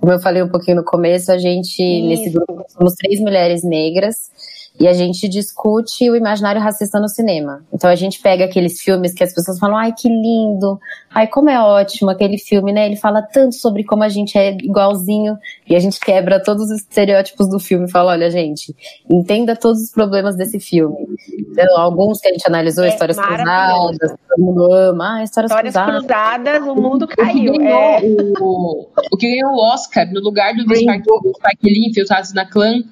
Como 0.00 0.12
eu 0.12 0.20
falei 0.20 0.42
um 0.42 0.48
pouquinho 0.48 0.76
no 0.76 0.84
começo, 0.84 1.32
a 1.32 1.38
gente, 1.38 1.82
Isso. 1.82 2.06
nesse 2.06 2.30
grupo, 2.30 2.64
somos 2.68 2.94
três 2.94 3.18
mulheres 3.18 3.64
negras 3.64 4.30
e 4.78 4.86
a 4.86 4.92
gente 4.92 5.28
discute 5.28 6.08
o 6.08 6.14
imaginário 6.14 6.60
racista 6.60 7.00
no 7.00 7.08
cinema. 7.08 7.64
Então 7.72 7.90
a 7.90 7.96
gente 7.96 8.20
pega 8.20 8.44
aqueles 8.44 8.80
filmes 8.80 9.12
que 9.12 9.24
as 9.24 9.34
pessoas 9.34 9.58
falam, 9.58 9.76
ai 9.76 9.92
que 9.92 10.08
lindo, 10.08 10.78
ai 11.10 11.26
como 11.26 11.50
é 11.50 11.60
ótimo 11.60 12.10
aquele 12.10 12.38
filme, 12.38 12.72
né? 12.72 12.86
Ele 12.86 12.96
fala 12.96 13.20
tanto 13.22 13.56
sobre 13.56 13.82
como 13.82 14.04
a 14.04 14.08
gente 14.08 14.38
é 14.38 14.52
igualzinho 14.52 15.36
e 15.68 15.74
a 15.74 15.80
gente 15.80 15.98
quebra 15.98 16.40
todos 16.40 16.70
os 16.70 16.80
estereótipos 16.80 17.48
do 17.48 17.58
filme 17.58 17.86
e 17.86 17.90
fala, 17.90 18.12
olha 18.12 18.30
gente, 18.30 18.74
entenda 19.10 19.56
todos 19.56 19.82
os 19.82 19.90
problemas 19.90 20.36
desse 20.36 20.60
filme. 20.60 20.96
Então, 21.50 21.76
alguns 21.76 22.20
que 22.20 22.28
a 22.28 22.32
gente 22.32 22.46
analisou, 22.46 22.84
é 22.84 22.88
histórias 22.88 23.18
cruzadas, 23.18 23.98
todo 23.98 24.38
mundo 24.38 24.72
ama, 24.72 25.16
ah, 25.16 25.24
histórias, 25.24 25.50
histórias 25.50 25.74
cruzadas. 25.74 26.06
cruzadas. 26.06 26.68
o 26.68 26.74
mundo 26.80 27.08
caiu. 27.08 27.52
O 27.52 27.58
que, 27.58 27.66
é. 27.66 28.00
o, 28.40 28.88
o 29.12 29.16
que 29.16 29.28
ganhou 29.28 29.52
o 29.54 29.72
Oscar 29.72 30.06
no 30.12 30.20
lugar 30.20 30.54
do 30.54 30.62
Spike, 30.62 31.02
Spike 31.02 31.66
Lee, 31.66 31.88
Infiltrados 31.88 32.32
na 32.32 32.46
Clã, 32.46 32.82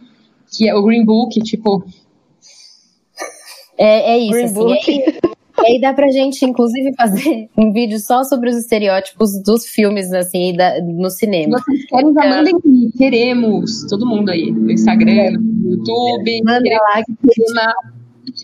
que 0.51 0.69
é 0.69 0.75
o 0.75 0.83
Green 0.83 1.05
Book, 1.05 1.39
tipo. 1.41 1.85
É, 3.79 4.13
é 4.15 4.19
isso. 4.19 4.33
Green 4.33 4.45
assim, 4.45 4.55
Book. 4.55 4.91
É, 4.91 5.37
e 5.59 5.75
aí 5.75 5.81
dá 5.81 5.95
pra 5.95 6.11
gente, 6.11 6.45
inclusive, 6.45 6.95
fazer 6.95 7.49
um 7.57 7.73
vídeo 7.73 7.99
só 7.99 8.25
sobre 8.25 8.51
os 8.51 8.57
estereótipos 8.57 9.43
dos 9.43 9.67
filmes, 9.67 10.13
assim, 10.13 10.55
da, 10.55 10.81
no 10.83 11.11
cinema. 11.11 11.59
Vocês 11.59 11.87
querem, 11.87 12.13
já 12.13 12.29
mandem 12.29 12.55
queremos. 12.97 13.87
Todo 13.89 14.07
mundo 14.07 14.31
aí, 14.31 14.51
no 14.51 14.71
Instagram, 14.71 15.39
no 15.41 15.71
YouTube. 15.71 16.43
Manda 16.45 16.71
lá 16.71 17.03
que 17.05 17.13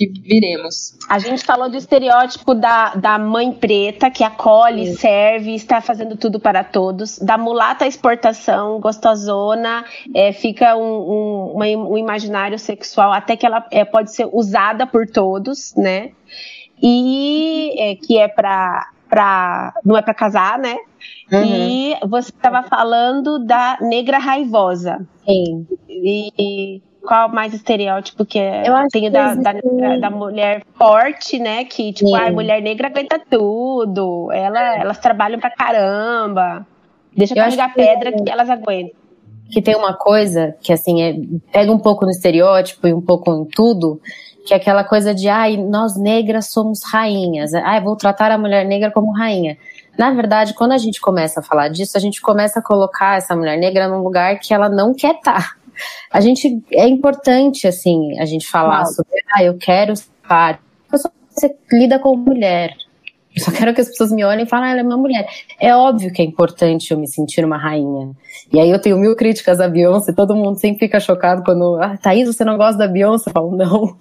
que 0.09 0.21
viremos. 0.21 0.97
A 1.09 1.19
gente 1.19 1.45
falou 1.45 1.69
do 1.69 1.77
estereótipo 1.77 2.55
da, 2.55 2.95
da 2.95 3.19
mãe 3.19 3.53
preta, 3.53 4.11
que 4.11 4.25
acolhe, 4.25 4.87
Sim. 4.87 4.97
serve, 4.97 5.55
está 5.55 5.81
fazendo 5.81 6.17
tudo 6.17 6.41
para 6.41 6.65
todos. 6.65 7.19
Da 7.19 7.37
mulata 7.37 7.87
exportação, 7.87 8.81
gostosona, 8.81 9.85
é, 10.15 10.33
fica 10.33 10.77
um, 10.77 10.83
um, 10.83 11.53
uma, 11.55 11.67
um, 11.67 11.99
imaginário 11.99 12.59
sexual, 12.59 13.13
até 13.13 13.37
que 13.37 13.47
ela 13.47 13.67
é, 13.71 13.85
pode 13.85 14.13
ser 14.13 14.29
usada 14.33 14.87
por 14.87 15.07
todos, 15.07 15.75
né? 15.77 16.11
E 16.83 17.75
é, 17.79 17.97
que 17.97 18.19
é 18.19 18.29
para 18.29 18.89
Pra, 19.13 19.75
não 19.85 19.95
é 19.95 20.01
para 20.01 20.15
casar, 20.15 20.59
né? 20.59 20.75
Uhum. 21.31 21.45
E 21.45 21.97
você 22.09 22.31
estava 22.31 22.63
falando 22.63 23.39
da 23.39 23.77
negra 23.79 24.17
raivosa. 24.17 25.07
Sim. 25.27 25.67
E, 25.87 26.81
qual 27.03 27.29
mais 27.29 27.53
estereótipo 27.53 28.25
que 28.25 28.39
é? 28.39 28.63
Eu 28.67 28.75
Tem 28.91 29.11
da, 29.11 29.35
da, 29.35 29.53
da, 30.01 30.11
mulher 30.11 30.63
forte, 30.75 31.39
né? 31.39 31.65
Que, 31.65 31.93
tipo, 31.93 32.15
a 32.15 32.31
mulher 32.31 32.63
negra 32.63 32.89
aguenta 32.89 33.21
tudo. 33.31 34.31
Ela, 34.33 34.77
elas 34.79 34.99
trabalham 34.99 35.41
pra 35.41 35.51
caramba. 35.51 36.67
Deixa 37.15 37.35
eu 37.35 37.43
carregar 37.43 37.75
pedra 37.75 38.13
que, 38.13 38.23
que 38.23 38.31
elas 38.31 38.49
aguentam. 38.49 38.95
Que 39.51 39.61
tem 39.61 39.77
uma 39.77 39.95
coisa 39.95 40.57
que, 40.63 40.73
assim, 40.73 41.03
é, 41.03 41.15
pega 41.53 41.71
um 41.71 41.79
pouco 41.79 42.05
no 42.05 42.11
estereótipo 42.11 42.87
e 42.87 42.95
um 42.95 43.03
pouco 43.03 43.31
em 43.35 43.45
tudo, 43.45 44.01
que 44.47 44.55
é 44.55 44.57
aquela 44.57 44.83
coisa 44.83 45.15
de, 45.15 45.29
ai, 45.29 45.57
nós 45.57 45.97
negras 45.97 46.51
somos 46.51 46.81
rainhas. 46.85 47.53
Ai, 47.53 47.81
vou 47.81 47.97
tratar 47.97 48.31
a 48.31 48.39
mulher 48.39 48.65
negra 48.65 48.91
como 48.91 49.13
rainha. 49.13 49.59
Na 49.99 50.11
verdade, 50.11 50.55
quando 50.55 50.73
a 50.73 50.79
gente 50.79 51.01
começa 51.01 51.41
a 51.41 51.43
falar 51.43 51.69
disso, 51.69 51.99
a 51.99 52.01
gente 52.01 52.21
começa 52.23 52.61
a 52.61 52.63
colocar 52.63 53.19
essa 53.19 53.37
mulher 53.37 53.59
negra 53.59 53.89
num 53.89 54.03
lugar 54.03 54.39
que 54.39 54.55
ela 54.55 54.71
não 54.71 54.95
quer 54.95 55.17
estar. 55.17 55.57
A 56.11 56.21
gente 56.21 56.63
é 56.73 56.87
importante 56.87 57.67
assim 57.67 58.19
a 58.21 58.25
gente 58.25 58.47
falar 58.47 58.85
sobre 58.87 59.13
ah 59.35 59.45
eu 59.45 59.57
quero 59.57 59.93
estar 59.93 60.61
você 60.91 61.55
lida 61.71 61.99
com 61.99 62.17
mulher 62.17 62.77
eu 63.35 63.43
só 63.43 63.51
quero 63.51 63.73
que 63.73 63.81
as 63.81 63.89
pessoas 63.89 64.13
me 64.13 64.23
olhem 64.25 64.45
e 64.45 64.49
falem, 64.49 64.69
ah, 64.69 64.73
ela 64.73 64.81
é 64.81 64.83
uma 64.83 64.97
mulher. 64.97 65.27
É 65.59 65.75
óbvio 65.75 66.13
que 66.13 66.21
é 66.21 66.25
importante 66.25 66.91
eu 66.91 66.99
me 66.99 67.09
sentir 67.09 67.45
uma 67.45 67.57
rainha. 67.57 68.11
E 68.53 68.61
aí 68.61 68.71
eu 68.71 68.79
tenho 68.79 68.99
mil 68.99 69.17
críticas 69.17 69.59
à 69.59 69.69
Beyoncé, 69.69 70.13
todo 70.13 70.37
mundo 70.37 70.59
sempre 70.59 70.81
fica 70.81 71.01
chocado 71.01 71.43
quando, 71.43 71.77
ah, 71.77 71.97
Thaís, 71.97 72.27
você 72.27 72.45
não 72.45 72.59
gosta 72.59 72.77
da 72.77 72.87
Beyoncé? 72.87 73.31
Eu 73.31 73.33
falo, 73.33 73.57
não. 73.57 73.97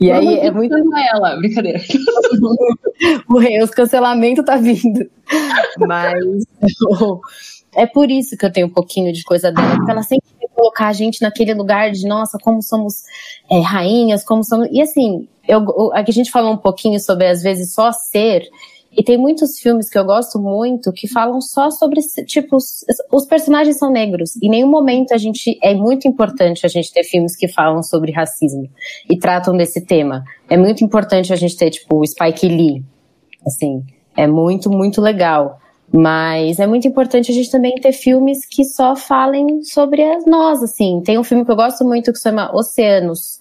E 0.00 0.08
eu 0.08 0.14
aí 0.14 0.38
é 0.38 0.50
muito. 0.52 0.72
ela, 1.12 1.36
brincadeira. 1.36 1.80
Os 3.64 3.70
cancelamentos 3.70 4.44
tá 4.44 4.56
vindo. 4.56 5.10
Mas 5.78 6.14
é 7.74 7.86
por 7.86 8.08
isso 8.08 8.36
que 8.36 8.46
eu 8.46 8.52
tenho 8.52 8.68
um 8.68 8.72
pouquinho 8.72 9.12
de 9.12 9.24
coisa 9.24 9.50
dela, 9.50 9.74
porque 9.76 9.90
ela 9.90 10.02
sempre 10.04 10.29
colocar 10.60 10.88
a 10.88 10.92
gente 10.92 11.22
naquele 11.22 11.54
lugar 11.54 11.90
de, 11.90 12.06
nossa, 12.06 12.36
como 12.38 12.62
somos 12.62 13.02
é, 13.50 13.60
rainhas, 13.60 14.22
como 14.22 14.44
somos. 14.44 14.68
E 14.70 14.82
assim, 14.82 15.26
eu, 15.48 15.90
aqui 15.94 16.10
a 16.10 16.14
gente 16.14 16.30
falou 16.30 16.52
um 16.52 16.58
pouquinho 16.58 17.00
sobre, 17.00 17.26
às 17.26 17.42
vezes, 17.42 17.72
só 17.72 17.90
ser. 17.90 18.46
E 18.92 19.02
tem 19.02 19.16
muitos 19.16 19.58
filmes 19.58 19.88
que 19.88 19.96
eu 19.96 20.04
gosto 20.04 20.38
muito 20.38 20.92
que 20.92 21.08
falam 21.08 21.40
só 21.40 21.70
sobre, 21.70 22.00
tipo, 22.26 22.56
os, 22.56 22.84
os, 23.10 23.24
personagens 23.24 23.78
são 23.78 23.90
negros. 23.90 24.36
Em 24.42 24.50
nenhum 24.50 24.68
momento 24.68 25.14
a 25.14 25.16
gente. 25.16 25.58
É 25.62 25.74
muito 25.74 26.06
importante 26.06 26.66
a 26.66 26.68
gente 26.68 26.92
ter 26.92 27.04
filmes 27.04 27.36
que 27.36 27.48
falam 27.48 27.82
sobre 27.82 28.12
racismo 28.12 28.68
e 29.08 29.16
tratam 29.16 29.56
desse 29.56 29.80
tema. 29.80 30.24
É 30.48 30.56
muito 30.56 30.84
importante 30.84 31.32
a 31.32 31.36
gente 31.36 31.56
ter, 31.56 31.70
tipo, 31.70 32.00
o 32.00 32.06
Spike 32.06 32.48
Lee. 32.48 32.84
Assim, 33.46 33.82
é 34.16 34.26
muito, 34.26 34.68
muito 34.68 35.00
legal. 35.00 35.58
Mas 35.92 36.60
é 36.60 36.66
muito 36.66 36.86
importante 36.86 37.32
a 37.32 37.34
gente 37.34 37.50
também 37.50 37.74
ter 37.74 37.92
filmes 37.92 38.46
que 38.46 38.64
só 38.64 38.94
falem 38.94 39.62
sobre 39.64 40.02
as 40.02 40.24
nós, 40.24 40.62
assim. 40.62 41.02
Tem 41.04 41.18
um 41.18 41.24
filme 41.24 41.44
que 41.44 41.50
eu 41.50 41.56
gosto 41.56 41.84
muito 41.84 42.12
que 42.12 42.18
se 42.18 42.24
chama 42.24 42.54
Oceanos, 42.54 43.40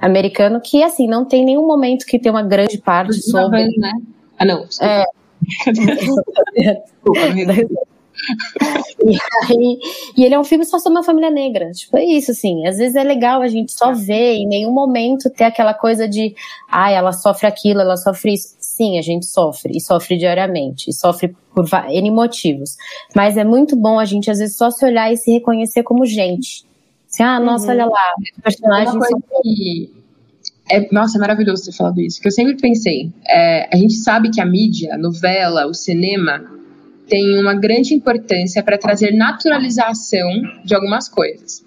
americano, 0.00 0.60
que, 0.60 0.82
assim, 0.82 1.08
não 1.08 1.24
tem 1.24 1.44
nenhum 1.44 1.66
momento 1.66 2.04
que 2.04 2.18
tem 2.18 2.30
uma 2.30 2.42
grande 2.42 2.78
parte 2.78 3.14
sobre... 3.22 3.64
Vez, 3.64 3.76
né? 3.78 3.92
Ah, 4.38 4.44
não. 4.44 4.66
É. 4.80 5.04
Desculpa, 5.72 6.42
e, 9.04 9.16
aí, 9.44 9.78
e 10.16 10.24
ele 10.24 10.34
é 10.34 10.38
um 10.38 10.44
filme 10.44 10.64
só 10.64 10.78
sobre 10.78 10.98
uma 10.98 11.04
família 11.04 11.30
negra. 11.30 11.70
Tipo, 11.70 11.96
é 11.96 12.04
isso, 12.04 12.30
assim. 12.30 12.66
Às 12.66 12.78
vezes 12.78 12.96
é 12.96 13.02
legal 13.02 13.42
a 13.42 13.48
gente 13.48 13.72
só 13.72 13.92
ver, 13.92 14.34
em 14.34 14.46
nenhum 14.46 14.72
momento 14.72 15.30
ter 15.30 15.44
aquela 15.44 15.74
coisa 15.74 16.08
de, 16.08 16.34
ai, 16.70 16.94
ah, 16.94 16.98
ela 16.98 17.12
sofre 17.12 17.46
aquilo, 17.46 17.80
ela 17.80 17.96
sofre 17.96 18.34
isso. 18.34 18.56
Sim, 18.58 18.98
a 18.98 19.02
gente 19.02 19.24
sofre, 19.24 19.74
e 19.74 19.80
sofre 19.80 20.18
diariamente, 20.18 20.90
e 20.90 20.92
sofre 20.92 21.34
por 21.54 21.66
N 21.88 22.10
motivos. 22.10 22.76
Mas 23.14 23.36
é 23.38 23.44
muito 23.44 23.74
bom 23.74 23.98
a 23.98 24.04
gente, 24.04 24.30
às 24.30 24.38
vezes, 24.38 24.56
só 24.56 24.70
se 24.70 24.84
olhar 24.84 25.10
e 25.10 25.16
se 25.16 25.32
reconhecer 25.32 25.82
como 25.82 26.04
gente. 26.04 26.66
Assim, 27.08 27.22
ah, 27.22 27.40
nossa, 27.40 27.66
uhum. 27.66 27.72
olha 27.72 27.86
lá, 27.86 28.14
personagens 28.42 29.08
são... 29.08 29.20
Que... 29.42 29.90
É, 30.70 30.92
nossa, 30.92 31.16
é 31.16 31.20
maravilhoso 31.20 31.64
ter 31.64 31.72
falado 31.72 32.00
isso, 32.00 32.20
que 32.20 32.28
eu 32.28 32.32
sempre 32.32 32.56
pensei. 32.56 33.10
É, 33.26 33.74
a 33.74 33.78
gente 33.78 33.94
sabe 33.94 34.30
que 34.30 34.40
a 34.40 34.44
mídia, 34.44 34.94
a 34.94 34.98
novela, 34.98 35.66
o 35.66 35.72
cinema, 35.72 36.44
tem 37.08 37.40
uma 37.40 37.54
grande 37.54 37.94
importância 37.94 38.62
para 38.62 38.78
trazer 38.78 39.12
naturalização 39.12 40.28
de 40.64 40.74
algumas 40.74 41.08
coisas. 41.08 41.64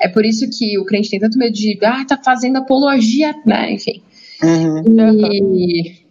É 0.00 0.08
por 0.08 0.24
isso 0.24 0.48
que 0.50 0.78
o 0.78 0.84
crente 0.84 1.10
tem 1.10 1.20
tanto 1.20 1.38
medo 1.38 1.52
de, 1.52 1.78
ah, 1.82 2.04
tá 2.04 2.18
fazendo 2.22 2.56
apologia, 2.56 3.34
né? 3.44 3.72
Enfim. 3.72 4.02
Uhum. 4.42 5.54
E 5.54 6.02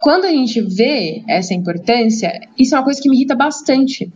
quando 0.00 0.24
a 0.24 0.30
gente 0.30 0.60
vê 0.60 1.22
essa 1.28 1.54
importância, 1.54 2.40
isso 2.58 2.74
é 2.74 2.78
uma 2.78 2.84
coisa 2.84 3.00
que 3.00 3.08
me 3.08 3.16
irrita 3.16 3.34
bastante. 3.34 4.10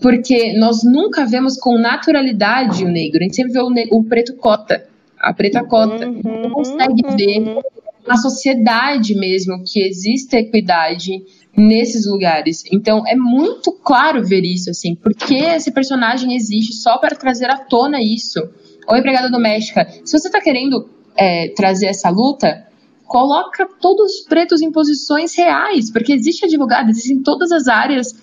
Porque 0.00 0.52
nós 0.56 0.84
nunca 0.84 1.26
vemos 1.26 1.56
com 1.56 1.76
naturalidade 1.76 2.84
o 2.84 2.88
negro, 2.88 3.18
a 3.18 3.24
gente 3.24 3.34
sempre 3.34 3.52
vê 3.52 3.60
o, 3.60 3.98
o 3.98 4.04
preto 4.04 4.34
cota, 4.36 4.86
a 5.18 5.34
preta 5.34 5.64
cota. 5.64 6.08
Uhum, 6.08 6.42
não 6.42 6.50
consegue 6.50 7.02
uhum. 7.04 7.16
ver 7.16 7.62
na 8.06 8.16
sociedade 8.16 9.14
mesmo 9.14 9.62
que 9.64 9.80
existe 9.80 10.36
equidade 10.36 11.22
nesses 11.56 12.06
lugares. 12.06 12.62
Então 12.72 13.02
é 13.06 13.16
muito 13.16 13.72
claro 13.72 14.24
ver 14.24 14.42
isso, 14.42 14.70
assim, 14.70 14.94
porque 14.94 15.34
esse 15.34 15.70
personagem 15.72 16.34
existe 16.36 16.74
só 16.74 16.98
para 16.98 17.16
trazer 17.16 17.50
à 17.50 17.58
tona 17.58 18.00
isso. 18.00 18.40
Ou 18.86 18.96
empregada 18.96 19.30
doméstica, 19.30 19.86
se 20.04 20.18
você 20.18 20.28
está 20.28 20.40
querendo 20.40 20.88
é, 21.16 21.48
trazer 21.54 21.86
essa 21.86 22.08
luta, 22.08 22.66
coloca 23.06 23.68
todos 23.80 24.12
os 24.12 24.20
pretos 24.20 24.62
em 24.62 24.70
posições 24.70 25.34
reais, 25.36 25.90
porque 25.90 26.12
existe 26.12 26.44
advogado, 26.44 26.90
existem 26.90 27.22
todas 27.22 27.52
as 27.52 27.66
áreas 27.68 28.14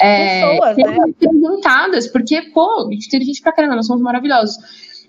é, 0.00 0.56
Pessoas, 0.56 0.76
né? 0.76 0.96
representadas, 1.06 2.06
porque, 2.06 2.42
pô, 2.52 2.88
a 2.88 2.92
gente 2.92 3.08
tem 3.08 3.20
gente 3.22 3.42
pra 3.42 3.52
caramba, 3.52 3.76
nós 3.76 3.86
somos 3.86 4.02
maravilhosos. 4.02 4.56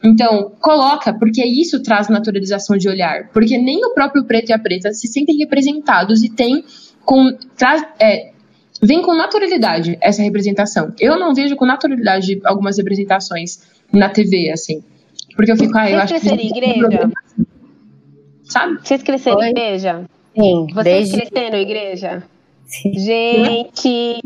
Então, 0.03 0.51
coloca, 0.59 1.14
porque 1.14 1.45
isso 1.45 1.82
traz 1.82 2.09
naturalização 2.09 2.76
de 2.76 2.89
olhar, 2.89 3.30
porque 3.32 3.57
nem 3.57 3.86
o 3.86 3.93
próprio 3.93 4.26
preto 4.26 4.49
e 4.49 4.53
a 4.53 4.59
preta 4.59 4.91
se 4.91 5.07
sentem 5.07 5.38
representados 5.38 6.24
e 6.24 6.30
tem 6.30 6.66
com 7.06 7.38
traz, 7.58 7.84
é, 7.99 8.32
vem 8.82 9.02
com 9.02 9.16
naturalidade 9.16 9.97
essa 10.02 10.22
representação. 10.22 10.93
Eu 10.99 11.20
não 11.20 11.34
vejo 11.34 11.56
com 11.56 11.66
naturalidade 11.66 12.39
algumas 12.43 12.78
representações 12.78 13.62
na 13.91 14.10
TV, 14.10 14.49
assim. 14.52 14.84
Porque 15.36 15.52
eu 15.52 15.58
fico, 15.58 15.78
ah, 15.78 15.89
eu 15.89 15.99
acho 15.99 16.20
que. 16.20 16.28
igreja? 16.28 17.12
sabe? 18.52 18.80
Vocês 18.84 19.02
cresceram 19.02 19.41
em 19.43 19.49
igreja? 19.49 20.06
Sim. 20.36 20.68
Vocês 20.74 21.10
desde... 21.10 21.18
cresceram 21.18 21.58
em 21.58 21.62
igreja? 21.62 22.24
Gente, 22.95 24.22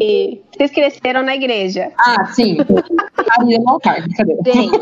vocês 0.56 0.72
cresceram 0.72 1.24
na 1.24 1.36
igreja. 1.36 1.92
Ah, 1.98 2.26
sim. 2.26 2.58
Ali 3.40 3.58
no 3.58 3.70
altar, 3.70 4.04
brincadeira. 4.04 4.42
Gente, 4.46 4.80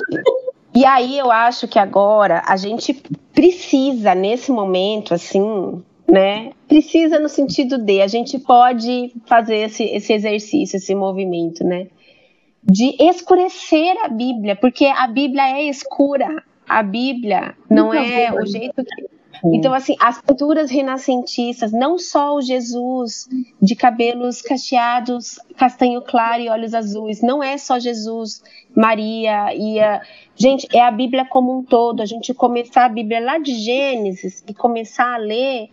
e 0.76 0.86
aí 0.86 1.18
eu 1.18 1.32
acho 1.32 1.68
que 1.68 1.80
agora 1.80 2.42
a 2.46 2.58
gente 2.58 2.94
precisa, 3.34 4.14
nesse 4.14 4.52
momento, 4.52 5.14
assim, 5.14 5.82
né? 6.08 6.52
Precisa 6.68 7.20
no 7.20 7.30
sentido 7.30 7.78
de 7.78 8.02
a 8.02 8.08
gente 8.08 8.38
pode 8.40 9.14
fazer 9.26 9.58
esse, 9.58 9.84
esse 9.84 10.14
exercício, 10.14 10.78
esse 10.78 10.94
movimento, 10.94 11.64
né? 11.64 11.88
De 12.64 12.96
escurecer 13.00 13.96
a 14.04 14.08
Bíblia, 14.08 14.56
porque 14.56 14.86
a 14.86 15.08
Bíblia 15.08 15.58
é 15.58 15.64
escura. 15.64 16.44
A 16.68 16.82
Bíblia 16.82 17.56
não 17.70 17.94
é 17.94 18.32
o 18.32 18.46
jeito 18.46 18.84
que. 18.84 19.14
Então, 19.46 19.74
assim, 19.74 19.96
as 20.00 20.22
pinturas 20.22 20.72
renascentistas, 20.72 21.74
não 21.74 21.98
só 21.98 22.36
o 22.36 22.42
Jesus 22.42 23.28
de 23.62 23.76
cabelos 23.76 24.42
cacheados, 24.42 25.38
castanho 25.58 26.02
claro 26.02 26.42
e 26.42 26.50
olhos 26.50 26.74
azuis, 26.74 27.22
não 27.22 27.44
é 27.44 27.58
só 27.58 27.78
Jesus, 27.78 28.42
Maria 28.74 29.54
e 29.54 29.80
a. 29.82 30.02
Gente, 30.36 30.68
é 30.74 30.82
a 30.82 30.92
Bíblia 30.92 31.26
como 31.26 31.58
um 31.58 31.64
todo. 31.64 32.02
A 32.02 32.06
gente 32.06 32.34
começar 32.34 32.86
a 32.86 32.90
Bíblia 32.90 33.20
lá 33.20 33.38
de 33.38 33.54
Gênesis 33.56 34.44
e 34.48 34.54
começar 34.54 35.14
a 35.14 35.18
ler 35.18 35.70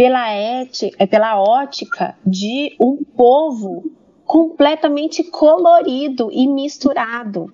pela, 0.00 0.32
ética, 0.32 1.06
pela 1.06 1.38
ótica 1.38 2.16
de 2.24 2.74
um 2.80 3.04
povo 3.04 3.84
completamente 4.24 5.22
colorido 5.22 6.30
e 6.32 6.48
misturado. 6.48 7.52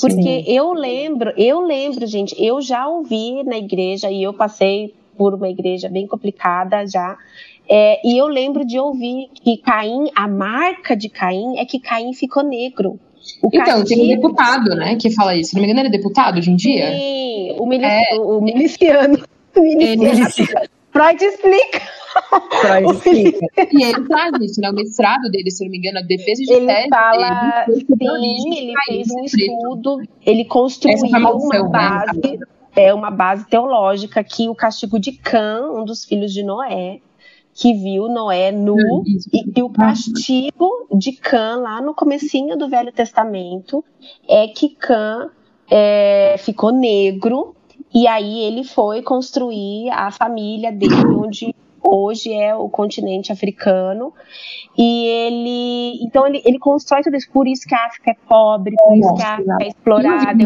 Porque 0.00 0.44
Sim. 0.44 0.44
eu 0.46 0.72
lembro, 0.74 1.32
eu 1.36 1.60
lembro, 1.60 2.06
gente, 2.06 2.36
eu 2.38 2.62
já 2.62 2.86
ouvi 2.86 3.42
na 3.42 3.58
igreja 3.58 4.08
e 4.12 4.22
eu 4.22 4.32
passei 4.32 4.94
por 5.18 5.34
uma 5.34 5.48
igreja 5.48 5.88
bem 5.88 6.06
complicada 6.06 6.86
já. 6.86 7.18
É, 7.68 8.00
e 8.06 8.16
eu 8.16 8.28
lembro 8.28 8.64
de 8.64 8.78
ouvir 8.78 9.28
que 9.34 9.56
Caim, 9.56 10.08
a 10.14 10.28
marca 10.28 10.94
de 10.94 11.08
Caim 11.08 11.58
é 11.58 11.64
que 11.64 11.80
Caim 11.80 12.12
ficou 12.12 12.44
negro. 12.44 13.00
O 13.42 13.48
então, 13.48 13.64
castigo... 13.64 13.88
tem 13.88 14.04
um 14.04 14.14
deputado, 14.14 14.76
né, 14.76 14.94
que 14.94 15.10
fala 15.10 15.34
isso. 15.34 15.50
Se 15.50 15.56
não 15.56 15.62
me 15.62 15.68
engano, 15.68 15.88
ele 15.88 15.96
é 15.96 15.98
deputado 15.98 16.38
hoje 16.38 16.52
em 16.52 16.56
dia? 16.56 16.92
Sim, 16.92 17.56
o, 17.58 17.66
milici... 17.66 17.90
é... 17.90 18.20
o 18.20 18.40
miliciano. 18.40 19.18
O 19.56 19.60
miliciano. 19.60 20.68
Freud 20.92 21.24
explica. 21.24 21.80
Freud 22.60 22.92
explica. 22.96 23.46
e 23.72 23.82
ele 23.82 24.06
traz 24.06 24.32
isso, 24.42 24.60
né? 24.60 24.70
O 24.70 24.74
mestrado 24.74 25.30
dele, 25.30 25.50
se 25.50 25.64
não 25.64 25.70
me 25.70 25.78
engano, 25.78 25.98
a 25.98 26.02
defesa 26.02 26.42
de 26.42 26.52
ele 26.52 26.66
tese 26.66 26.88
fala, 26.88 27.64
dele. 27.66 28.38
Sim, 28.42 28.58
ele 28.58 28.74
fez 28.86 29.10
um 29.10 29.24
estudo, 29.24 30.02
ele 30.24 30.44
construiu 30.44 30.98
uma 30.98 31.58
né, 31.58 31.68
base, 31.68 32.20
né? 32.20 32.46
é 32.76 32.92
uma 32.92 33.10
base 33.10 33.46
teológica 33.48 34.22
que 34.22 34.48
o 34.48 34.54
castigo 34.54 34.98
de 34.98 35.12
Cã, 35.12 35.70
um 35.72 35.84
dos 35.84 36.04
filhos 36.04 36.32
de 36.32 36.42
Noé, 36.42 37.00
que 37.54 37.74
viu 37.74 38.08
Noé 38.08 38.50
nu, 38.50 39.02
e, 39.06 39.58
e 39.58 39.62
o 39.62 39.70
castigo 39.70 40.86
de 40.94 41.12
Cã, 41.12 41.56
lá 41.56 41.80
no 41.80 41.94
comecinho 41.94 42.56
do 42.56 42.68
Velho 42.68 42.92
Testamento, 42.92 43.84
é 44.28 44.48
que 44.48 44.70
Cã 44.70 45.30
é, 45.70 46.36
ficou 46.38 46.72
negro, 46.72 47.54
e 47.94 48.06
aí 48.06 48.40
ele 48.40 48.64
foi 48.64 49.02
construir 49.02 49.90
a 49.90 50.10
família 50.10 50.72
dele, 50.72 50.94
onde 51.14 51.54
hoje 51.82 52.32
é 52.32 52.54
o 52.54 52.68
continente 52.68 53.32
africano. 53.32 54.12
E 54.78 55.06
ele, 55.06 56.02
então 56.02 56.26
ele, 56.26 56.40
ele 56.44 56.58
constrói 56.58 57.02
tudo 57.02 57.16
isso, 57.16 57.30
por 57.30 57.46
isso 57.46 57.68
que 57.68 57.74
a 57.74 57.86
África 57.86 58.12
é 58.12 58.16
pobre, 58.26 58.74
por 58.76 58.96
isso 58.96 59.14
que 59.14 59.22
a 59.22 59.34
África 59.34 59.58
é 59.60 59.68
explorada, 59.68 60.44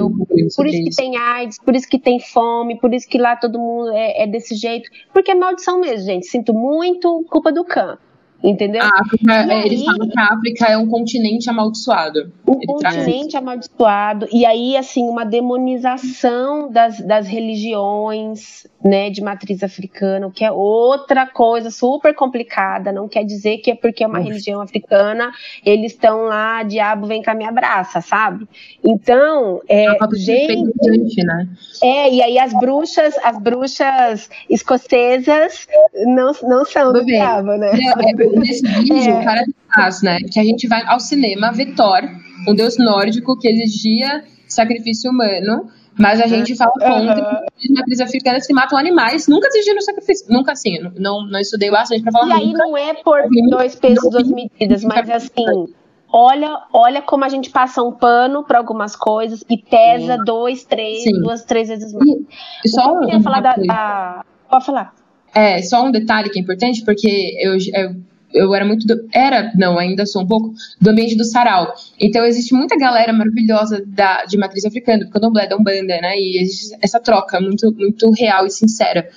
por 0.56 0.66
isso 0.66 0.82
que 0.84 0.96
tem 0.96 1.16
AIDS, 1.16 1.58
por 1.60 1.76
isso 1.76 1.88
que 1.88 1.98
tem 1.98 2.18
fome, 2.18 2.76
por 2.80 2.92
isso 2.92 3.08
que 3.08 3.18
lá 3.18 3.36
todo 3.36 3.58
mundo 3.58 3.92
é, 3.92 4.24
é 4.24 4.26
desse 4.26 4.56
jeito, 4.56 4.90
porque 5.12 5.30
é 5.30 5.34
maldição 5.34 5.78
mesmo, 5.78 6.04
gente. 6.06 6.26
Sinto 6.26 6.52
muito, 6.52 7.24
culpa 7.30 7.52
do 7.52 7.64
Khan. 7.64 7.98
Entendeu? 8.42 8.82
A 8.82 9.00
África, 9.00 9.52
é, 9.52 9.66
eles 9.66 9.84
falam 9.84 10.08
que 10.08 10.18
a 10.18 10.24
África 10.34 10.66
é 10.66 10.76
um 10.76 10.86
continente 10.86 11.48
amaldiçoado. 11.48 12.32
Um 12.46 12.54
Ele 12.54 12.66
continente 12.66 13.36
amaldiçoado. 13.36 14.28
E 14.32 14.44
aí, 14.44 14.76
assim, 14.76 15.08
uma 15.08 15.24
demonização 15.24 16.70
das, 16.70 17.00
das 17.00 17.26
religiões 17.26 18.66
né, 18.84 19.10
de 19.10 19.22
matriz 19.22 19.62
africana, 19.62 20.26
o 20.26 20.30
que 20.30 20.44
é 20.44 20.52
outra 20.52 21.26
coisa 21.26 21.70
super 21.70 22.14
complicada. 22.14 22.92
Não 22.92 23.08
quer 23.08 23.24
dizer 23.24 23.58
que 23.58 23.70
é 23.70 23.74
porque 23.74 24.04
é 24.04 24.06
uma 24.06 24.20
religião 24.20 24.60
africana, 24.60 25.32
eles 25.64 25.92
estão 25.92 26.24
lá, 26.24 26.62
diabo 26.62 27.06
vem 27.06 27.22
cá 27.22 27.34
me 27.34 27.44
abraça, 27.44 28.00
sabe? 28.00 28.46
Então, 28.84 29.60
é, 29.68 29.86
é 29.86 29.96
gente, 30.14 31.24
né? 31.24 31.48
É, 31.82 32.12
e 32.12 32.22
aí 32.22 32.38
as 32.38 32.52
bruxas, 32.52 33.16
as 33.24 33.38
bruxas 33.38 34.30
escocesas 34.48 35.66
não, 36.06 36.32
não 36.42 36.64
são 36.64 36.92
do 36.92 37.04
diabo, 37.04 37.56
né? 37.56 37.70
É, 37.72 38.10
é 38.10 38.25
nesse 38.32 38.66
vídeo, 38.66 38.96
é. 38.96 39.20
o 39.20 39.24
cara 39.24 39.44
faz, 39.74 40.02
né? 40.02 40.18
Que 40.20 40.40
a 40.40 40.44
gente 40.44 40.66
vai 40.66 40.82
ao 40.86 41.00
cinema 41.00 41.52
ver 41.52 41.74
Thor, 41.74 42.02
um 42.48 42.54
deus 42.54 42.76
nórdico 42.78 43.38
que 43.38 43.48
exigia 43.48 44.24
sacrifício 44.48 45.10
humano. 45.10 45.70
Mas 45.98 46.20
a 46.20 46.26
gente 46.26 46.54
fala 46.54 46.72
contra 46.72 47.14
uhum. 47.16 47.46
que 47.56 47.72
matriz 47.72 48.00
africana 48.00 48.38
se 48.40 48.52
matam 48.52 48.78
animais. 48.78 49.26
Nunca 49.28 49.48
exigiram 49.48 49.80
sacrifício. 49.80 50.26
Nunca 50.28 50.52
assim. 50.52 50.78
Não, 50.98 51.26
não 51.26 51.40
estudei 51.40 51.70
bastante 51.70 52.02
pra 52.02 52.12
falar. 52.12 52.28
E 52.28 52.32
aí 52.32 52.52
não 52.52 52.76
é 52.76 52.92
por 52.94 53.18
dois 53.48 53.74
pesos, 53.74 54.10
duas 54.10 54.28
medidas, 54.28 54.84
mas 54.84 55.08
assim. 55.08 55.74
Olha, 56.12 56.62
olha 56.72 57.02
como 57.02 57.24
a 57.24 57.28
gente 57.28 57.50
passa 57.50 57.82
um 57.82 57.92
pano 57.92 58.44
para 58.44 58.58
algumas 58.58 58.94
coisas 58.94 59.42
e 59.50 59.58
pesa 59.58 60.16
Sim. 60.16 60.24
dois, 60.24 60.64
três, 60.64 61.02
Sim. 61.02 61.20
duas, 61.20 61.44
três 61.44 61.68
vezes 61.68 61.92
mais. 61.92 62.08
E, 62.64 62.68
só 62.68 62.94
eu 62.94 63.00
queria 63.00 63.20
falar 63.20 63.40
da, 63.40 63.54
da, 63.54 64.24
Pode 64.48 64.64
falar. 64.64 64.94
É, 65.34 65.60
só 65.62 65.84
um 65.84 65.90
detalhe 65.90 66.30
que 66.30 66.38
é 66.38 66.42
importante, 66.42 66.84
porque 66.84 67.36
eu, 67.40 67.54
eu 67.74 67.96
eu 68.36 68.54
era 68.54 68.64
muito 68.64 68.86
do, 68.86 69.08
era 69.12 69.52
não 69.56 69.78
ainda 69.78 70.04
sou 70.04 70.22
um 70.22 70.26
pouco 70.26 70.52
do 70.80 70.90
ambiente 70.90 71.16
do 71.16 71.24
sarau. 71.24 71.72
Então 71.98 72.24
existe 72.24 72.54
muita 72.54 72.76
galera 72.76 73.12
maravilhosa 73.12 73.82
da, 73.86 74.24
de 74.24 74.36
matriz 74.36 74.64
africana 74.64 75.04
do 75.04 75.10
candomblé 75.10 75.46
da 75.46 75.56
umbanda 75.56 76.00
né? 76.00 76.16
E 76.16 76.40
existe 76.40 76.76
essa 76.82 77.00
troca 77.00 77.40
muito 77.40 77.72
muito 77.72 78.10
real 78.10 78.46
e 78.46 78.50
sincera. 78.50 79.08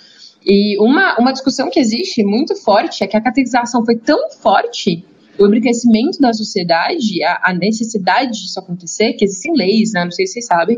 E 0.46 0.80
uma, 0.80 1.18
uma 1.20 1.34
discussão 1.34 1.70
que 1.70 1.80
existe 1.80 2.24
muito 2.24 2.56
forte 2.56 3.04
é 3.04 3.08
que 3.08 3.18
a 3.18 3.22
catequização 3.22 3.84
foi 3.84 3.98
tão 3.98 4.32
forte 4.32 5.04
o 5.38 5.48
embranquecimento 5.48 6.20
da 6.20 6.34
sociedade, 6.34 7.24
a, 7.24 7.40
a, 7.44 7.54
necessidade 7.54 8.32
disso 8.32 8.60
acontecer, 8.60 9.14
que 9.14 9.24
existem 9.24 9.54
leis, 9.56 9.94
né? 9.94 10.04
Não 10.04 10.12
sei 10.12 10.28
se 10.28 10.34
vocês 10.34 10.46
sabem, 10.46 10.78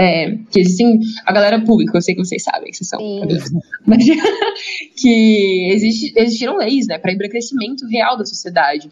é, 0.00 0.34
que 0.50 0.60
existem 0.60 0.98
a 1.26 1.32
galera 1.32 1.60
pública, 1.60 1.98
eu 1.98 2.00
sei 2.00 2.14
que 2.14 2.24
vocês 2.24 2.42
sabem 2.42 2.70
que 2.70 2.76
vocês 2.78 2.88
são, 2.88 3.00
mas 3.84 4.02
que 4.96 5.68
existe, 5.72 6.14
existiram 6.16 6.56
leis, 6.56 6.86
né, 6.86 6.96
para 6.98 7.12
embranquecimento 7.12 7.86
real 7.86 8.16
da 8.16 8.24
sociedade. 8.24 8.90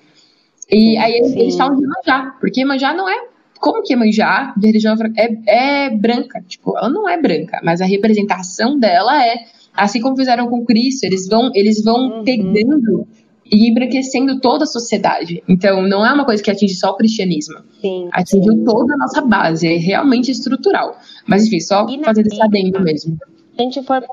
E 0.71 0.77
sim, 0.77 0.99
aí 0.99 1.15
eles, 1.15 1.33
eles 1.35 1.57
falam 1.57 1.79
de 1.79 1.87
manjar, 1.87 2.39
porque 2.39 2.63
manjar 2.63 2.95
não 2.95 3.09
é 3.09 3.27
como 3.59 3.83
que 3.83 3.97
manjar 3.97 4.53
de 4.59 4.67
religião 4.67 4.95
é, 5.17 5.87
é 5.87 5.91
branca, 5.91 6.45
tipo, 6.47 6.77
ela 6.77 6.91
não 6.91 7.09
é 7.09 7.19
branca, 7.19 7.59
mas 7.65 7.81
a 7.81 7.87
representação 7.87 8.79
dela 8.79 9.25
é 9.25 9.47
assim 9.73 10.03
como 10.03 10.15
fizeram 10.15 10.47
com 10.49 10.63
Cristo, 10.67 11.05
eles 11.05 11.27
vão 11.27 11.51
eles 11.55 11.83
vão 11.83 12.19
uhum. 12.19 12.25
pegando 12.25 13.09
e 13.51 13.69
embranquecendo 13.71 14.41
toda 14.41 14.65
a 14.65 14.67
sociedade. 14.67 15.43
Então, 15.49 15.83
não 15.83 16.05
é 16.05 16.13
uma 16.13 16.25
coisa 16.25 16.43
que 16.43 16.51
atinge 16.51 16.75
só 16.75 16.91
o 16.91 16.97
cristianismo. 16.97 17.59
Sim, 17.81 18.09
Atingiu 18.13 18.53
sim. 18.53 18.65
toda 18.65 18.95
a 18.95 18.97
nossa 18.97 19.21
base, 19.21 19.67
é 19.67 19.77
realmente 19.77 20.31
estrutural. 20.31 20.97
Mas, 21.27 21.47
enfim, 21.47 21.61
só 21.61 21.87
fazer 22.05 22.27
esse 22.27 22.43
adendo 22.43 22.81
mesmo. 22.81 23.19
A 23.59 23.63
gente 23.63 23.83
for, 23.83 24.05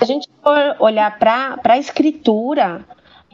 a 0.00 0.04
gente 0.04 0.28
for 0.42 0.76
olhar 0.80 1.18
para 1.18 1.58
a 1.64 1.78
escritura, 1.78 2.84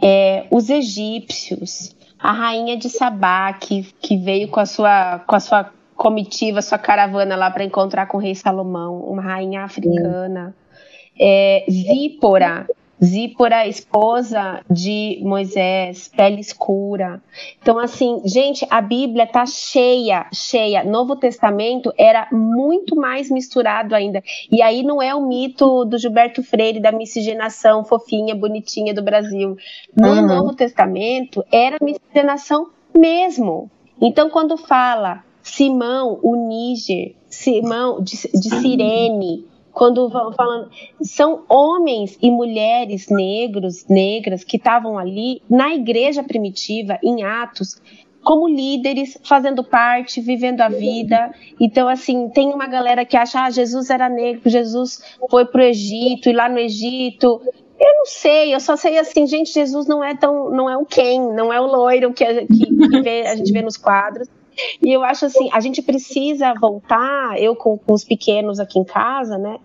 é, 0.02 0.46
os 0.50 0.70
egípcios, 0.70 1.94
a 2.18 2.32
rainha 2.32 2.76
de 2.76 2.88
Sabá, 2.88 3.52
que, 3.52 3.86
que 4.00 4.16
veio 4.16 4.48
com 4.48 4.60
a 4.60 4.66
sua, 4.66 5.18
com 5.20 5.36
a 5.36 5.40
sua 5.40 5.70
comitiva, 5.94 6.62
sua 6.62 6.78
caravana 6.78 7.36
lá 7.36 7.50
para 7.50 7.64
encontrar 7.64 8.06
com 8.06 8.16
o 8.16 8.20
rei 8.20 8.34
Salomão, 8.34 9.00
uma 9.00 9.22
rainha 9.22 9.62
africana. 9.62 10.54
É, 11.20 11.64
Zípora, 11.70 12.66
Zípora, 13.02 13.66
esposa 13.66 14.60
de 14.70 15.18
Moisés, 15.22 16.08
pele 16.08 16.40
escura. 16.40 17.22
Então, 17.60 17.78
assim, 17.78 18.22
gente, 18.24 18.66
a 18.70 18.80
Bíblia 18.80 19.26
tá 19.26 19.44
cheia, 19.46 20.26
cheia. 20.32 20.84
Novo 20.84 21.16
Testamento 21.16 21.92
era 21.98 22.28
muito 22.30 22.96
mais 22.96 23.30
misturado 23.30 23.94
ainda. 23.94 24.22
E 24.50 24.62
aí 24.62 24.82
não 24.82 25.02
é 25.02 25.14
o 25.14 25.26
mito 25.26 25.84
do 25.84 25.98
Gilberto 25.98 26.42
Freire, 26.42 26.80
da 26.80 26.92
miscigenação 26.92 27.84
fofinha, 27.84 28.34
bonitinha 28.34 28.94
do 28.94 29.02
Brasil. 29.02 29.56
No 29.96 30.08
uhum. 30.08 30.26
Novo 30.26 30.54
Testamento 30.54 31.44
era 31.50 31.78
miscigenação 31.82 32.68
mesmo. 32.96 33.70
Então, 34.00 34.30
quando 34.30 34.56
fala 34.56 35.24
Simão, 35.42 36.18
o 36.22 36.34
Níger, 36.48 37.14
Simão 37.28 38.00
de, 38.00 38.16
de 38.32 38.50
Sirene, 38.60 39.44
quando 39.74 40.08
vão 40.08 40.32
falando, 40.32 40.70
são 41.02 41.44
homens 41.48 42.16
e 42.22 42.30
mulheres 42.30 43.08
negros, 43.10 43.84
negras 43.88 44.44
que 44.44 44.56
estavam 44.56 44.96
ali 44.96 45.42
na 45.50 45.74
igreja 45.74 46.22
primitiva, 46.22 46.98
em 47.02 47.24
Atos, 47.24 47.82
como 48.22 48.48
líderes, 48.48 49.18
fazendo 49.22 49.62
parte, 49.62 50.20
vivendo 50.20 50.62
a 50.62 50.68
vida. 50.68 51.34
Então, 51.60 51.88
assim, 51.88 52.30
tem 52.30 52.54
uma 52.54 52.66
galera 52.66 53.04
que 53.04 53.16
acha, 53.16 53.44
ah, 53.44 53.50
Jesus 53.50 53.90
era 53.90 54.08
negro, 54.08 54.48
Jesus 54.48 55.02
foi 55.28 55.44
para 55.44 55.60
o 55.60 55.64
Egito, 55.64 56.30
e 56.30 56.32
lá 56.32 56.48
no 56.48 56.58
Egito 56.58 57.42
Eu 57.78 57.98
não 57.98 58.06
sei, 58.06 58.54
eu 58.54 58.60
só 58.60 58.76
sei 58.76 58.96
assim, 58.98 59.26
gente, 59.26 59.52
Jesus 59.52 59.86
não 59.86 60.02
é 60.02 60.16
tão, 60.16 60.50
não 60.50 60.70
é 60.70 60.76
o 60.76 60.86
Ken, 60.86 61.34
não 61.34 61.52
é 61.52 61.60
o 61.60 61.66
loiro 61.66 62.14
que 62.14 62.24
que, 62.46 62.66
que 62.66 63.00
vê, 63.02 63.26
a 63.26 63.34
gente 63.34 63.52
vê 63.52 63.60
nos 63.60 63.76
quadros. 63.76 64.28
E 64.82 64.92
eu 64.92 65.02
acho 65.02 65.26
assim, 65.26 65.48
a 65.52 65.60
gente 65.60 65.82
precisa 65.82 66.54
voltar, 66.54 67.40
eu 67.40 67.54
com, 67.56 67.78
com 67.78 67.92
os 67.92 68.04
pequenos 68.04 68.60
aqui 68.60 68.78
em 68.78 68.84
casa, 68.84 69.38
né? 69.38 69.58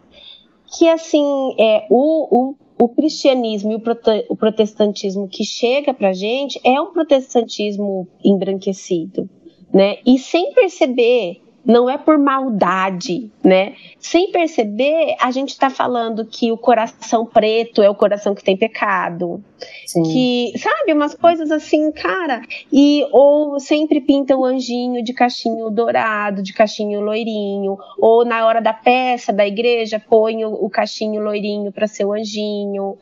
Que 0.78 0.88
assim, 0.88 1.56
é, 1.60 1.86
o, 1.90 2.52
o, 2.52 2.56
o 2.80 2.90
cristianismo 2.90 3.72
e 3.72 3.76
o, 3.76 3.80
prote, 3.80 4.26
o 4.30 4.36
protestantismo 4.36 5.28
que 5.28 5.44
chega 5.44 5.94
pra 5.94 6.14
gente 6.14 6.60
é 6.64 6.80
um 6.80 6.94
protestantismo 6.94 8.08
embranquecido, 8.24 9.30
né? 9.74 9.98
E 10.06 10.18
sem 10.18 10.54
perceber 10.54 11.42
não 11.66 11.90
é 11.90 11.98
por 11.98 12.18
maldade, 12.18 13.30
né? 13.44 13.76
Sem 14.00 14.32
perceber, 14.32 15.16
a 15.20 15.30
gente 15.32 15.50
está 15.50 15.70
falando 15.70 16.26
que 16.26 16.52
o 16.52 16.58
coração 16.58 17.26
preto 17.26 17.82
é 17.82 17.90
o 17.90 17.96
coração 17.96 18.34
que 18.34 18.44
tem 18.44 18.56
pecado. 18.56 19.44
Sim. 19.86 20.04
Que, 20.04 20.54
sabe, 20.58 20.94
umas 20.94 21.14
coisas 21.14 21.52
assim, 21.52 21.92
cara. 21.92 22.42
E 22.72 23.06
ou 23.12 23.60
sempre 23.60 24.00
pinta 24.00 24.36
o 24.36 24.46
anjinho 24.46 25.04
de 25.04 25.14
cachinho 25.14 25.70
dourado, 25.70 26.42
de 26.42 26.54
cachinho 26.54 27.02
loirinho, 27.02 27.78
ou 27.98 28.24
na 28.24 28.46
hora 28.46 28.62
da 28.62 28.74
peça 28.74 29.34
da 29.34 29.46
igreja 29.46 30.02
põe 30.10 30.46
o, 30.46 30.54
o 30.54 30.70
cachinho 30.70 31.22
loirinho 31.22 31.72
para 31.72 31.88
ser 31.88 32.06
o 32.06 32.14
anjinho. 32.14 32.98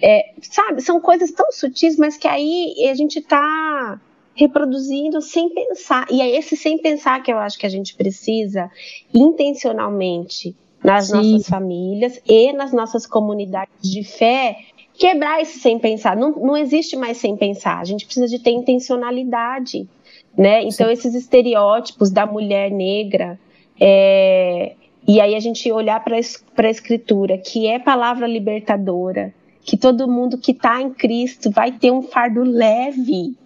É, 0.00 0.32
sabe, 0.42 0.82
são 0.82 1.00
coisas 1.00 1.30
tão 1.30 1.50
sutis, 1.52 1.96
mas 1.96 2.16
que 2.16 2.26
aí 2.26 2.74
a 2.90 2.94
gente 2.94 3.20
tá 3.20 4.00
reproduzindo 4.34 5.20
sem 5.20 5.48
pensar. 5.50 6.06
E 6.10 6.20
é 6.20 6.36
esse 6.36 6.56
sem 6.56 6.78
pensar 6.78 7.22
que 7.22 7.32
eu 7.32 7.38
acho 7.38 7.58
que 7.58 7.66
a 7.66 7.70
gente 7.70 7.94
precisa 7.94 8.70
intencionalmente 9.14 10.54
nas 10.82 11.06
Sim. 11.06 11.16
nossas 11.16 11.48
famílias 11.48 12.20
e 12.26 12.52
nas 12.52 12.72
nossas 12.72 13.06
comunidades 13.06 13.90
de 13.90 14.02
fé 14.02 14.56
quebrar 14.94 15.40
esse 15.40 15.58
sem 15.58 15.78
pensar. 15.78 16.16
Não, 16.16 16.32
não 16.32 16.56
existe 16.56 16.96
mais 16.96 17.16
sem 17.16 17.36
pensar. 17.36 17.78
A 17.78 17.84
gente 17.84 18.04
precisa 18.04 18.26
de 18.26 18.38
ter 18.38 18.50
intencionalidade, 18.50 19.88
né? 20.36 20.62
Então 20.62 20.86
Sim. 20.86 20.92
esses 20.92 21.14
estereótipos 21.14 22.10
da 22.10 22.26
mulher 22.26 22.70
negra 22.70 23.38
é, 23.80 24.74
e 25.06 25.20
aí 25.20 25.34
a 25.34 25.40
gente 25.40 25.70
olhar 25.72 26.02
para 26.04 26.16
a 26.16 26.70
escritura, 26.70 27.36
que 27.38 27.66
é 27.66 27.78
palavra 27.78 28.26
libertadora, 28.26 29.34
que 29.64 29.76
todo 29.76 30.08
mundo 30.08 30.38
que 30.38 30.52
está 30.52 30.80
em 30.80 30.90
Cristo 30.90 31.50
vai 31.50 31.72
ter 31.72 31.90
um 31.90 32.02
fardo 32.02 32.42
leve, 32.42 33.36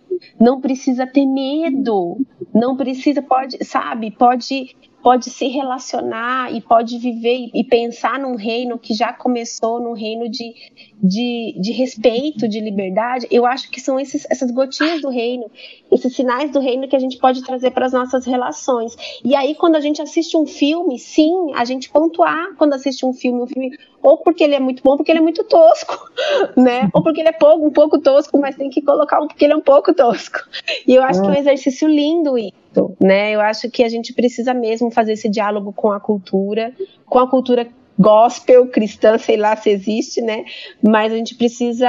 não 0.40 0.60
precisa 0.60 1.06
ter 1.06 1.26
medo, 1.26 2.18
não 2.54 2.76
precisa, 2.76 3.22
pode, 3.22 3.62
sabe, 3.64 4.10
pode 4.10 4.76
pode 5.06 5.30
se 5.30 5.46
relacionar 5.46 6.52
e 6.52 6.60
pode 6.60 6.98
viver 6.98 7.48
e, 7.54 7.62
pensar 7.62 8.18
num 8.18 8.34
reino 8.34 8.76
que 8.76 8.92
já 8.92 9.12
começou, 9.12 9.78
num 9.78 9.92
reino 9.92 10.28
de, 10.28 10.52
de, 11.00 11.54
de 11.60 11.70
respeito, 11.70 12.48
de 12.48 12.58
liberdade. 12.58 13.24
Eu 13.30 13.46
acho 13.46 13.70
que 13.70 13.80
são 13.80 14.00
esses, 14.00 14.26
essas 14.28 14.50
gotinhas 14.50 15.00
do 15.00 15.08
reino, 15.08 15.48
esses 15.92 16.12
sinais 16.12 16.50
do 16.50 16.58
reino 16.58 16.88
que 16.88 16.96
a 16.96 16.98
gente 16.98 17.18
pode 17.18 17.40
trazer 17.44 17.70
para 17.70 17.86
as 17.86 17.92
nossas 17.92 18.26
relações. 18.26 18.96
E 19.24 19.36
aí, 19.36 19.54
quando 19.54 19.76
a 19.76 19.80
gente 19.80 20.02
assiste 20.02 20.36
um 20.36 20.44
filme, 20.44 20.98
sim, 20.98 21.52
a 21.54 21.64
gente 21.64 21.88
pontuar 21.88 22.56
quando 22.58 22.72
assiste 22.72 23.06
um 23.06 23.12
filme, 23.12 23.42
um 23.42 23.46
filme, 23.46 23.78
ou 24.02 24.18
porque 24.18 24.42
ele 24.42 24.56
é 24.56 24.60
muito 24.60 24.82
bom, 24.82 24.96
porque 24.96 25.12
ele 25.12 25.20
é 25.20 25.22
muito 25.22 25.44
tosco, 25.44 26.10
né? 26.58 26.90
Ou 26.92 27.00
porque 27.00 27.20
ele 27.20 27.28
é 27.28 27.32
pouco, 27.32 27.64
um 27.64 27.70
pouco 27.70 28.00
tosco, 28.00 28.36
mas 28.40 28.56
tem 28.56 28.70
que 28.70 28.82
colocar 28.82 29.20
um 29.20 29.28
porque 29.28 29.44
ele 29.44 29.52
é 29.52 29.56
um 29.56 29.62
pouco 29.62 29.94
tosco. 29.94 30.40
E 30.84 30.96
eu 30.96 31.04
acho 31.04 31.20
que 31.20 31.28
é 31.28 31.30
um 31.30 31.32
hum. 31.32 31.38
exercício 31.38 31.86
lindo 31.86 32.36
isso 32.36 32.65
né? 33.00 33.34
Eu 33.34 33.40
acho 33.40 33.70
que 33.70 33.82
a 33.82 33.88
gente 33.88 34.12
precisa 34.12 34.52
mesmo 34.52 34.90
fazer 34.90 35.12
esse 35.12 35.28
diálogo 35.28 35.72
com 35.72 35.92
a 35.92 36.00
cultura, 36.00 36.72
com 37.06 37.18
a 37.18 37.28
cultura 37.28 37.68
gospel 37.98 38.68
cristã, 38.68 39.16
sei 39.16 39.36
lá 39.36 39.56
se 39.56 39.70
existe, 39.70 40.20
né? 40.20 40.44
Mas 40.82 41.12
a 41.12 41.16
gente 41.16 41.34
precisa, 41.34 41.88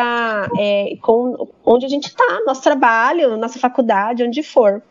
é, 0.57 0.95
com 1.01 1.49
onde 1.65 1.85
a 1.85 1.89
gente 1.89 2.07
está, 2.07 2.41
nosso 2.45 2.61
trabalho, 2.61 3.37
nossa 3.37 3.59
faculdade, 3.59 4.23
onde 4.23 4.41
for. 4.41 4.81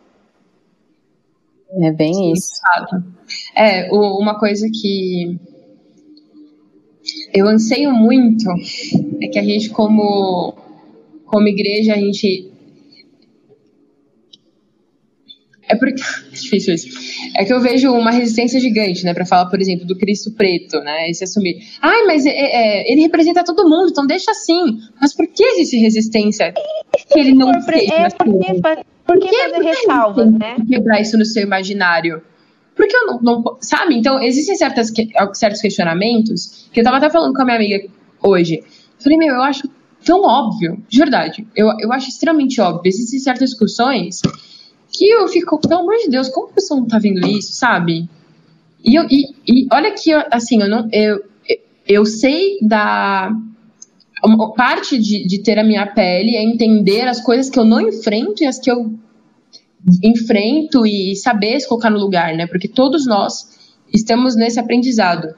É 1.80 1.90
bem 1.90 2.14
Sim, 2.14 2.32
isso. 2.32 2.60
É, 3.56 3.88
uma 3.92 4.38
coisa 4.38 4.68
que 4.72 5.38
eu 7.32 7.46
anseio 7.46 7.92
muito 7.92 8.48
é 9.22 9.28
que 9.28 9.38
a 9.38 9.42
gente, 9.42 9.70
como, 9.70 10.54
como 11.24 11.48
igreja, 11.48 11.94
a 11.94 11.98
gente 11.98 12.50
É 15.68 15.76
porque. 15.76 16.02
Difícil 16.30 16.74
isso. 16.74 16.88
É 17.36 17.44
que 17.44 17.52
eu 17.52 17.60
vejo 17.60 17.90
uma 17.92 18.10
resistência 18.10 18.58
gigante, 18.60 19.04
né? 19.04 19.14
Pra 19.14 19.26
falar, 19.26 19.46
por 19.46 19.60
exemplo, 19.60 19.86
do 19.86 19.96
Cristo 19.96 20.30
preto, 20.32 20.80
né? 20.80 21.10
E 21.10 21.14
se 21.14 21.24
assumir. 21.24 21.58
Ai, 21.80 22.04
mas 22.04 22.24
é, 22.26 22.30
é, 22.30 22.92
ele 22.92 23.02
representa 23.02 23.44
todo 23.44 23.68
mundo, 23.68 23.88
então 23.90 24.06
deixa 24.06 24.30
assim. 24.30 24.78
Mas 25.00 25.14
por 25.14 25.26
que 25.26 25.42
existe 25.42 25.76
resistência? 25.78 26.52
Que 27.10 27.18
ele 27.18 27.34
não 27.34 27.60
fez 27.62 27.90
é, 27.90 28.08
por, 28.10 28.38
que, 28.38 28.84
por 29.06 29.18
que 29.18 29.36
fazer 29.36 29.62
ressalvas, 29.62 30.32
né? 30.32 30.56
Quebrar 30.68 31.00
isso 31.00 31.18
no 31.18 31.24
seu 31.24 31.42
imaginário. 31.42 32.22
Porque 32.74 32.94
eu 32.94 33.06
não, 33.06 33.20
não, 33.22 33.58
Sabe? 33.60 33.96
Então, 33.96 34.22
existem 34.22 34.54
certas, 34.54 34.92
certos 35.32 35.62
questionamentos 35.62 36.68
que 36.72 36.80
eu 36.80 36.84
tava 36.84 36.98
até 36.98 37.08
falando 37.08 37.34
com 37.34 37.42
a 37.42 37.44
minha 37.44 37.56
amiga 37.56 37.88
hoje. 38.22 38.62
Falei, 38.98 39.16
meu, 39.16 39.34
eu 39.34 39.42
acho 39.42 39.68
tão 40.04 40.22
óbvio, 40.22 40.82
de 40.88 40.98
verdade. 40.98 41.46
Eu, 41.54 41.68
eu 41.80 41.92
acho 41.92 42.08
extremamente 42.08 42.60
óbvio. 42.60 42.82
Existem 42.84 43.18
certas 43.18 43.50
discussões 43.50 44.20
que 44.96 45.08
eu 45.08 45.28
fico, 45.28 45.58
pelo 45.58 45.80
amor 45.80 45.96
de 45.96 46.08
Deus, 46.08 46.28
como 46.28 46.48
a 46.48 46.52
pessoa 46.52 46.80
não 46.80 46.86
tá 46.86 46.98
vendo 46.98 47.26
isso, 47.26 47.52
sabe? 47.52 48.08
E, 48.84 48.94
eu, 48.94 49.04
e, 49.10 49.34
e 49.46 49.66
olha 49.72 49.92
que, 49.92 50.12
assim, 50.30 50.62
eu 50.62 50.68
não. 50.68 50.88
Eu, 50.92 51.24
eu 51.86 52.06
sei 52.06 52.58
da. 52.62 53.30
Parte 54.56 54.98
de, 54.98 55.26
de 55.26 55.42
ter 55.42 55.58
a 55.58 55.62
minha 55.64 55.86
pele 55.86 56.36
é 56.36 56.42
entender 56.42 57.06
as 57.06 57.20
coisas 57.20 57.50
que 57.50 57.58
eu 57.58 57.64
não 57.64 57.80
enfrento 57.80 58.42
e 58.42 58.46
as 58.46 58.58
que 58.58 58.70
eu 58.70 58.92
enfrento 60.02 60.86
e 60.86 61.14
saber 61.14 61.60
se 61.60 61.68
colocar 61.68 61.90
no 61.90 61.98
lugar, 61.98 62.34
né? 62.34 62.46
Porque 62.46 62.66
todos 62.66 63.06
nós 63.06 63.46
estamos 63.92 64.34
nesse 64.34 64.58
aprendizado. 64.58 65.34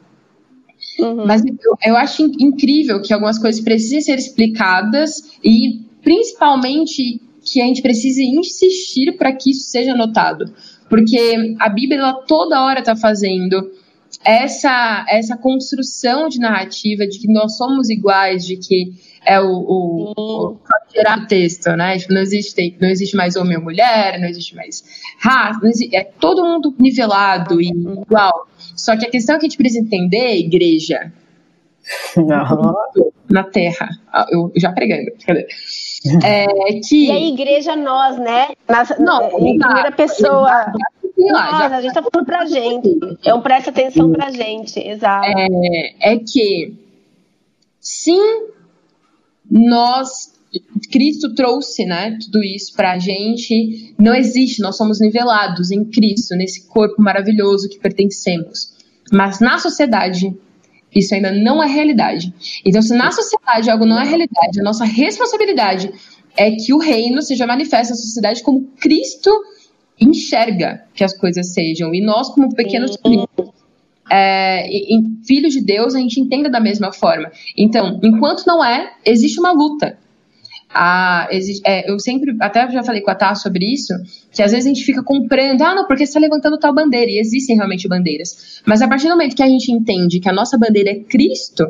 Uhum. 0.99 1.27
Mas 1.27 1.45
eu, 1.45 1.77
eu, 1.85 1.97
acho 1.97 2.23
incrível 2.39 3.03
que 3.03 3.13
algumas 3.13 3.39
coisas 3.39 3.61
precisem 3.61 4.01
ser 4.01 4.19
explicadas 4.19 5.39
e 5.45 5.81
principalmente 6.03 7.21
que 7.51 7.61
a 7.61 7.67
gente 7.67 7.83
precisa 7.83 8.23
insistir 8.23 9.17
para 9.17 9.33
que 9.33 9.51
isso 9.51 9.71
seja 9.71 9.95
notado. 9.95 10.53
Porque 10.89 11.57
a 11.59 11.69
Bíblia 11.69 11.99
ela 11.99 12.15
toda 12.15 12.63
hora 12.63 12.81
está 12.81 12.97
fazendo 12.97 13.71
essa, 14.25 15.05
essa 15.09 15.37
construção 15.37 16.29
de 16.29 16.39
narrativa 16.39 17.07
de 17.07 17.19
que 17.19 17.33
nós 17.33 17.57
somos 17.57 17.91
iguais, 17.91 18.47
de 18.47 18.57
que 18.57 18.93
é 19.25 19.41
o, 19.41 19.47
o, 19.47 20.13
o 20.17 20.57
gerar 20.95 21.19
o 21.19 21.27
texto, 21.27 21.69
né? 21.77 21.99
Tipo, 21.99 22.15
não 22.15 22.23
existe, 22.23 22.77
não 22.81 22.89
existe 22.89 23.17
mais 23.17 23.37
homem 23.37 23.59
ou 23.59 23.63
mulher, 23.63 24.19
não 24.19 24.27
existe 24.27 24.55
mais 24.57 24.83
raça, 25.19 25.61
existe, 25.65 25.95
é 25.95 26.05
todo 26.05 26.45
mundo 26.45 26.75
nivelado 26.79 27.61
e 27.61 27.69
igual. 27.69 28.49
Só 28.75 28.97
que 28.97 29.07
a 29.07 29.11
questão 29.11 29.39
que 29.39 29.47
a 29.47 29.49
gente 29.49 29.59
precisa 29.59 29.85
entender, 29.85 30.37
igreja, 30.37 31.13
não. 32.17 32.75
na 33.31 33.45
terra, 33.45 33.89
ah, 34.13 34.27
eu 34.31 34.51
já 34.57 34.73
pregando, 34.73 35.11
cadê? 35.27 35.47
É, 36.25 36.47
que... 36.89 37.07
E 37.07 37.11
a 37.11 37.21
igreja, 37.21 37.75
nós, 37.77 38.19
né? 38.19 38.49
Nas, 38.69 38.97
não, 38.99 39.39
em 39.39 39.59
primeira 39.59 39.93
pessoa. 39.93 40.73
Nós, 41.17 41.73
a 41.73 41.81
gente 41.83 41.93
tá 41.93 42.03
falando 42.03 42.27
pra 42.27 42.47
gente. 42.47 42.99
É 43.25 43.35
um 43.35 43.41
presta 43.41 43.71
atenção 43.71 44.13
pra 44.13 44.31
gente, 44.31 44.79
exato. 44.79 45.27
É, 45.27 46.13
é 46.13 46.19
que 46.19 46.75
sim, 47.81 48.21
nós 49.51 50.33
Cristo 50.91 51.35
trouxe, 51.35 51.85
né, 51.85 52.17
tudo 52.23 52.43
isso 52.43 52.75
pra 52.75 52.99
gente. 52.99 53.95
Não 53.99 54.15
existe, 54.15 54.63
nós 54.63 54.77
somos 54.77 55.01
nivelados 55.01 55.71
em 55.71 55.85
Cristo, 55.85 56.35
nesse 56.35 56.67
corpo 56.67 57.03
maravilhoso 57.03 57.69
que 57.69 57.79
pertencemos. 57.79 58.73
Mas 59.13 59.41
na 59.41 59.59
sociedade, 59.59 60.35
isso 60.95 61.15
ainda 61.15 61.31
não 61.31 61.63
é 61.63 61.67
realidade. 61.67 62.33
Então, 62.65 62.81
se 62.83 62.95
na 62.95 63.11
sociedade 63.11 63.71
algo 63.71 63.85
não 63.85 64.01
é 64.01 64.05
realidade, 64.05 64.61
a 64.61 64.63
nossa 64.63 64.85
responsabilidade 64.85 65.91
é 66.37 66.51
que 66.53 66.73
o 66.73 66.79
reino 66.79 67.21
seja 67.21 67.47
manifesto 67.47 67.91
na 67.91 67.97
sociedade 67.97 68.43
como 68.43 68.69
Cristo 68.81 69.31
enxerga 70.01 70.85
que 70.95 71.03
as 71.03 71.17
coisas 71.17 71.53
sejam. 71.53 71.95
E 71.95 72.01
nós, 72.01 72.29
como 72.31 72.55
pequenos 72.55 72.97
filhos, 72.97 73.27
é, 74.11 74.67
filhos 75.27 75.53
de 75.53 75.61
Deus, 75.61 75.95
a 75.95 75.99
gente 75.99 76.21
entenda 76.21 76.49
da 76.49 76.61
mesma 76.61 76.93
forma. 76.93 77.31
Então, 77.57 78.01
enquanto 78.03 78.45
não 78.47 78.65
é, 78.65 78.93
existe 79.05 79.39
uma 79.39 79.53
luta. 79.53 79.99
A, 80.73 81.29
é, 81.65 81.91
eu 81.91 81.99
sempre, 81.99 82.37
até 82.41 82.71
já 82.71 82.83
falei 82.83 83.01
com 83.01 83.11
a 83.11 83.15
Tá 83.15 83.35
sobre 83.35 83.65
isso, 83.73 83.95
que 84.31 84.43
às 84.43 84.53
vezes 84.53 84.67
a 84.67 84.69
gente 84.69 84.85
fica 84.85 85.03
comprando, 85.03 85.63
ah, 85.63 85.75
não, 85.75 85.87
porque 85.87 86.05
você 86.05 86.11
está 86.11 86.21
levantando 86.21 86.59
tal 86.59 86.75
bandeira, 86.75 87.11
e 87.11 87.19
existem 87.19 87.57
realmente 87.57 87.89
bandeiras. 87.89 88.61
Mas 88.67 88.83
a 88.83 88.89
partir 88.89 89.05
do 89.05 89.11
momento 89.11 89.35
que 89.35 89.43
a 89.43 89.49
gente 89.49 89.73
entende 89.73 90.21
que 90.21 90.29
a 90.29 90.33
nossa 90.33 90.59
bandeira 90.59 90.91
é 90.91 90.97
Cristo, 90.97 91.65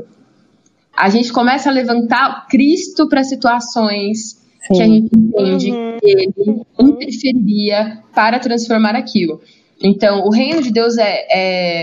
a 0.97 1.09
gente 1.09 1.33
começa 1.33 1.71
a 1.71 1.73
levantar 1.73 2.49
Cristo 2.49 3.09
para 3.09 3.23
situações 3.23 4.37
Sim. 4.67 4.75
que 4.75 4.83
a 4.83 4.87
gente 4.87 5.11
entende 5.17 5.71
uhum. 5.71 5.97
que 6.03 6.11
ele 6.11 6.33
interferiria 6.81 8.03
para 8.13 8.41
transformar 8.41 8.97
aquilo. 8.97 9.41
Então, 9.81 10.25
o 10.25 10.31
reino 10.31 10.61
de 10.61 10.73
Deus 10.73 10.99
é, 10.99 11.27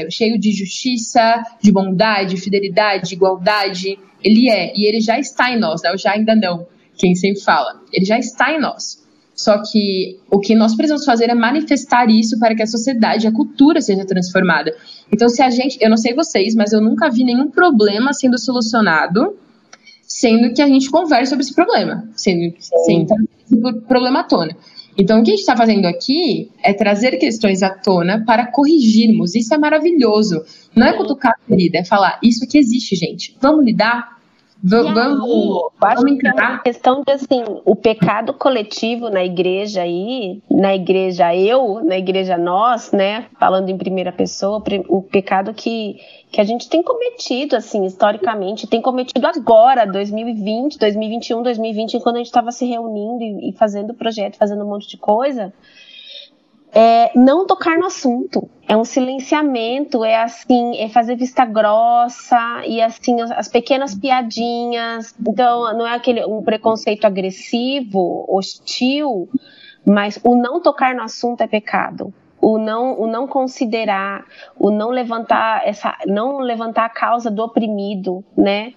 é 0.03 0.09
cheio 0.09 0.38
de 0.38 0.51
justiça, 0.51 1.41
de 1.61 1.72
bondade, 1.72 2.36
fidelidade, 2.36 3.13
igualdade. 3.13 3.97
Ele 4.22 4.49
é, 4.49 4.74
e 4.76 4.86
ele 4.86 4.99
já 4.99 5.18
está 5.18 5.49
em 5.49 5.57
nós, 5.57 5.82
né? 5.82 5.91
Eu 5.91 5.97
já 5.97 6.11
ainda 6.11 6.36
não, 6.36 6.68
quem 6.98 7.16
sempre 7.16 7.41
fala. 7.41 7.82
Ele 7.91 8.06
já 8.06 8.18
está 8.18 8.52
em 8.52 8.60
nós. 8.60 9.04
Só 9.36 9.62
que 9.62 10.18
o 10.32 10.39
que 10.39 10.56
nós 10.56 10.76
precisamos 10.76 11.04
fazer 11.04 11.30
é 11.30 11.36
manifestar 11.36 12.10
isso 12.10 12.39
para 12.39 12.56
que 12.56 12.64
a 12.64 12.68
sociedade, 12.68 13.28
a 13.28 13.34
cultura 13.34 13.82
seja 13.82 14.06
transformada. 14.06 14.74
Então, 15.12 15.28
se 15.28 15.41
a 15.41 15.50
gente, 15.50 15.78
eu 15.82 15.89
não 15.89 15.98
sei 15.98 16.14
vocês, 16.14 16.56
mas 16.56 16.72
eu 16.72 16.80
nunca 16.80 17.10
vi 17.10 17.26
nenhum 17.26 17.50
problema 17.50 18.14
sendo 18.14 18.39
solucionado 18.39 19.38
sendo 20.08 20.54
que 20.54 20.62
a 20.62 20.68
gente 20.68 20.89
conversa 20.89 21.32
sobre 21.32 21.43
esse 21.43 21.54
problema, 21.54 22.08
sendo, 22.16 22.56
sendo 22.60 23.14
esse 23.46 23.82
problema 23.88 24.22
à 24.22 24.24
tona. 24.24 24.56
Então, 24.98 25.20
o 25.20 25.24
que 25.24 25.32
a 25.32 25.34
gente 25.34 25.41
está 25.41 25.58
fazendo 25.58 25.86
aqui 25.86 26.50
é 26.64 26.74
trazer 26.74 27.18
questões 27.18 27.62
à 27.62 27.70
tona 27.70 28.24
para 28.26 28.50
corrigirmos. 28.50 29.36
Isso 29.36 29.54
é 29.54 29.58
maravilhoso. 29.58 30.41
Não 30.74 30.88
é 30.88 30.93
cutucar 30.93 31.34
a 31.34 31.48
ferida, 31.48 31.80
é 31.80 31.84
falar: 31.84 32.18
isso 32.24 32.46
aqui 32.46 32.58
existe, 32.58 32.96
gente. 32.96 33.36
Vamos 33.41 33.66
lidar? 33.66 34.14
Vamos, 34.66 35.72
vamos 35.80 36.11
encarar. 36.11 36.61
Que 36.61 36.70
é 36.70 36.74
questão 36.74 37.03
de 37.05 37.11
assim, 37.11 37.43
o 37.63 37.76
pecado 37.76 38.34
coletivo 38.34 39.09
na 39.09 39.24
igreja 39.24 39.82
aí, 39.82 40.41
na 40.49 40.76
igreja 40.76 41.36
eu, 41.36 41.84
na 41.84 41.97
igreja 41.97 42.38
nós, 42.38 42.91
né? 42.91 43.28
Falando 43.39 43.70
em 43.70 43.78
primeira 43.78 44.11
pessoa, 44.11 44.63
o 44.89 45.01
pecado 45.01 45.53
que 45.53 45.97
que 46.36 46.41
a 46.41 46.43
gente 46.43 46.68
tem 46.68 46.84
cometido, 46.84 47.55
assim, 47.55 47.86
historicamente, 47.86 48.68
tem 48.68 48.82
cometido 48.82 49.26
agora, 49.26 49.86
2020, 49.86 50.78
2021, 50.78 51.41
2020, 51.41 51.99
quando 52.01 52.16
a 52.16 52.18
gente 52.18 52.28
estava 52.28 52.51
se 52.51 52.66
reunindo 52.66 53.24
e, 53.24 53.51
e 53.51 53.53
fazendo 53.53 53.93
projeto, 53.93 54.36
fazendo 54.36 54.66
um 54.66 54.68
monte 54.68 54.86
de 54.89 54.97
coisa, 54.97 55.53
é 56.76 57.09
não 57.15 57.47
tocar 57.47 57.78
no 57.78 57.86
assunto. 57.86 58.49
É 58.67 58.76
um 58.76 58.84
silenciamento, 58.84 60.03
é 60.03 60.21
assim, 60.21 60.78
é 60.78 60.89
fazer 60.89 61.15
vista 61.15 61.45
grossa 61.45 62.63
e 62.65 62.82
assim 62.82 63.21
as 63.21 63.47
pequenas 63.47 63.95
piadinhas. 63.95 65.15
Então 65.26 65.78
não 65.78 65.88
é 65.88 65.95
aquele 65.95 66.26
um 66.26 66.43
preconceito 66.43 67.05
agressivo, 67.05 68.26
hostil, 68.28 69.30
mas 69.86 70.19
o 70.23 70.36
não 70.36 70.61
tocar 70.61 70.93
no 70.93 71.03
assunto 71.03 71.41
é 71.41 71.47
pecado 71.47 72.13
o 72.45 72.59
não, 72.59 72.99
o 72.99 73.07
não 73.07 73.26
considerar, 73.26 74.23
o 74.59 74.69
não 74.69 74.91
levantar 74.91 75.67
essa, 75.67 75.97
não 76.05 76.38
levantar 76.38 76.86
a 76.86 76.89
causa 76.89 77.32
do 77.32 77.41
oprimido, 77.41 78.23
né? 78.38 78.73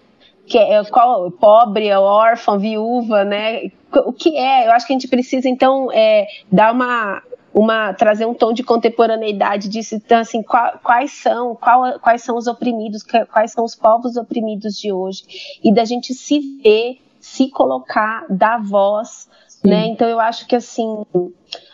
Que 0.46 0.56
é 0.56 0.82
qual 0.84 1.30
pobre, 1.32 1.92
órfão, 1.92 2.58
viúva, 2.58 3.26
né? 3.26 3.70
O 4.06 4.12
que 4.14 4.38
é? 4.38 4.66
Eu 4.66 4.72
acho 4.72 4.86
que 4.86 4.94
a 4.94 4.96
gente 4.96 5.06
precisa 5.06 5.50
então 5.50 5.92
é, 5.92 6.26
dar 6.50 6.72
uma 6.72 7.22
uma 7.58 7.92
trazer 7.92 8.24
um 8.24 8.34
tom 8.34 8.52
de 8.52 8.62
contemporaneidade 8.62 9.68
disso, 9.68 9.96
então 9.96 10.18
assim, 10.18 10.42
quais 10.42 11.10
são, 11.10 11.56
qual, 11.56 11.98
quais 11.98 12.22
são 12.22 12.36
os 12.36 12.46
oprimidos, 12.46 13.02
quais 13.32 13.50
são 13.50 13.64
os 13.64 13.74
povos 13.74 14.16
oprimidos 14.16 14.78
de 14.78 14.92
hoje 14.92 15.58
e 15.64 15.74
da 15.74 15.84
gente 15.84 16.14
se 16.14 16.38
ver, 16.62 16.98
se 17.18 17.50
colocar, 17.50 18.24
dar 18.30 18.62
voz, 18.62 19.28
né? 19.64 19.88
Então 19.88 20.08
eu 20.08 20.20
acho 20.20 20.46
que 20.46 20.54
assim, 20.54 21.04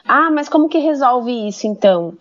ah, 0.06 0.30
mas 0.30 0.48
como 0.48 0.70
que 0.70 0.78
resolve 0.78 1.46
isso 1.46 1.66
então? 1.66 2.14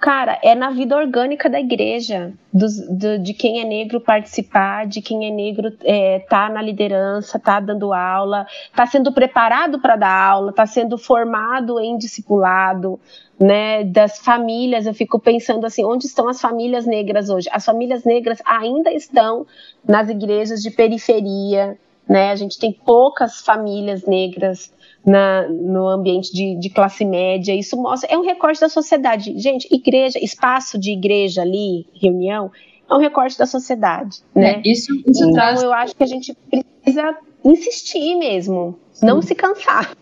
Cara, 0.00 0.38
é 0.42 0.54
na 0.54 0.70
vida 0.70 0.96
orgânica 0.96 1.46
da 1.50 1.60
igreja, 1.60 2.32
dos, 2.50 2.80
do, 2.88 3.18
de 3.18 3.34
quem 3.34 3.60
é 3.60 3.64
negro 3.64 4.00
participar, 4.00 4.86
de 4.86 5.02
quem 5.02 5.26
é 5.26 5.30
negro 5.30 5.76
é, 5.84 6.20
tá 6.20 6.48
na 6.48 6.62
liderança, 6.62 7.38
tá 7.38 7.60
dando 7.60 7.92
aula, 7.92 8.46
tá 8.74 8.86
sendo 8.86 9.12
preparado 9.12 9.78
para 9.78 9.96
dar 9.96 10.10
aula, 10.10 10.54
tá 10.54 10.64
sendo 10.64 10.96
formado 10.96 11.78
em 11.78 11.98
discipulado, 11.98 12.98
né? 13.38 13.84
Das 13.84 14.20
famílias, 14.20 14.86
eu 14.86 14.94
fico 14.94 15.18
pensando 15.18 15.66
assim, 15.66 15.84
onde 15.84 16.06
estão 16.06 16.30
as 16.30 16.40
famílias 16.40 16.86
negras 16.86 17.28
hoje? 17.28 17.50
As 17.52 17.66
famílias 17.66 18.02
negras 18.02 18.40
ainda 18.46 18.90
estão 18.90 19.46
nas 19.86 20.08
igrejas 20.08 20.62
de 20.62 20.70
periferia, 20.70 21.76
né? 22.08 22.30
A 22.30 22.36
gente 22.36 22.58
tem 22.58 22.72
poucas 22.72 23.42
famílias 23.42 24.06
negras 24.06 24.72
na, 25.04 25.48
no 25.48 25.88
ambiente 25.88 26.32
de, 26.32 26.56
de, 26.58 26.70
classe 26.70 27.04
média. 27.04 27.54
Isso 27.54 27.76
mostra, 27.76 28.08
é 28.10 28.18
um 28.18 28.22
recorte 28.22 28.60
da 28.60 28.68
sociedade. 28.68 29.38
Gente, 29.38 29.68
igreja, 29.70 30.18
espaço 30.22 30.78
de 30.78 30.92
igreja 30.92 31.42
ali, 31.42 31.86
reunião, 32.00 32.50
é 32.90 32.94
um 32.94 32.98
recorte 32.98 33.38
da 33.38 33.46
sociedade, 33.46 34.18
né? 34.34 34.60
É, 34.64 34.68
isso, 34.68 34.92
isso 35.06 35.22
então 35.22 35.32
traz... 35.32 35.62
eu 35.62 35.72
acho 35.72 35.94
que 35.94 36.02
a 36.02 36.06
gente 36.06 36.36
precisa 36.50 37.16
insistir 37.44 38.16
mesmo, 38.16 38.78
Sim. 38.92 39.06
não 39.06 39.22
se 39.22 39.34
cansar. 39.34 39.96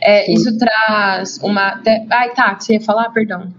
É, 0.00 0.30
isso 0.32 0.56
traz 0.56 1.38
uma. 1.42 1.82
Ai, 2.10 2.32
tá, 2.34 2.56
você 2.58 2.74
ia 2.74 2.80
falar, 2.80 3.10
perdão. 3.10 3.52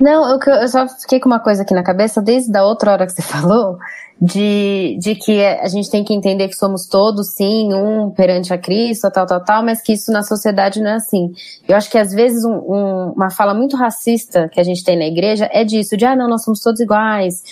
Não, 0.00 0.28
eu, 0.28 0.54
eu 0.54 0.68
só 0.68 0.88
fiquei 0.88 1.20
com 1.20 1.28
uma 1.28 1.40
coisa 1.40 1.62
aqui 1.62 1.72
na 1.72 1.82
cabeça 1.82 2.20
desde 2.20 2.56
a 2.56 2.64
outra 2.64 2.92
hora 2.92 3.06
que 3.06 3.12
você 3.12 3.22
falou, 3.22 3.78
de, 4.20 4.96
de 5.00 5.14
que 5.14 5.44
a 5.44 5.66
gente 5.68 5.90
tem 5.90 6.04
que 6.04 6.14
entender 6.14 6.48
que 6.48 6.54
somos 6.54 6.86
todos, 6.86 7.34
sim, 7.34 7.74
um 7.74 8.10
perante 8.10 8.52
a 8.52 8.58
Cristo, 8.58 9.10
tal, 9.10 9.26
tal, 9.26 9.44
tal, 9.44 9.64
mas 9.64 9.82
que 9.82 9.92
isso 9.92 10.12
na 10.12 10.22
sociedade 10.22 10.80
não 10.80 10.90
é 10.90 10.94
assim. 10.94 11.32
Eu 11.68 11.76
acho 11.76 11.90
que 11.90 11.98
às 11.98 12.12
vezes 12.12 12.44
um, 12.44 12.54
um, 12.54 13.12
uma 13.16 13.30
fala 13.30 13.52
muito 13.52 13.76
racista 13.76 14.48
que 14.48 14.60
a 14.60 14.64
gente 14.64 14.84
tem 14.84 14.96
na 14.96 15.06
igreja 15.06 15.48
é 15.52 15.64
disso, 15.64 15.96
de 15.96 16.04
ah, 16.04 16.14
não, 16.14 16.28
nós 16.28 16.44
somos 16.44 16.60
todos 16.60 16.80
iguais. 16.80 17.42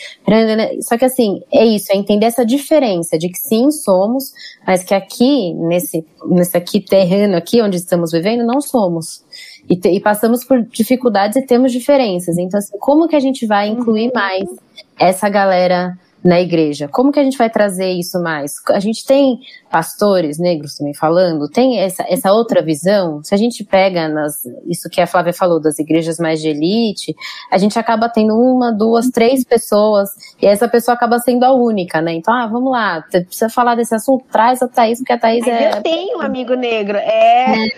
Só 0.82 0.96
que 0.96 1.04
assim, 1.04 1.42
é 1.52 1.64
isso, 1.64 1.92
é 1.92 1.96
entender 1.96 2.26
essa 2.26 2.46
diferença 2.46 3.18
de 3.18 3.28
que 3.28 3.38
sim, 3.38 3.70
somos, 3.70 4.32
mas 4.66 4.84
que 4.84 4.94
aqui, 4.94 5.52
nesse, 5.54 6.06
nesse 6.26 6.56
aqui 6.56 6.80
terreno 6.80 7.36
aqui 7.36 7.60
onde 7.60 7.76
estamos 7.76 8.12
vivendo, 8.12 8.46
não 8.46 8.60
somos. 8.60 9.22
E, 9.68 9.76
te, 9.76 9.88
e 9.88 10.00
passamos 10.00 10.44
por 10.44 10.62
dificuldades 10.62 11.36
e 11.36 11.46
temos 11.46 11.72
diferenças. 11.72 12.36
Então, 12.38 12.58
assim, 12.58 12.76
como 12.78 13.08
que 13.08 13.16
a 13.16 13.20
gente 13.20 13.46
vai 13.46 13.68
incluir 13.68 14.06
uhum. 14.06 14.12
mais 14.14 14.48
essa 14.98 15.28
galera 15.28 15.96
na 16.22 16.40
igreja. 16.40 16.88
Como 16.88 17.10
que 17.10 17.18
a 17.18 17.24
gente 17.24 17.36
vai 17.36 17.50
trazer 17.50 17.90
isso 17.92 18.22
mais? 18.22 18.54
A 18.68 18.80
gente 18.80 19.04
tem 19.04 19.40
pastores 19.72 20.38
negros 20.38 20.74
também 20.74 20.92
falando, 20.92 21.48
tem 21.48 21.80
essa, 21.80 22.04
essa 22.06 22.30
outra 22.30 22.60
visão. 22.60 23.22
Se 23.24 23.34
a 23.34 23.38
gente 23.38 23.64
pega 23.64 24.06
nas, 24.06 24.34
isso 24.66 24.90
que 24.90 25.00
a 25.00 25.06
Flávia 25.06 25.32
falou, 25.32 25.58
das 25.58 25.78
igrejas 25.78 26.18
mais 26.18 26.42
de 26.42 26.48
elite, 26.48 27.16
a 27.50 27.56
gente 27.56 27.78
acaba 27.78 28.06
tendo 28.10 28.34
uma, 28.34 28.70
duas, 28.70 29.08
três 29.08 29.42
pessoas, 29.42 30.10
e 30.40 30.46
essa 30.46 30.68
pessoa 30.68 30.94
acaba 30.94 31.18
sendo 31.18 31.44
a 31.44 31.52
única, 31.52 32.02
né? 32.02 32.12
Então, 32.12 32.34
ah, 32.34 32.46
vamos 32.46 32.70
lá, 32.70 33.02
precisa 33.10 33.48
falar 33.48 33.74
desse 33.74 33.94
assunto, 33.94 34.26
traz 34.30 34.60
a 34.60 34.68
Thaís, 34.68 34.98
porque 34.98 35.14
a 35.14 35.18
Thaís 35.18 35.46
Mas 35.46 35.54
é. 35.54 35.78
Eu 35.78 35.82
tenho 35.82 36.18
um 36.18 36.20
amigo 36.20 36.52
negro, 36.52 36.98
é. 36.98 37.70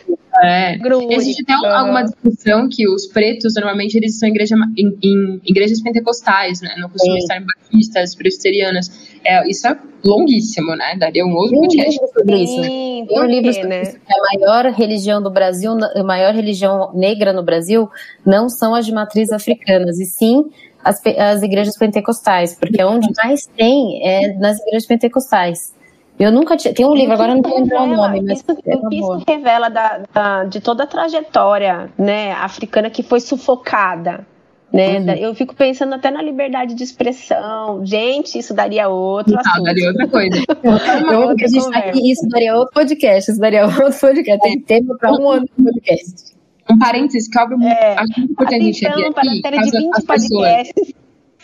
É. 0.42 0.76
Existe 1.11 1.42
até 1.42 1.53
alguma 1.53 2.03
discussão 2.03 2.68
que 2.68 2.88
os 2.88 3.07
pretos, 3.07 3.55
normalmente, 3.55 3.97
eles 3.97 4.18
são 4.18 4.28
igreja, 4.28 4.57
em, 4.76 4.99
em 5.03 5.40
igrejas 5.45 5.80
pentecostais, 5.80 6.61
né? 6.61 6.74
Não 6.76 6.88
costumam 6.88 7.18
estar 7.18 7.36
em 7.36 7.47
batistas, 7.47 8.16
presbiterianas. 8.16 9.13
É, 9.25 9.49
isso 9.49 9.66
é 9.66 9.79
longuíssimo, 10.05 10.77
né? 10.77 10.97
Daria 10.99 11.25
um 11.25 11.35
outro 11.35 11.59
podcast 11.61 12.01
sobre 12.12 12.43
isso. 12.43 12.62
Sim, 12.62 13.07
Tem 13.09 13.20
um 13.20 13.25
livro 13.25 13.53
sobre 13.53 13.68
né? 13.68 13.83
isso. 13.83 13.97
A 13.97 14.39
maior 14.39 14.66
religião 14.66 15.22
do 15.22 15.31
Brasil, 15.31 15.72
a 15.72 16.03
maior 16.03 16.35
religião 16.35 16.93
negra 16.95 17.33
no 17.33 17.43
Brasil, 17.43 17.89
não 18.25 18.49
são 18.49 18.75
as 18.75 18.85
de 18.85 18.93
matriz 18.93 19.33
africanas, 19.33 19.99
e 19.99 20.05
sim 20.05 20.45
as, 20.85 21.01
as 21.18 21.43
igrejas 21.43 21.77
pentecostais, 21.79 22.55
porque 22.55 22.81
é 22.81 22.87
onde 22.87 23.09
mais 23.25 23.47
tem 23.47 24.07
é 24.07 24.35
nas 24.35 24.59
igrejas 24.61 24.87
pentecostais. 24.87 25.72
Eu 26.18 26.31
nunca 26.31 26.57
tinha. 26.57 26.72
Tem 26.72 26.87
um 26.87 26.95
livro, 26.95 27.12
agora 27.12 27.35
não 27.35 27.43
vou 27.43 27.59
lembrar 27.59 27.83
o 27.83 27.87
nome, 27.87 28.20
mas. 28.22 28.39
Isso, 28.39 28.45
é 28.64 28.77
o 28.77 28.89
que 28.89 28.97
isso 28.97 29.25
revela 29.27 29.68
da, 29.68 30.03
da, 30.12 30.45
de 30.45 30.61
toda 30.61 30.85
a 30.85 30.87
trajetória 30.87 31.91
né, 31.99 32.33
africana 32.33 32.89
que 32.89 33.03
foi 33.03 33.20
sufocada. 33.20 34.25
Né? 34.72 34.98
Uhum. 34.98 35.10
Eu 35.10 35.34
fico 35.34 35.54
pensando 35.54 35.94
até 35.94 36.10
na 36.10 36.20
liberdade 36.20 36.74
de 36.74 36.82
expressão. 36.82 37.84
Gente, 37.86 38.38
isso 38.38 38.52
daria 38.52 38.88
outro 38.88 39.38
assunto. 39.38 39.62
daria 39.62 39.88
outra 39.88 40.08
coisa. 40.08 40.36
eu, 41.12 41.20
outra 41.20 41.46
a 41.46 41.48
gente 41.48 41.70
tá 41.70 41.78
aqui, 41.78 42.10
isso 42.10 42.28
daria 42.28 42.56
outro 42.56 42.74
podcast. 42.74 43.30
Isso 43.30 43.40
daria 43.40 43.66
outro 43.66 44.00
podcast. 44.00 44.40
Tem 44.42 44.60
tempo 44.60 44.96
para 44.98 45.12
um 45.12 45.22
outro 45.22 45.48
podcast. 45.62 46.34
Um 46.68 46.78
parênteses 46.78 47.28
que 47.28 47.38
abre 47.38 47.56
é. 47.66 47.94
acho 47.98 48.18
muito 48.18 48.32
importante 48.32 48.60
a 48.60 48.64
gente 48.64 48.86
aqui. 48.86 49.42
Para 49.42 49.60
a 49.60 49.62
de 49.62 49.70
20 49.70 50.06
podcasts. 50.06 50.94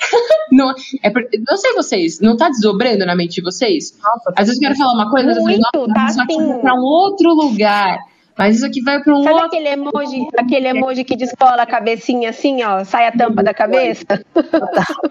não, 0.50 0.74
é 1.02 1.10
por, 1.10 1.22
não 1.46 1.56
sei 1.56 1.74
vocês, 1.74 2.20
não 2.20 2.36
tá 2.36 2.48
desdobrando 2.48 3.04
na 3.04 3.14
mente 3.14 3.36
de 3.36 3.42
vocês? 3.42 3.96
Nossa, 4.02 4.32
Às 4.36 4.46
vezes 4.46 4.60
eu 4.60 4.68
quero 4.68 4.78
falar 4.78 4.94
uma 4.94 5.10
coisa, 5.10 5.40
muito, 5.40 5.66
às 5.74 6.16
vezes 6.16 6.16
tá 6.16 6.22
assim. 6.24 6.60
para 6.60 6.74
um 6.74 6.82
outro 6.82 7.34
lugar. 7.34 7.98
Mas 8.40 8.56
isso 8.56 8.64
aqui 8.64 8.80
vai 8.80 9.02
para 9.02 9.14
um 9.14 9.22
Sabe 9.22 9.34
outro. 9.34 9.46
aquele 9.48 9.68
emoji, 9.68 10.26
aquele 10.34 10.68
emoji 10.68 11.04
que 11.04 11.14
descola 11.14 11.62
a 11.62 11.66
cabecinha 11.66 12.30
assim, 12.30 12.62
ó, 12.62 12.82
sai 12.84 13.06
a 13.06 13.12
tampa 13.12 13.42
da 13.42 13.52
cabeça? 13.52 14.24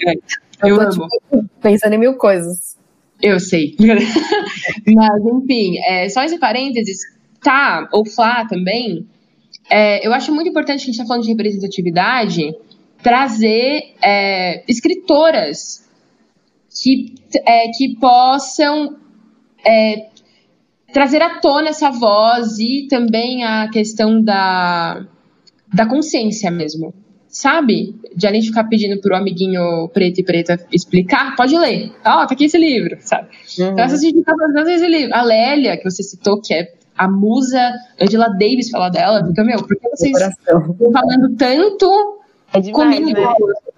É, 0.04 0.14
eu, 0.68 0.82
amo. 0.82 1.08
Pensando 1.62 1.94
em 1.94 2.00
mil 2.00 2.16
coisas. 2.16 2.76
Eu 3.22 3.40
sei. 3.40 3.76
Mas, 4.96 5.22
enfim, 5.24 5.78
é, 5.86 6.10
só 6.10 6.24
esse 6.24 6.40
parênteses, 6.40 6.98
tá, 7.44 7.88
ou 7.94 8.04
Flá 8.04 8.48
também, 8.48 9.06
é, 9.70 10.08
eu 10.08 10.12
acho 10.12 10.34
muito 10.34 10.50
importante 10.50 10.78
que 10.78 10.86
a 10.86 10.86
gente 10.88 10.96
está 10.96 11.06
falando 11.06 11.22
de 11.22 11.30
representatividade, 11.30 12.52
trazer 13.04 13.94
é, 14.04 14.64
escritoras 14.68 15.88
que, 16.82 17.14
é, 17.46 17.68
que 17.78 17.96
possam 18.00 18.98
é, 19.64 20.09
trazer 20.94 21.22
à 21.22 21.40
tona 21.40 21.70
essa 21.70 21.90
voz 21.92 22.58
e 22.60 22.88
também 22.90 23.44
a 23.44 23.70
questão 23.70 24.22
da, 24.22 25.06
da 25.74 25.86
consciência 25.88 26.50
mesmo. 26.52 26.94
sabe? 27.30 27.96
De 28.16 28.28
a 28.28 28.34
gente 28.34 28.48
ficar 28.48 28.66
pedindo 28.66 29.00
pro 29.00 29.16
amiguinho 29.16 29.88
preto 29.94 30.20
e 30.20 30.24
preta 30.24 30.58
explicar, 30.72 31.36
pode 31.36 31.58
ler. 31.58 31.92
Ó, 32.06 32.26
tá 32.26 32.34
aqui 32.34 32.46
esse 32.46 32.58
livro, 32.58 32.98
sabe? 33.02 33.30
Uhum. 33.60 33.70
Então, 33.70 33.86
essas 33.86 34.04
indicações, 34.04 34.68
esse 34.68 34.88
livro. 34.88 35.16
A 35.16 35.22
Lélia, 35.22 35.78
que 35.78 35.84
você 35.90 36.04
citou, 36.04 36.42
que 36.42 36.54
é 36.54 36.74
a 36.98 37.08
musa 37.08 37.72
Angela 38.02 38.28
Davis 38.30 38.70
fala 38.70 38.90
dela, 38.90 39.26
fica, 39.26 39.44
meu, 39.44 39.60
por 39.60 39.78
que 39.78 39.90
vocês 39.90 40.18
estão 40.20 40.76
falando 40.92 41.36
tanto 41.38 42.20
é 42.52 42.60
demais, 42.60 43.00
comigo? 43.00 43.22
Né? 43.22 43.34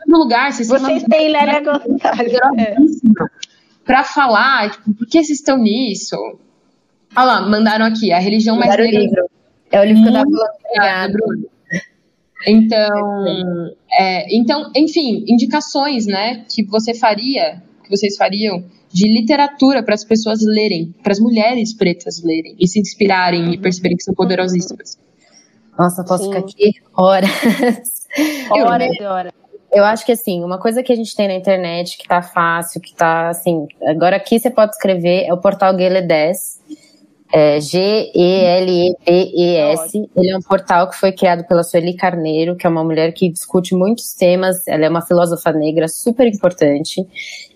No 0.07 0.17
lugar, 0.17 0.51
vocês, 0.51 0.67
vocês 0.67 1.03
têm 1.03 1.29
Lélia 1.29 1.61
Gonçalves. 1.61 2.33
É. 2.57 2.75
Pra 3.85 4.03
falar, 4.03 4.71
tipo, 4.71 4.93
por 4.93 5.07
que 5.07 5.23
vocês 5.23 5.39
estão 5.39 5.57
nisso? 5.57 6.15
Olha 7.15 7.25
lá, 7.25 7.41
mandaram 7.41 7.85
aqui, 7.85 8.11
a 8.11 8.19
religião 8.19 8.57
mais 8.57 8.75
livro. 8.75 9.29
É 9.71 9.79
o 9.79 9.83
livro 9.83 10.03
que 10.03 10.09
eu 10.09 10.13
tava 10.13 10.29
falando. 10.75 11.13
Bruno. 11.13 11.51
Então, 12.47 13.71
é, 13.99 14.35
então, 14.35 14.71
enfim, 14.75 15.23
indicações, 15.27 16.07
né, 16.07 16.43
que 16.49 16.63
você 16.63 16.93
faria, 16.93 17.61
que 17.83 17.89
vocês 17.89 18.15
fariam 18.17 18.63
de 18.91 19.07
literatura 19.07 19.83
para 19.83 19.93
as 19.93 20.03
pessoas 20.03 20.39
lerem, 20.41 20.93
para 21.03 21.11
as 21.11 21.19
mulheres 21.19 21.73
pretas 21.73 22.21
lerem 22.23 22.55
e 22.59 22.67
se 22.67 22.79
inspirarem 22.79 23.53
e 23.53 23.57
perceberem 23.57 23.95
que 23.95 24.03
são 24.03 24.13
poderosíssimas. 24.13 24.97
Nossa, 25.77 26.03
posso 26.03 26.23
Sim. 26.23 26.29
ficar 26.29 26.39
aqui 26.39 26.73
horas. 26.95 28.01
Horas 28.49 28.95
e 28.99 29.03
horas. 29.03 29.31
Eu 29.71 29.85
acho 29.85 30.05
que 30.05 30.11
assim, 30.11 30.43
uma 30.43 30.59
coisa 30.59 30.83
que 30.83 30.91
a 30.91 30.95
gente 30.95 31.15
tem 31.15 31.29
na 31.29 31.33
internet 31.33 31.97
que 31.97 32.05
tá 32.05 32.21
fácil, 32.21 32.81
que 32.81 32.93
tá 32.93 33.29
assim, 33.29 33.65
agora 33.83 34.17
aqui 34.17 34.37
você 34.37 34.49
pode 34.49 34.73
escrever, 34.73 35.23
é 35.25 35.33
o 35.33 35.37
portal 35.37 35.73
Gale 35.77 36.01
10 36.01 36.59
é, 37.31 37.59
G-E-L-E-B-E-S. 37.61 38.09
Ele 40.15 40.31
é 40.31 40.37
um 40.37 40.41
portal 40.41 40.89
que 40.89 40.95
foi 40.97 41.11
criado 41.11 41.45
pela 41.47 41.63
Sueli 41.63 41.95
Carneiro, 41.95 42.55
que 42.55 42.67
é 42.67 42.69
uma 42.69 42.83
mulher 42.83 43.13
que 43.13 43.29
discute 43.29 43.73
muitos 43.73 44.13
temas. 44.13 44.67
Ela 44.67 44.85
é 44.85 44.89
uma 44.89 45.01
filósofa 45.01 45.51
negra 45.53 45.87
super 45.87 46.27
importante. 46.27 47.01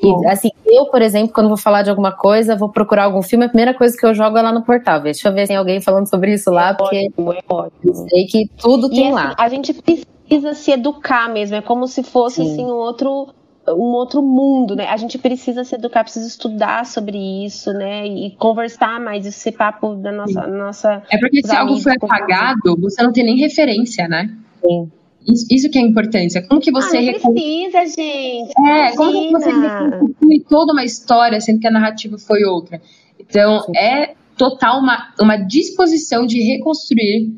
E, 0.02 0.28
assim, 0.28 0.50
eu, 0.66 0.86
por 0.86 1.02
exemplo, 1.02 1.34
quando 1.34 1.50
vou 1.50 1.58
falar 1.58 1.82
de 1.82 1.90
alguma 1.90 2.12
coisa, 2.12 2.56
vou 2.56 2.70
procurar 2.70 3.04
algum 3.04 3.22
filme, 3.22 3.46
a 3.46 3.50
primeira 3.50 3.74
coisa 3.74 3.98
que 3.98 4.06
eu 4.06 4.14
jogo 4.14 4.38
é 4.38 4.42
lá 4.42 4.54
no 4.54 4.64
portal. 4.64 5.02
Deixa 5.02 5.28
eu 5.28 5.34
ver 5.34 5.42
se 5.42 5.48
tem 5.50 5.58
alguém 5.58 5.82
falando 5.82 6.08
sobre 6.10 6.34
isso 6.34 6.50
lá, 6.50 6.70
é 6.70 6.74
porque 6.74 7.08
ótimo, 7.08 7.34
é 7.34 7.42
ótimo. 7.50 7.94
sei 8.10 8.26
que 8.26 8.48
tudo 8.58 8.90
tem 8.90 9.10
e, 9.10 9.12
lá. 9.12 9.28
Assim, 9.30 9.36
a 9.38 9.50
gente 9.50 9.74
precisa 9.74 10.54
se 10.54 10.72
educar 10.72 11.28
mesmo. 11.30 11.56
É 11.58 11.62
como 11.62 11.88
se 11.88 12.02
fosse, 12.04 12.44
Sim. 12.44 12.54
assim, 12.54 12.66
um 12.66 12.76
outro 12.76 13.28
um 13.70 13.94
outro 13.94 14.22
mundo, 14.22 14.76
né? 14.76 14.88
A 14.88 14.98
gente 14.98 15.18
precisa 15.18 15.64
se 15.64 15.76
educar, 15.76 16.04
precisa 16.04 16.28
estudar 16.28 16.86
sobre 16.86 17.18
isso, 17.46 17.72
né? 17.74 18.06
E 18.06 18.32
conversar 18.38 19.00
mais, 19.00 19.34
ser 19.36 19.54
papo 19.54 19.96
da 19.96 20.12
nossa. 20.12 20.48
nossa 20.48 21.04
é 21.10 21.18
porque 21.18 21.42
se 21.46 21.56
algo 21.56 21.80
foi 21.80 21.94
apagado, 21.94 22.78
você 22.80 23.02
não 23.02 23.12
tem 23.12 23.24
nem 23.24 23.38
referência, 23.38 24.08
né? 24.08 24.30
Sim. 24.64 24.92
Isso, 25.28 25.48
isso 25.50 25.70
que 25.70 25.80
é 25.80 25.82
importante. 25.82 26.40
Como 26.48 26.62
que 26.62 26.72
você. 26.72 26.98
Ah, 26.98 27.02
não 27.02 27.14
precisa, 27.14 27.86
gente. 27.88 28.54
É, 28.68 28.96
como 28.96 29.12
que 29.12 29.32
você 29.32 29.50
reconstrui 29.50 30.40
toda 30.48 30.74
uma 30.74 30.84
história, 30.84 31.42
sendo 31.42 31.60
que 31.60 31.68
a 31.68 31.72
narrativa 31.72 32.18
foi 32.20 32.44
outra. 32.44 32.80
Então, 33.20 33.62
Sim. 33.62 33.72
é 33.76 34.14
total 34.38 34.80
uma, 34.80 35.14
uma 35.20 35.38
disposição 35.38 36.26
de 36.26 36.42
reconstruir 36.42 37.34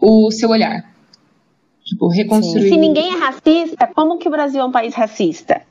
o 0.00 0.30
seu 0.30 0.48
olhar. 0.48 0.95
Tipo, 1.86 2.08
reconstruir. 2.08 2.68
Se 2.68 2.76
ninguém 2.76 3.14
é 3.14 3.16
racista, 3.16 3.86
como 3.94 4.18
que 4.18 4.26
o 4.26 4.30
Brasil 4.30 4.60
é 4.60 4.64
um 4.64 4.72
país 4.72 4.92
racista? 4.92 5.62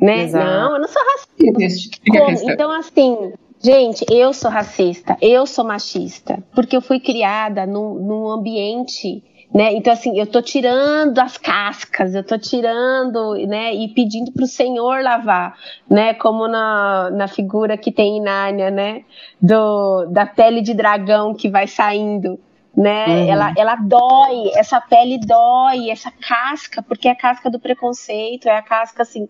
Né? 0.00 0.22
Exato. 0.22 0.44
Não, 0.44 0.74
eu 0.74 0.80
não 0.80 0.88
sou 0.88 1.02
racista. 1.02 1.98
Como? 2.08 2.52
Então, 2.52 2.70
assim, 2.70 3.32
gente, 3.60 4.06
eu 4.08 4.32
sou 4.32 4.48
racista, 4.48 5.16
eu 5.20 5.44
sou 5.44 5.64
machista, 5.64 6.40
porque 6.54 6.76
eu 6.76 6.80
fui 6.80 7.00
criada 7.00 7.66
num, 7.66 7.94
num 7.94 8.30
ambiente. 8.30 9.24
Né? 9.52 9.72
Então, 9.74 9.92
assim, 9.92 10.18
eu 10.18 10.26
tô 10.26 10.40
tirando 10.42 11.18
as 11.18 11.36
cascas, 11.38 12.14
eu 12.14 12.22
tô 12.22 12.36
tirando, 12.36 13.34
né, 13.46 13.72
e 13.74 13.88
pedindo 13.88 14.32
para 14.32 14.44
o 14.44 14.46
Senhor 14.46 15.02
lavar, 15.02 15.56
né, 15.88 16.14
como 16.14 16.46
na, 16.48 17.10
na 17.10 17.28
figura 17.28 17.78
que 17.78 17.92
tem 17.92 18.18
em 18.18 18.20
Nárnia, 18.20 18.70
né, 18.70 19.02
do, 19.40 20.06
da 20.06 20.26
pele 20.26 20.60
de 20.60 20.74
dragão 20.74 21.32
que 21.32 21.48
vai 21.48 21.66
saindo, 21.66 22.38
né? 22.76 23.06
Uhum. 23.06 23.30
Ela, 23.30 23.54
ela 23.56 23.76
dói, 23.76 24.50
essa 24.54 24.80
pele 24.80 25.18
dói, 25.18 25.90
essa 25.90 26.10
casca, 26.10 26.82
porque 26.82 27.08
é 27.08 27.12
a 27.12 27.16
casca 27.16 27.50
do 27.50 27.58
preconceito, 27.58 28.48
é 28.48 28.56
a 28.56 28.62
casca 28.62 29.02
assim. 29.02 29.28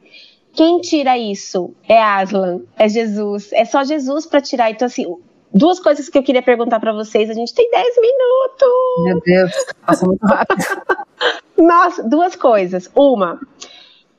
Quem 0.52 0.80
tira 0.80 1.16
isso? 1.16 1.74
É 1.86 2.02
Aslan, 2.02 2.62
é 2.78 2.88
Jesus, 2.88 3.52
é 3.52 3.64
só 3.64 3.84
Jesus 3.84 4.26
para 4.26 4.40
tirar. 4.40 4.70
Então, 4.70 4.86
assim, 4.86 5.04
duas 5.52 5.78
coisas 5.78 6.08
que 6.08 6.18
eu 6.18 6.22
queria 6.22 6.42
perguntar 6.42 6.80
para 6.80 6.92
vocês. 6.92 7.30
A 7.30 7.34
gente 7.34 7.54
tem 7.54 7.70
10 7.70 7.96
minutos. 8.00 9.04
Meu 9.04 9.20
Deus, 9.20 9.52
passa 9.86 10.06
muito 10.06 10.26
rápido. 10.26 10.64
Nossa, 11.58 12.02
duas 12.02 12.34
coisas. 12.34 12.90
Uma, 12.94 13.38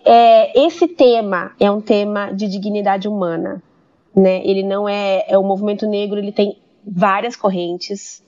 é, 0.06 0.66
esse 0.66 0.88
tema 0.88 1.52
é 1.60 1.70
um 1.70 1.82
tema 1.82 2.32
de 2.32 2.48
dignidade 2.48 3.08
humana. 3.08 3.62
Né? 4.16 4.42
Ele 4.46 4.64
não 4.64 4.88
é, 4.88 5.26
é 5.28 5.38
o 5.38 5.44
movimento 5.44 5.88
negro, 5.88 6.18
ele 6.18 6.32
tem 6.32 6.58
várias 6.88 7.36
correntes 7.36 8.24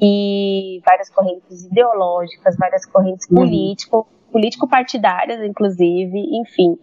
e 0.00 0.80
várias 0.86 1.10
correntes 1.10 1.64
ideológicas, 1.64 2.56
várias 2.56 2.86
correntes 2.86 3.28
uhum. 3.28 3.36
político, 3.36 4.06
político-partidárias, 4.32 5.42
inclusive, 5.42 6.18
enfim. 6.38 6.76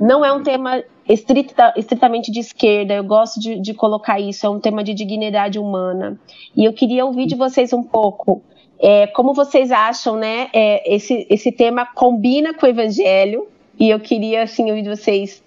Não 0.00 0.24
é 0.24 0.32
um 0.32 0.42
tema 0.42 0.82
estrita, 1.08 1.74
estritamente 1.76 2.30
de 2.30 2.40
esquerda, 2.40 2.94
eu 2.94 3.04
gosto 3.04 3.40
de, 3.40 3.60
de, 3.60 3.74
colocar 3.74 4.20
isso, 4.20 4.46
é 4.46 4.48
um 4.48 4.60
tema 4.60 4.82
de 4.82 4.94
dignidade 4.94 5.58
humana. 5.58 6.18
E 6.56 6.64
eu 6.64 6.72
queria 6.72 7.04
ouvir 7.04 7.26
de 7.26 7.34
vocês 7.34 7.72
um 7.72 7.82
pouco. 7.82 8.42
É, 8.78 9.06
como 9.08 9.34
vocês 9.34 9.70
acham, 9.70 10.16
né? 10.16 10.48
É, 10.52 10.94
esse, 10.94 11.26
esse 11.30 11.52
tema 11.52 11.86
combina 11.86 12.54
com 12.54 12.66
o 12.66 12.68
evangelho, 12.68 13.48
e 13.78 13.90
eu 13.90 13.98
queria, 13.98 14.44
assim, 14.44 14.70
ouvir 14.70 14.82
de 14.82 14.90
vocês 14.90 15.43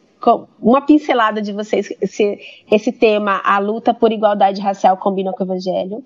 uma 0.59 0.81
pincelada 0.81 1.41
de 1.41 1.53
vocês 1.53 1.93
se 2.05 2.39
esse 2.71 2.91
tema, 2.91 3.41
a 3.43 3.59
luta 3.59 3.93
por 3.93 4.11
igualdade 4.11 4.61
racial 4.61 4.97
combina 4.97 5.31
com 5.31 5.43
o 5.43 5.47
evangelho. 5.47 6.03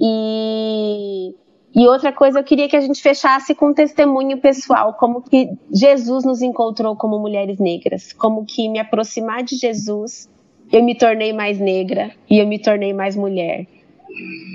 E, 0.00 1.34
e 1.74 1.88
outra 1.88 2.12
coisa, 2.12 2.40
eu 2.40 2.44
queria 2.44 2.68
que 2.68 2.76
a 2.76 2.80
gente 2.80 3.02
fechasse 3.02 3.54
com 3.54 3.70
um 3.70 3.74
testemunho 3.74 4.38
pessoal, 4.38 4.94
como 4.94 5.22
que 5.22 5.50
Jesus 5.72 6.24
nos 6.24 6.42
encontrou 6.42 6.94
como 6.96 7.18
mulheres 7.18 7.58
negras, 7.58 8.12
como 8.12 8.44
que 8.44 8.68
me 8.68 8.78
aproximar 8.78 9.42
de 9.42 9.56
Jesus, 9.56 10.28
eu 10.70 10.82
me 10.82 10.94
tornei 10.94 11.32
mais 11.32 11.58
negra 11.58 12.12
e 12.30 12.38
eu 12.38 12.46
me 12.46 12.58
tornei 12.58 12.92
mais 12.92 13.16
mulher. 13.16 13.66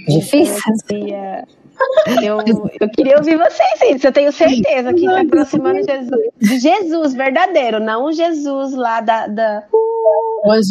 Difícil. 0.07 0.61
Então, 0.85 1.43
eu, 2.23 2.39
eu 2.79 2.89
queria 2.89 3.17
ouvir 3.17 3.37
vocês 3.37 3.95
isso. 3.95 4.07
Eu 4.07 4.11
tenho 4.11 4.31
certeza 4.31 4.93
que 4.93 4.99
se 4.99 5.07
aproximando 5.07 5.81
de 5.81 5.85
Jesus, 5.85 6.29
de 6.39 6.59
Jesus 6.59 7.13
verdadeiro, 7.13 7.79
não 7.79 8.05
o 8.05 8.11
Jesus 8.11 8.73
lá 8.73 9.01
da. 9.01 9.27
da 9.27 9.63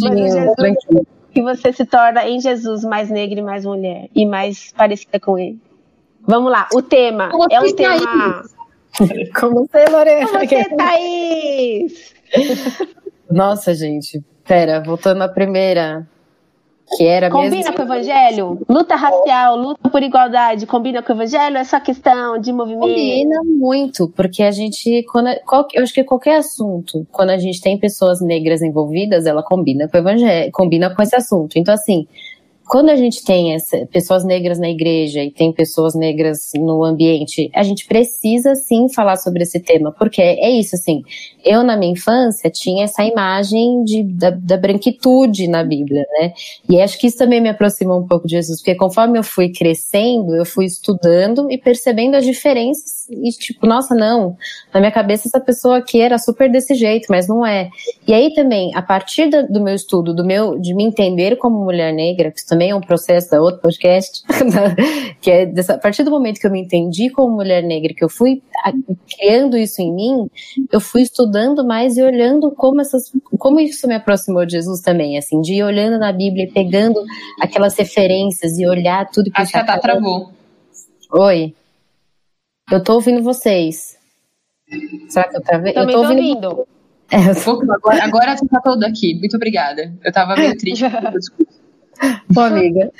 Jesus, 0.00 1.06
que 1.32 1.42
você 1.42 1.72
se 1.72 1.84
torna 1.84 2.26
em 2.26 2.40
Jesus 2.40 2.82
mais 2.82 3.10
negra 3.10 3.38
e 3.38 3.42
mais 3.42 3.64
mulher 3.64 4.08
e 4.14 4.24
mais 4.24 4.72
parecida 4.72 5.20
com 5.20 5.38
ele. 5.38 5.58
Vamos 6.20 6.50
lá, 6.50 6.68
o 6.72 6.82
tema 6.82 7.30
Como 7.30 7.46
é 7.50 7.60
um 7.60 7.74
tema. 7.74 8.42
Como 9.38 9.66
você, 9.66 9.84
Lorena? 9.90 10.26
Como 10.26 10.48
você, 10.48 10.64
Thaís? 10.74 12.14
Nossa, 13.30 13.74
gente. 13.74 14.22
Pera, 14.46 14.80
voltando 14.80 15.22
à 15.22 15.28
primeira 15.28 16.06
que 16.96 17.04
era 17.04 17.30
combina 17.30 17.56
mesmo... 17.56 17.74
com 17.74 17.82
o 17.82 17.84
evangelho? 17.84 18.66
Luta 18.68 18.94
racial, 18.94 19.56
luta 19.56 19.88
por 19.88 20.02
igualdade, 20.02 20.66
combina 20.66 21.02
com 21.02 21.12
o 21.12 21.16
evangelho? 21.16 21.56
Essa 21.56 21.80
questão 21.80 22.38
de 22.38 22.52
movimento? 22.52 22.88
Combina 22.88 23.42
muito, 23.44 24.08
porque 24.08 24.42
a 24.42 24.50
gente, 24.50 25.04
quando, 25.10 25.28
qual, 25.44 25.66
eu 25.74 25.82
acho 25.82 25.92
que 25.92 26.04
qualquer 26.04 26.38
assunto, 26.38 27.06
quando 27.10 27.30
a 27.30 27.38
gente 27.38 27.60
tem 27.60 27.78
pessoas 27.78 28.20
negras 28.20 28.62
envolvidas, 28.62 29.26
ela 29.26 29.42
combina 29.42 29.88
com 29.88 29.96
o 29.96 30.00
evangelho, 30.00 30.52
combina 30.52 30.94
com 30.94 31.02
esse 31.02 31.16
assunto. 31.16 31.58
Então, 31.58 31.74
assim, 31.74 32.06
quando 32.66 32.90
a 32.90 32.96
gente 32.96 33.24
tem 33.24 33.54
essa, 33.54 33.86
pessoas 33.86 34.24
negras 34.24 34.58
na 34.58 34.68
igreja 34.68 35.22
e 35.22 35.30
tem 35.30 35.52
pessoas 35.52 35.94
negras 35.94 36.50
no 36.54 36.84
ambiente, 36.84 37.50
a 37.54 37.62
gente 37.62 37.86
precisa 37.86 38.54
sim 38.54 38.88
falar 38.88 39.16
sobre 39.16 39.42
esse 39.42 39.60
tema, 39.60 39.92
porque 39.92 40.20
é 40.20 40.50
isso 40.50 40.74
assim. 40.74 41.02
Eu 41.44 41.62
na 41.62 41.76
minha 41.76 41.92
infância 41.92 42.50
tinha 42.50 42.84
essa 42.84 43.04
imagem 43.04 43.84
de, 43.84 44.02
da, 44.02 44.30
da 44.30 44.56
branquitude 44.56 45.48
na 45.48 45.62
Bíblia, 45.62 46.04
né? 46.18 46.32
E 46.68 46.80
acho 46.80 46.98
que 46.98 47.06
isso 47.06 47.18
também 47.18 47.40
me 47.40 47.48
aproximou 47.48 48.00
um 48.00 48.06
pouco 48.06 48.26
de 48.26 48.34
Jesus, 48.34 48.60
porque 48.60 48.74
conforme 48.74 49.18
eu 49.18 49.22
fui 49.22 49.50
crescendo, 49.50 50.34
eu 50.34 50.44
fui 50.44 50.64
estudando 50.64 51.50
e 51.50 51.58
percebendo 51.58 52.16
as 52.16 52.24
diferenças 52.24 52.96
e 53.10 53.30
tipo, 53.30 53.66
nossa, 53.66 53.94
não, 53.94 54.36
na 54.72 54.80
minha 54.80 54.92
cabeça 54.92 55.28
essa 55.28 55.40
pessoa 55.40 55.78
aqui 55.78 56.00
era 56.00 56.18
super 56.18 56.50
desse 56.50 56.74
jeito, 56.74 57.06
mas 57.08 57.28
não 57.28 57.46
é. 57.46 57.70
E 58.06 58.12
aí 58.12 58.32
também, 58.34 58.74
a 58.74 58.82
partir 58.82 59.30
do, 59.48 59.62
meu 59.62 59.74
estudo, 59.74 60.14
do 60.14 60.24
meu 60.24 60.58
de 60.58 60.74
me 60.74 60.84
entender 60.84 61.36
como 61.36 61.64
mulher 61.64 61.92
negra, 61.92 62.30
que 62.30 62.40
também 62.56 62.70
é 62.70 62.74
um 62.74 62.80
processo 62.80 63.30
da 63.30 63.40
outro 63.40 63.60
podcast, 63.60 64.22
que 65.20 65.30
é 65.30 65.44
dessa, 65.44 65.74
a 65.74 65.78
partir 65.78 66.02
do 66.02 66.10
momento 66.10 66.40
que 66.40 66.46
eu 66.46 66.50
me 66.50 66.62
entendi 66.62 67.10
como 67.10 67.36
mulher 67.36 67.62
negra, 67.62 67.92
que 67.92 68.02
eu 68.02 68.08
fui 68.08 68.42
criando 69.14 69.58
isso 69.58 69.82
em 69.82 69.94
mim, 69.94 70.30
eu 70.72 70.80
fui 70.80 71.02
estudando 71.02 71.62
mais 71.66 71.98
e 71.98 72.02
olhando 72.02 72.50
como 72.52 72.80
essas, 72.80 73.12
como 73.38 73.60
isso 73.60 73.86
me 73.86 73.94
aproximou 73.94 74.46
de 74.46 74.52
Jesus 74.52 74.80
também, 74.80 75.18
assim, 75.18 75.42
de 75.42 75.54
ir 75.54 75.62
olhando 75.62 75.98
na 75.98 76.10
Bíblia, 76.10 76.50
pegando 76.52 77.04
aquelas 77.38 77.76
referências 77.76 78.58
e 78.58 78.66
olhar 78.66 79.06
tudo 79.10 79.30
que 79.30 79.42
Acho 79.42 79.52
que 79.52 79.58
a 79.58 79.64
Tá 79.64 79.78
travou. 79.78 80.30
Oi. 81.12 81.54
Eu 82.72 82.82
tô 82.82 82.94
ouvindo 82.94 83.22
vocês. 83.22 83.98
Será 85.10 85.28
que 85.28 85.36
eu 85.36 85.42
travei? 85.42 85.74
Também 85.74 85.94
eu 85.94 86.00
tô 86.00 86.06
tô 86.06 86.10
ouvindo. 86.10 86.48
ouvindo. 86.48 86.68
É, 87.10 87.18
eu 87.18 87.72
Agora, 87.72 88.02
agora 88.02 88.36
você 88.36 88.48
tá 88.48 88.60
todo 88.60 88.82
aqui. 88.84 89.14
Muito 89.14 89.36
obrigada. 89.36 89.92
Eu 90.02 90.12
tava 90.12 90.34
meio 90.34 90.56
triste. 90.58 90.84
Pô, 92.34 92.40
amiga. 92.40 92.90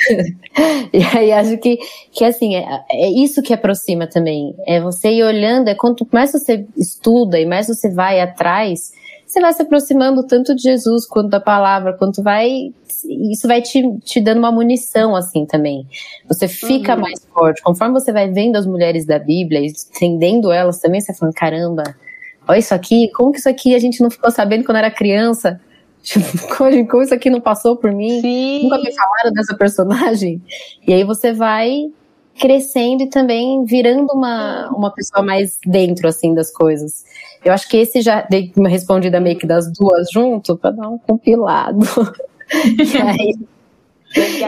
E 0.92 1.03
aí 1.16 1.32
acho 1.32 1.59
que, 1.59 1.78
que 2.12 2.24
assim, 2.24 2.57
é, 2.57 2.66
é 2.90 3.11
isso 3.11 3.42
que 3.42 3.53
aproxima 3.53 4.07
também. 4.07 4.55
É 4.66 4.80
você 4.80 5.11
ir 5.11 5.22
olhando, 5.24 5.68
é 5.68 5.74
quanto 5.74 6.07
mais 6.12 6.32
você 6.32 6.66
estuda 6.76 7.38
e 7.38 7.44
mais 7.47 7.68
você 7.68 7.90
vai 7.90 8.20
atrás, 8.20 8.92
você 9.26 9.40
vai 9.40 9.53
se 9.53 9.62
aproximando 9.62 10.22
tanto 10.26 10.55
de 10.55 10.62
Jesus 10.62 11.07
quanto 11.07 11.28
da 11.30 11.40
palavra, 11.40 11.92
quanto 11.92 12.22
vai. 12.22 12.72
Isso 13.30 13.47
vai 13.47 13.61
te, 13.61 13.82
te 14.01 14.20
dando 14.20 14.38
uma 14.38 14.51
munição, 14.53 15.14
assim, 15.14 15.44
também. 15.44 15.86
Você 16.28 16.49
fica 16.49 16.94
Uhum. 16.94 17.01
mais 17.03 17.20
forte. 17.32 17.62
Conforme 17.62 17.92
você 17.92 18.12
vai 18.12 18.30
vendo 18.30 18.57
as 18.57 18.66
mulheres 18.66 19.05
da 19.05 19.18
Bíblia 19.18 19.61
e 19.61 19.66
entendendo 19.66 20.51
elas 20.51 20.78
também, 20.80 21.01
você 21.01 21.12
vai 21.12 21.18
falando, 21.18 21.34
caramba, 21.34 21.82
olha 22.49 22.59
isso 22.59 22.74
aqui, 22.74 23.11
como 23.12 23.32
que 23.32 23.38
isso 23.38 23.49
aqui 23.49 23.74
a 23.74 23.78
gente 23.78 24.01
não 24.03 24.11
ficou 24.11 24.30
sabendo 24.30 24.64
quando 24.64 24.78
era 24.78 24.90
criança? 24.90 25.61
Tipo, 26.07 26.86
como 26.86 27.02
isso 27.02 27.12
aqui 27.12 27.28
não 27.28 27.40
passou 27.40 27.76
por 27.76 27.90
mim? 27.90 28.20
Sim. 28.20 28.62
Nunca 28.62 28.78
me 28.78 28.94
falaram 28.94 29.32
dessa 29.32 29.57
personagem. 29.57 30.40
E 30.86 30.94
aí 30.94 31.02
você 31.02 31.32
vai 31.32 31.90
crescendo 32.38 33.02
e 33.02 33.09
também 33.09 33.64
virando 33.64 34.12
uma, 34.12 34.68
uma 34.68 34.92
pessoa 34.92 35.24
mais 35.24 35.59
dentro, 35.66 36.07
assim, 36.07 36.32
das 36.32 36.52
coisas. 36.52 37.04
Eu 37.44 37.52
acho 37.52 37.68
que 37.68 37.78
esse 37.78 38.02
já 38.02 38.22
dei 38.22 38.52
uma 38.57 38.68
respondida 38.68 39.18
meio 39.18 39.36
que 39.36 39.48
das 39.48 39.72
duas 39.72 40.09
junto, 40.12 40.57
pra 40.57 40.70
dar 40.70 40.88
um 40.88 40.98
compilado. 40.98 41.80
e 42.54 42.96
aí, 42.98 43.34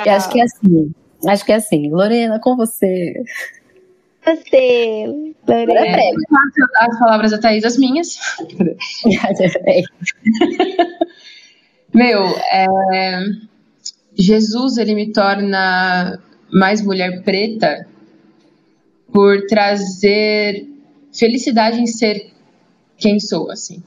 eu 0.06 0.12
acho 0.12 0.30
que 0.30 0.40
é 0.40 0.44
assim. 0.44 0.92
Acho 1.26 1.44
que 1.44 1.50
é 1.50 1.56
assim. 1.56 1.90
Lorena, 1.90 2.38
com 2.38 2.56
você. 2.56 3.14
Você, 4.24 5.06
Lorena. 5.48 5.80
É, 5.80 6.12
as 6.76 6.98
palavras 7.00 7.32
da 7.32 7.38
Thaís, 7.38 7.64
as 7.64 7.76
minhas. 7.76 8.16
Meu, 11.94 12.24
é, 12.52 12.66
Jesus 14.18 14.76
ele 14.76 14.94
me 14.94 15.12
torna 15.12 16.20
mais 16.52 16.82
mulher 16.82 17.22
preta 17.22 17.86
por 19.12 19.46
trazer 19.46 20.66
felicidade 21.12 21.80
em 21.80 21.86
ser 21.86 22.30
quem 22.96 23.18
sou, 23.18 23.50
assim. 23.50 23.82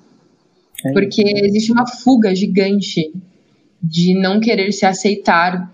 Porque 0.93 1.22
existe 1.45 1.72
uma 1.72 1.88
fuga 1.88 2.34
gigante 2.34 3.14
de 3.82 4.14
não 4.20 4.39
querer 4.39 4.72
se 4.72 4.86
aceitar 4.86 5.72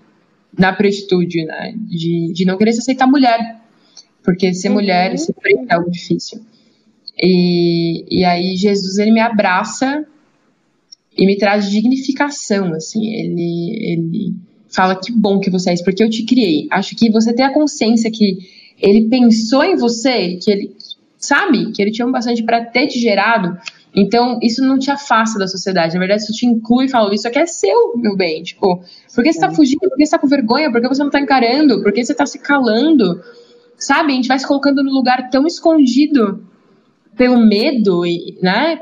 na 0.58 0.74
pretitude, 0.74 1.46
né? 1.46 1.74
De, 1.78 2.34
de 2.34 2.46
não 2.46 2.58
querer 2.58 2.74
se 2.74 2.80
aceitar 2.80 3.08
mulher. 3.08 3.62
Porque 4.24 4.54
ser 4.54 4.68
Uhum. 4.70 4.76
mulher 4.76 5.14
e 5.14 5.18
ser 5.18 5.34
preta 5.34 5.66
é 5.70 5.76
algo 5.76 5.90
difícil. 5.90 6.42
E, 7.18 8.20
e 8.20 8.26
aí 8.26 8.56
Jesus 8.58 8.98
ele 8.98 9.12
me 9.12 9.22
abraça 9.22 10.06
e 11.18 11.26
me 11.26 11.38
traz 11.38 11.70
dignificação, 11.70 12.74
assim. 12.74 13.06
Ele, 13.14 13.94
ele 13.94 14.34
fala 14.70 14.96
que 14.96 15.12
bom 15.12 15.40
que 15.40 15.50
você 15.50 15.72
é 15.72 15.74
isso, 15.74 15.84
porque 15.84 16.04
eu 16.04 16.10
te 16.10 16.24
criei. 16.24 16.68
Acho 16.72 16.96
que 16.96 17.10
você 17.10 17.34
ter 17.34 17.44
a 17.44 17.54
consciência 17.54 18.12
que 18.12 18.38
ele 18.80 19.10
pensou 19.10 19.64
em 19.64 19.76
você, 19.76 20.36
que 20.36 20.52
ele 20.52 20.76
sabe 21.18 21.72
que 21.72 21.82
ele 21.82 21.92
te 21.92 22.04
ama 22.04 22.14
bastante 22.14 22.44
para 22.44 22.64
ter 22.64 22.88
te 22.88 23.00
gerado. 23.00 23.58
Então, 23.96 24.38
isso 24.44 24.64
não 24.64 24.78
te 24.78 24.92
afasta 24.92 25.40
da 25.40 25.48
sociedade. 25.48 25.96
Na 25.96 26.00
verdade, 26.00 26.22
isso 26.22 26.34
te 26.34 26.46
inclui 26.46 26.86
e 26.86 26.90
fala: 26.90 27.14
Isso 27.16 27.28
aqui 27.28 27.40
é 27.40 27.46
seu, 27.48 27.98
meu 27.98 28.16
bem. 28.16 28.44
Tipo, 28.44 28.84
por 29.16 29.24
que 29.24 29.34
você 29.34 29.40
tá 29.40 29.50
fugindo? 29.50 29.80
Por 29.80 29.98
que 29.98 30.06
você 30.06 30.12
tá 30.12 30.20
com 30.20 30.28
vergonha? 30.28 30.72
Por 30.72 30.80
que 30.80 30.88
você 30.88 31.04
não 31.04 31.10
tá 31.10 31.20
encarando? 31.20 31.82
Por 31.82 31.92
que 31.92 32.06
você 32.06 32.14
tá 32.14 32.26
se 32.26 32.38
calando? 32.38 33.20
Sabe? 33.76 34.12
A 34.12 34.16
gente 34.16 34.28
vai 34.28 34.38
se 34.38 34.48
colocando 34.48 34.84
num 34.84 34.94
lugar 34.94 35.30
tão 35.32 35.48
escondido 35.48 36.46
pelo 37.16 37.40
medo, 37.40 38.06
e, 38.06 38.38
né? 38.42 38.80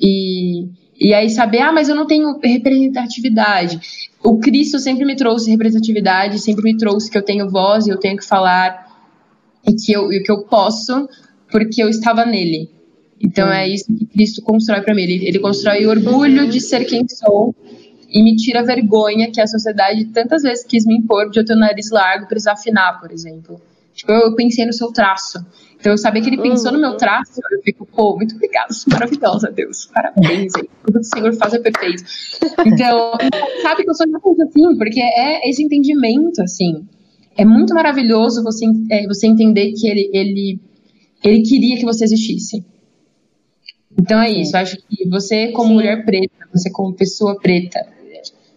E, 0.00 0.66
e 0.98 1.12
aí 1.12 1.28
saber, 1.28 1.60
ah, 1.60 1.72
mas 1.72 1.88
eu 1.88 1.94
não 1.94 2.06
tenho 2.06 2.38
representatividade. 2.38 3.80
O 4.22 4.38
Cristo 4.38 4.78
sempre 4.78 5.04
me 5.04 5.16
trouxe 5.16 5.50
representatividade, 5.50 6.38
sempre 6.38 6.64
me 6.64 6.76
trouxe 6.76 7.10
que 7.10 7.18
eu 7.18 7.22
tenho 7.22 7.50
voz 7.50 7.86
e 7.86 7.90
eu 7.90 7.98
tenho 7.98 8.16
que 8.16 8.24
falar 8.24 8.86
e 9.66 9.74
que 9.74 9.92
eu, 9.92 10.12
e 10.12 10.22
que 10.22 10.30
eu 10.30 10.44
posso 10.44 11.08
porque 11.50 11.82
eu 11.82 11.88
estava 11.88 12.24
nele. 12.24 12.70
Então 13.20 13.50
é 13.50 13.68
isso 13.68 13.86
que 13.86 14.06
Cristo 14.06 14.42
constrói 14.42 14.82
para 14.82 14.94
mim. 14.94 15.02
Ele, 15.02 15.26
ele 15.26 15.38
constrói 15.38 15.84
o 15.86 15.90
orgulho 15.90 16.48
de 16.48 16.60
ser 16.60 16.84
quem 16.84 17.06
sou 17.08 17.54
e 18.08 18.22
me 18.22 18.36
tira 18.36 18.60
a 18.60 18.62
vergonha 18.62 19.30
que 19.30 19.40
a 19.40 19.46
sociedade 19.46 20.04
tantas 20.06 20.42
vezes 20.42 20.64
quis 20.64 20.86
me 20.86 20.96
impor 20.96 21.30
de 21.30 21.40
eu 21.40 21.44
ter 21.44 21.54
o 21.54 21.58
nariz 21.58 21.90
largo 21.90 22.26
precisar 22.28 22.52
afinar, 22.52 23.00
por 23.00 23.10
exemplo. 23.10 23.60
Tipo, 23.92 24.12
eu 24.12 24.34
pensei 24.34 24.64
no 24.66 24.72
seu 24.72 24.92
traço. 24.92 25.44
Então, 25.84 25.92
eu 25.92 25.98
sabia 25.98 26.22
que 26.22 26.30
ele 26.30 26.40
pensou 26.40 26.72
no 26.72 26.80
meu 26.80 26.96
traço, 26.96 27.42
eu 27.52 27.60
fico, 27.60 27.84
pô, 27.84 28.16
muito 28.16 28.34
obrigada, 28.36 28.68
maravilhosa, 28.90 29.50
Deus. 29.50 29.84
Parabéns, 29.92 30.54
hein? 30.56 30.66
Tudo 30.82 30.94
que 30.94 31.00
o 31.00 31.04
Senhor 31.04 31.34
faz 31.34 31.52
é 31.52 31.58
perfeito. 31.58 32.02
Então, 32.64 33.12
sabe 33.60 33.84
que 33.84 33.90
eu 33.90 33.94
sou 33.94 34.06
muito 34.06 34.42
assim, 34.44 34.78
porque 34.78 34.98
é 34.98 35.46
esse 35.46 35.62
entendimento, 35.62 36.40
assim. 36.40 36.88
É 37.36 37.44
muito 37.44 37.74
maravilhoso 37.74 38.42
você, 38.42 38.64
é, 38.90 39.06
você 39.06 39.26
entender 39.26 39.72
que 39.72 39.86
ele, 39.86 40.08
ele, 40.14 40.58
ele 41.22 41.42
queria 41.42 41.76
que 41.76 41.84
você 41.84 42.04
existisse. 42.04 42.64
Então 43.98 44.22
é 44.22 44.30
isso, 44.30 44.56
eu 44.56 44.60
acho 44.60 44.78
que 44.88 45.06
você 45.10 45.48
como 45.48 45.68
Sim. 45.68 45.74
mulher 45.74 46.02
preta, 46.06 46.48
você 46.50 46.70
como 46.70 46.94
pessoa 46.94 47.38
preta, 47.38 47.86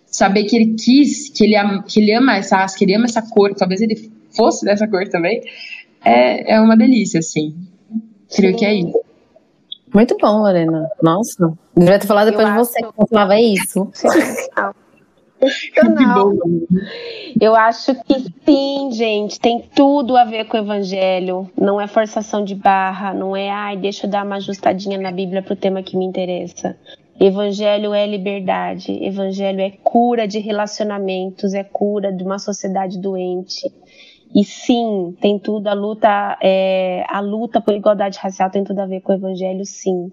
saber 0.05 0.45
que 0.45 0.55
ele 0.55 0.75
quis, 0.75 1.27
que 1.27 1.43
ele, 1.43 1.57
ama, 1.57 1.83
que 1.83 1.99
ele 1.99 2.13
ama 2.13 2.37
essa 2.37 2.55
raça, 2.55 2.77
que 2.77 2.85
ele 2.85 2.95
ama 2.95 3.03
essa 3.03 3.21
cor, 3.21 3.53
talvez 3.53 3.81
ele 3.81 4.09
fosse 4.33 4.63
dessa 4.63 4.87
cor 4.87 5.05
também, 5.09 5.41
é, 6.03 6.53
é 6.55 6.59
uma 6.61 6.75
delícia, 6.77 7.19
assim. 7.19 7.55
Creio 8.35 8.55
que 8.55 8.65
é 8.65 8.73
isso. 8.75 9.01
Muito 9.93 10.17
bom, 10.17 10.39
Lorena. 10.39 10.89
Nossa. 11.01 11.53
Devia 11.75 11.97
ter 11.99 12.07
falado 12.07 12.27
depois 12.31 12.47
Eu 12.47 12.53
de 12.53 12.59
você 12.59 12.83
acho- 12.83 12.93
que 12.93 13.07
falava 13.09 13.39
isso. 13.39 13.89
Sensacional. 13.93 14.75
bom. 16.15 16.31
Eu 17.39 17.55
acho 17.55 17.93
que 18.03 18.19
sim, 18.43 18.89
gente, 18.91 19.39
tem 19.39 19.61
tudo 19.75 20.17
a 20.17 20.23
ver 20.25 20.45
com 20.45 20.57
o 20.57 20.59
evangelho. 20.59 21.49
Não 21.55 21.79
é 21.79 21.87
forçação 21.87 22.43
de 22.43 22.55
barra, 22.55 23.13
não 23.13 23.35
é, 23.35 23.49
ai, 23.49 23.77
deixa 23.77 24.07
eu 24.07 24.09
dar 24.09 24.25
uma 24.25 24.37
ajustadinha 24.37 24.97
na 24.97 25.11
Bíblia 25.11 25.41
pro 25.43 25.55
tema 25.55 25.83
que 25.83 25.95
me 25.95 26.05
interessa. 26.05 26.75
Evangelho 27.19 27.93
é 27.93 28.05
liberdade, 28.05 28.91
evangelho 29.03 29.59
é 29.61 29.71
cura 29.83 30.27
de 30.27 30.37
relacionamentos, 30.39 31.53
é 31.53 31.63
cura 31.63 32.11
de 32.11 32.23
uma 32.23 32.37
sociedade 32.37 32.99
doente. 32.99 33.71
E 34.35 34.43
sim, 34.43 35.15
tem 35.21 35.39
tudo, 35.39 35.67
a 35.67 35.73
luta, 35.73 36.37
é, 36.41 37.03
a 37.09 37.19
luta 37.19 37.61
por 37.61 37.73
igualdade 37.73 38.19
racial 38.19 38.49
tem 38.49 38.63
tudo 38.63 38.79
a 38.79 38.85
ver 38.85 39.01
com 39.01 39.13
o 39.13 39.15
evangelho, 39.15 39.65
sim. 39.65 40.11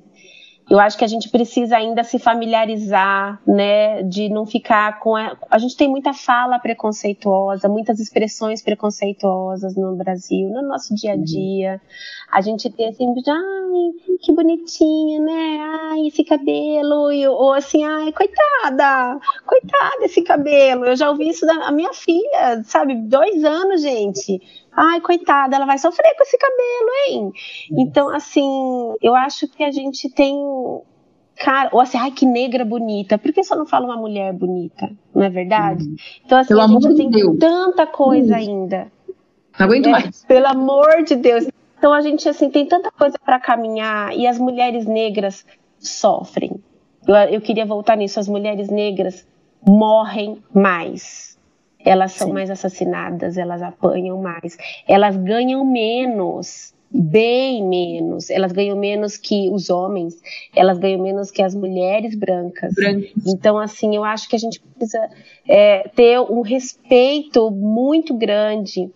Eu 0.68 0.80
acho 0.80 0.96
que 0.96 1.04
a 1.04 1.08
gente 1.08 1.28
precisa 1.28 1.76
ainda 1.76 2.02
se 2.02 2.18
familiarizar, 2.18 3.38
né, 3.46 4.02
de 4.02 4.30
não 4.30 4.46
ficar 4.46 4.98
com 4.98 5.14
a, 5.14 5.36
a 5.50 5.58
gente 5.58 5.76
tem 5.76 5.88
muita 5.88 6.14
fala 6.14 6.58
preconceituosa, 6.58 7.68
muitas 7.68 8.00
expressões 8.00 8.62
preconceituosas 8.62 9.76
no 9.76 9.94
Brasil, 9.94 10.48
no 10.48 10.62
nosso 10.62 10.94
dia 10.94 11.12
a 11.12 11.16
dia. 11.16 11.80
A 12.32 12.40
gente 12.40 12.70
tem 12.70 12.88
assim, 12.88 13.06
ai, 13.28 14.16
que 14.20 14.32
bonitinha, 14.32 15.20
né? 15.20 15.58
Ai, 15.90 16.08
esse 16.08 16.24
cabelo, 16.24 17.12
e, 17.12 17.28
ou 17.28 17.52
assim, 17.52 17.84
ai, 17.84 18.10
coitada, 18.12 19.20
coitada 19.46 20.04
esse 20.04 20.22
cabelo. 20.22 20.86
Eu 20.86 20.96
já 20.96 21.10
ouvi 21.10 21.28
isso 21.28 21.44
da 21.44 21.70
minha 21.70 21.92
filha, 21.92 22.62
sabe, 22.64 22.94
dois 22.94 23.44
anos, 23.44 23.82
gente. 23.82 24.40
Ai, 24.76 25.00
coitada, 25.00 25.56
ela 25.56 25.66
vai 25.66 25.78
sofrer 25.78 26.14
com 26.16 26.22
esse 26.22 26.36
cabelo, 26.38 26.90
hein? 27.08 27.32
Então, 27.78 28.08
assim, 28.08 28.94
eu 29.00 29.14
acho 29.14 29.46
que 29.48 29.62
a 29.62 29.70
gente 29.70 30.08
tem. 30.10 30.36
Cara, 31.36 31.68
ou 31.72 31.80
assim, 31.80 31.98
ai, 31.98 32.10
que 32.10 32.24
negra 32.26 32.64
bonita. 32.64 33.18
Por 33.18 33.32
que 33.32 33.42
só 33.42 33.56
não 33.56 33.66
fala 33.66 33.86
uma 33.86 33.96
mulher 33.96 34.32
bonita? 34.32 34.90
Não 35.14 35.22
é 35.22 35.30
verdade? 35.30 35.84
Então, 36.24 36.38
assim, 36.38 36.48
Pelo 36.48 36.60
a 36.62 36.66
gente 36.68 36.94
tem 36.96 37.10
Deus. 37.10 37.38
tanta 37.38 37.86
coisa 37.86 38.36
ainda. 38.36 38.90
Não 39.58 39.66
aguento 39.66 39.86
É, 39.86 39.90
mais. 39.90 40.24
Pelo 40.24 40.46
amor 40.46 41.02
de 41.04 41.16
Deus. 41.16 41.46
Então 41.78 41.92
a 41.92 42.00
gente 42.00 42.26
assim 42.28 42.48
tem 42.48 42.64
tanta 42.66 42.90
coisa 42.90 43.18
para 43.22 43.38
caminhar 43.38 44.16
e 44.16 44.26
as 44.26 44.38
mulheres 44.38 44.86
negras 44.86 45.44
sofrem. 45.78 46.52
Eu, 47.06 47.14
eu 47.14 47.40
queria 47.40 47.66
voltar 47.66 47.94
nisso. 47.96 48.18
As 48.18 48.26
mulheres 48.28 48.68
negras 48.70 49.26
morrem 49.66 50.42
mais. 50.52 51.33
Elas 51.84 52.12
são 52.12 52.28
Sim. 52.28 52.34
mais 52.34 52.50
assassinadas, 52.50 53.36
elas 53.36 53.60
apanham 53.62 54.20
mais, 54.20 54.56
elas 54.88 55.16
ganham 55.16 55.64
menos, 55.64 56.74
bem 56.94 57.66
menos. 57.66 58.30
Elas 58.30 58.52
ganham 58.52 58.76
menos 58.76 59.16
que 59.16 59.50
os 59.50 59.68
homens, 59.68 60.14
elas 60.54 60.78
ganham 60.78 61.02
menos 61.02 61.30
que 61.30 61.42
as 61.42 61.54
mulheres 61.54 62.14
brancas. 62.14 62.72
Então, 63.26 63.58
assim, 63.58 63.96
eu 63.96 64.04
acho 64.04 64.28
que 64.28 64.36
a 64.36 64.38
gente 64.38 64.60
precisa 64.60 65.10
é, 65.48 65.88
ter 65.88 66.20
um 66.20 66.40
respeito 66.40 67.50
muito 67.50 68.14
grande. 68.14 68.88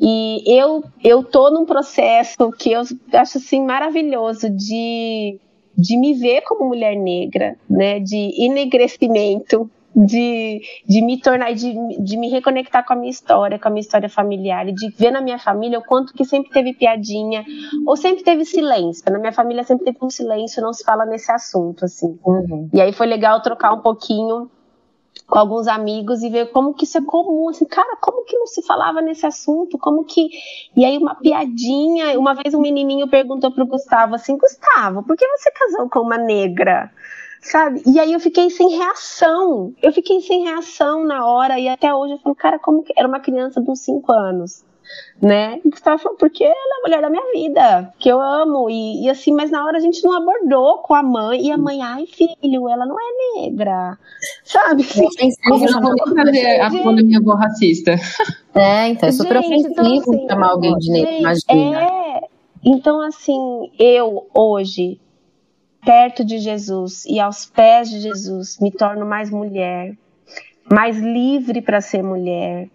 E 0.00 0.42
eu, 0.46 0.84
eu 1.02 1.22
tô 1.22 1.50
num 1.50 1.64
processo 1.64 2.50
que 2.52 2.72
eu 2.72 2.80
acho, 2.80 3.38
assim, 3.38 3.64
maravilhoso 3.64 4.48
de, 4.48 5.38
de 5.76 5.96
me 5.98 6.14
ver 6.14 6.42
como 6.42 6.68
mulher 6.68 6.96
negra, 6.96 7.56
né? 7.68 8.00
De 8.00 8.44
enegrecimento, 8.44 9.70
de, 9.94 10.62
de 10.88 11.02
me 11.02 11.20
tornar, 11.20 11.52
de, 11.52 11.74
de 12.02 12.16
me 12.16 12.28
reconectar 12.28 12.84
com 12.84 12.94
a 12.94 12.96
minha 12.96 13.10
história, 13.10 13.58
com 13.58 13.68
a 13.68 13.70
minha 13.70 13.82
história 13.82 14.08
familiar, 14.08 14.68
e 14.68 14.72
de 14.72 14.88
ver 14.90 15.10
na 15.10 15.20
minha 15.20 15.38
família 15.38 15.78
o 15.78 15.84
quanto 15.84 16.14
que 16.14 16.24
sempre 16.24 16.50
teve 16.50 16.72
piadinha, 16.72 17.44
ou 17.86 17.96
sempre 17.96 18.24
teve 18.24 18.44
silêncio. 18.44 19.04
Na 19.10 19.18
minha 19.18 19.32
família 19.32 19.64
sempre 19.64 19.84
teve 19.84 19.98
um 20.02 20.10
silêncio, 20.10 20.62
não 20.62 20.72
se 20.72 20.84
fala 20.84 21.04
nesse 21.04 21.30
assunto, 21.30 21.84
assim. 21.84 22.18
Uhum. 22.24 22.68
E 22.72 22.80
aí 22.80 22.92
foi 22.92 23.06
legal 23.06 23.40
trocar 23.42 23.72
um 23.72 23.80
pouquinho 23.80 24.50
com 25.26 25.38
alguns 25.38 25.66
amigos 25.68 26.22
e 26.22 26.28
ver 26.28 26.50
como 26.52 26.74
que 26.74 26.84
isso 26.84 26.98
é 26.98 27.02
comum, 27.02 27.48
assim, 27.48 27.64
cara, 27.64 27.96
como 28.00 28.24
que 28.24 28.36
não 28.36 28.46
se 28.46 28.62
falava 28.62 29.00
nesse 29.00 29.26
assunto, 29.26 29.78
como 29.78 30.04
que... 30.04 30.28
E 30.76 30.84
aí 30.84 30.98
uma 30.98 31.14
piadinha, 31.14 32.18
uma 32.18 32.34
vez 32.34 32.54
um 32.54 32.60
menininho 32.60 33.08
perguntou 33.08 33.50
pro 33.50 33.66
Gustavo 33.66 34.14
assim, 34.14 34.36
Gustavo, 34.36 35.02
por 35.02 35.16
que 35.16 35.26
você 35.28 35.50
casou 35.50 35.88
com 35.88 36.00
uma 36.00 36.18
negra? 36.18 36.90
Sabe? 37.42 37.82
E 37.84 37.98
aí 37.98 38.12
eu 38.12 38.20
fiquei 38.20 38.48
sem 38.48 38.68
reação. 38.76 39.74
Eu 39.82 39.92
fiquei 39.92 40.20
sem 40.20 40.44
reação 40.44 41.04
na 41.04 41.26
hora 41.26 41.58
e 41.58 41.68
até 41.68 41.92
hoje 41.92 42.14
eu 42.14 42.18
falo, 42.18 42.34
cara, 42.34 42.58
como 42.58 42.82
que 42.82 42.92
era 42.96 43.08
uma 43.08 43.20
criança 43.20 43.60
de 43.60 43.68
uns 43.68 43.80
5 43.80 44.12
anos, 44.12 44.64
né? 45.20 45.58
E 45.64 45.68
Gustavo 45.68 46.00
falou, 46.00 46.16
porque 46.16 46.44
ela 46.44 46.54
é 46.54 46.78
a 46.78 46.82
mulher 46.82 47.02
da 47.02 47.10
minha 47.10 47.32
vida, 47.32 47.92
que 47.98 48.08
eu 48.08 48.20
amo 48.20 48.70
e, 48.70 49.04
e, 49.04 49.10
assim, 49.10 49.32
mas 49.32 49.50
na 49.50 49.64
hora 49.64 49.78
a 49.78 49.80
gente 49.80 50.02
não 50.04 50.12
abordou 50.12 50.78
com 50.78 50.94
a 50.94 51.02
mãe 51.02 51.46
e 51.46 51.50
a 51.50 51.58
mãe, 51.58 51.82
ai 51.82 52.06
filho, 52.06 52.68
ela 52.68 52.86
não 52.86 52.96
é 52.98 53.40
negra, 53.40 53.98
sabe? 54.44 54.82
Assim, 54.82 55.30
eu 55.46 55.80
não 55.80 55.80
vou 55.80 56.16
fazer 56.16 56.60
a 56.60 56.70
minha 56.70 57.18
avó 57.18 57.34
racista. 57.34 57.96
É, 58.54 58.88
então 58.88 59.08
é 59.08 59.12
super 59.12 59.42
gente, 59.42 59.66
ofensivo 59.66 59.72
então, 59.72 60.14
assim, 60.14 60.28
chamar 60.28 60.50
alguém 60.50 60.76
de 60.76 60.92
negra, 60.92 61.12
imagina. 61.18 61.82
É, 61.82 62.20
então 62.64 63.00
assim, 63.00 63.70
eu 63.78 64.28
hoje 64.34 65.00
perto 65.84 66.24
de 66.24 66.38
Jesus 66.38 67.04
e 67.06 67.18
aos 67.18 67.46
pés 67.46 67.90
de 67.90 68.00
Jesus, 68.00 68.58
me 68.60 68.70
torno 68.70 69.04
mais 69.04 69.30
mulher, 69.30 69.96
mais 70.70 70.98
livre 70.98 71.60
para 71.60 71.80
ser 71.80 72.02
mulher, 72.02 72.68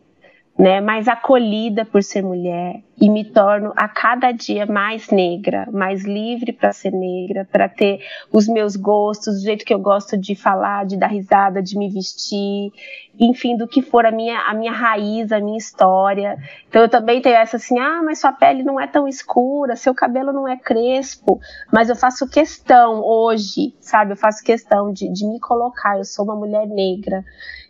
né, 0.58 0.82
mais 0.82 1.08
acolhida 1.08 1.86
por 1.86 2.04
ser 2.04 2.22
mulher 2.22 2.84
e 3.00 3.10
me 3.10 3.24
torno 3.24 3.72
a 3.76 3.88
cada 3.88 4.32
dia 4.32 4.66
mais 4.66 5.10
negra, 5.10 5.68
mais 5.72 6.04
livre 6.04 6.52
para 6.52 6.72
ser 6.72 6.92
negra, 6.92 7.48
para 7.52 7.70
ter 7.70 8.00
os 8.32 8.48
meus 8.48 8.76
gostos, 8.76 9.36
do 9.36 9.42
jeito 9.42 9.64
que 9.64 9.74
eu 9.74 9.80
gosto 9.80 10.18
de 10.18 10.36
falar, 10.36 10.86
de 10.86 10.98
dar 10.98 11.08
risada, 11.08 11.62
de 11.62 11.78
me 11.78 11.90
vestir, 11.90 12.72
enfim, 13.20 13.56
do 13.56 13.68
que 13.68 13.82
for 13.82 14.06
a 14.06 14.12
minha 14.12 14.40
a 14.42 14.54
minha 14.54 14.72
raiz, 14.72 15.32
a 15.32 15.40
minha 15.40 15.58
história. 15.58 16.38
Então 16.68 16.82
eu 16.82 16.90
também 16.90 17.22
tenho 17.22 17.36
essa 17.36 17.58
assim, 17.58 17.78
ah, 17.78 18.02
mas 18.04 18.20
sua 18.20 18.32
pele 18.32 18.64
não 18.64 18.80
é 18.80 18.88
tão 18.88 19.08
escura, 19.08 19.76
seu 19.76 19.94
cabelo 19.94 20.34
não 20.34 20.48
é 20.48 20.58
crespo, 20.58 21.40
mas 21.72 21.90
eu 21.90 21.96
faço 21.96 22.28
questão 22.28 23.02
hoje, 23.04 23.76
sabe? 23.80 24.14
Eu 24.14 24.18
faço 24.18 24.44
questão 24.44 24.92
de, 24.92 25.12
de 25.12 25.26
me 25.28 25.40
colocar, 25.40 25.98
eu 25.98 26.04
sou 26.04 26.26
uma 26.26 26.36
mulher 26.36 26.68
negra. 26.68 27.24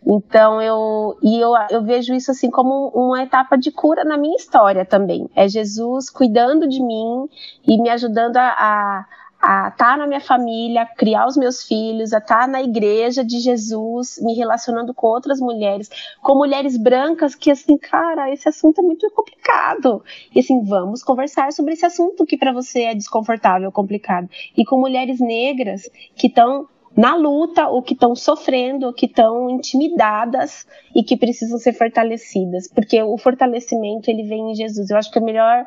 Então 0.05 0.61
eu 0.61 1.17
e 1.21 1.39
eu, 1.39 1.51
eu 1.69 1.83
vejo 1.83 2.13
isso 2.13 2.31
assim 2.31 2.49
como 2.49 2.89
uma 2.95 3.23
etapa 3.23 3.57
de 3.57 3.71
cura 3.71 4.03
na 4.03 4.17
minha 4.17 4.35
história 4.35 4.85
também. 4.85 5.16
É 5.35 5.47
Jesus 5.47 6.09
cuidando 6.09 6.67
de 6.67 6.81
mim 6.81 7.29
e 7.67 7.81
me 7.81 7.89
ajudando 7.89 8.37
a, 8.37 9.05
a 9.41 9.69
estar 9.69 9.71
tá 9.75 9.97
na 9.97 10.07
minha 10.07 10.19
família, 10.19 10.81
a 10.81 10.85
criar 10.85 11.27
os 11.27 11.37
meus 11.37 11.63
filhos, 11.63 12.13
a 12.13 12.17
estar 12.17 12.41
tá 12.41 12.47
na 12.47 12.61
igreja 12.61 13.23
de 13.23 13.39
Jesus, 13.39 14.19
me 14.21 14.33
relacionando 14.33 14.93
com 14.93 15.07
outras 15.07 15.39
mulheres, 15.39 15.89
com 16.21 16.35
mulheres 16.35 16.77
brancas 16.77 17.35
que 17.35 17.51
assim, 17.51 17.77
cara, 17.77 18.31
esse 18.31 18.49
assunto 18.49 18.79
é 18.79 18.83
muito 18.83 19.09
complicado. 19.11 20.03
E 20.33 20.39
assim, 20.39 20.63
vamos 20.63 21.03
conversar 21.03 21.51
sobre 21.51 21.73
esse 21.73 21.85
assunto 21.85 22.25
que 22.25 22.37
para 22.37 22.51
você 22.51 22.83
é 22.83 22.95
desconfortável, 22.95 23.71
complicado. 23.71 24.29
E 24.55 24.65
com 24.65 24.79
mulheres 24.79 25.19
negras 25.19 25.89
que 26.15 26.27
estão 26.27 26.67
na 26.97 27.15
luta, 27.15 27.67
ou 27.67 27.83
que 27.83 27.93
estão 27.93 28.15
sofrendo, 28.15 28.87
ou 28.87 28.93
que 28.93 29.05
estão 29.05 29.49
intimidadas 29.51 30.65
e 30.95 31.03
que 31.03 31.15
precisam 31.15 31.59
ser 31.59 31.73
fortalecidas, 31.73 32.67
porque 32.67 33.01
o 33.03 33.15
fortalecimento 33.19 34.09
ele 34.09 34.23
vem 34.23 34.51
em 34.51 34.55
Jesus. 34.55 34.89
Eu 34.89 34.97
acho 34.97 35.11
que 35.11 35.19
é 35.19 35.21
o 35.21 35.25
melhor 35.25 35.63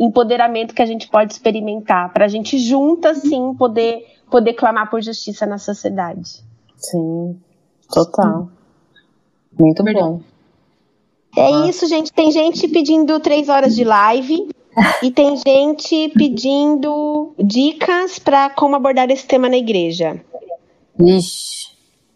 empoderamento 0.00 0.72
que 0.72 0.80
a 0.80 0.86
gente 0.86 1.08
pode 1.08 1.32
experimentar 1.32 2.12
para 2.12 2.24
a 2.24 2.28
gente 2.28 2.56
juntas 2.56 3.18
sim 3.18 3.52
poder 3.54 4.06
poder 4.30 4.54
clamar 4.54 4.88
por 4.88 5.02
justiça 5.02 5.44
na 5.44 5.58
sociedade. 5.58 6.42
Sim, 6.76 7.38
total. 7.92 8.48
Muito 9.58 9.82
bom. 9.84 10.20
É 11.36 11.68
isso, 11.68 11.86
gente. 11.86 12.12
Tem 12.12 12.30
gente 12.30 12.68
pedindo 12.68 13.18
três 13.20 13.48
horas 13.48 13.74
de 13.74 13.84
live. 13.84 14.48
E 15.02 15.10
tem 15.12 15.36
gente 15.36 16.10
pedindo 16.16 17.32
dicas 17.38 18.18
para 18.18 18.50
como 18.50 18.74
abordar 18.74 19.08
esse 19.08 19.24
tema 19.24 19.48
na 19.48 19.56
igreja. 19.56 20.20
Ixi. 21.00 21.74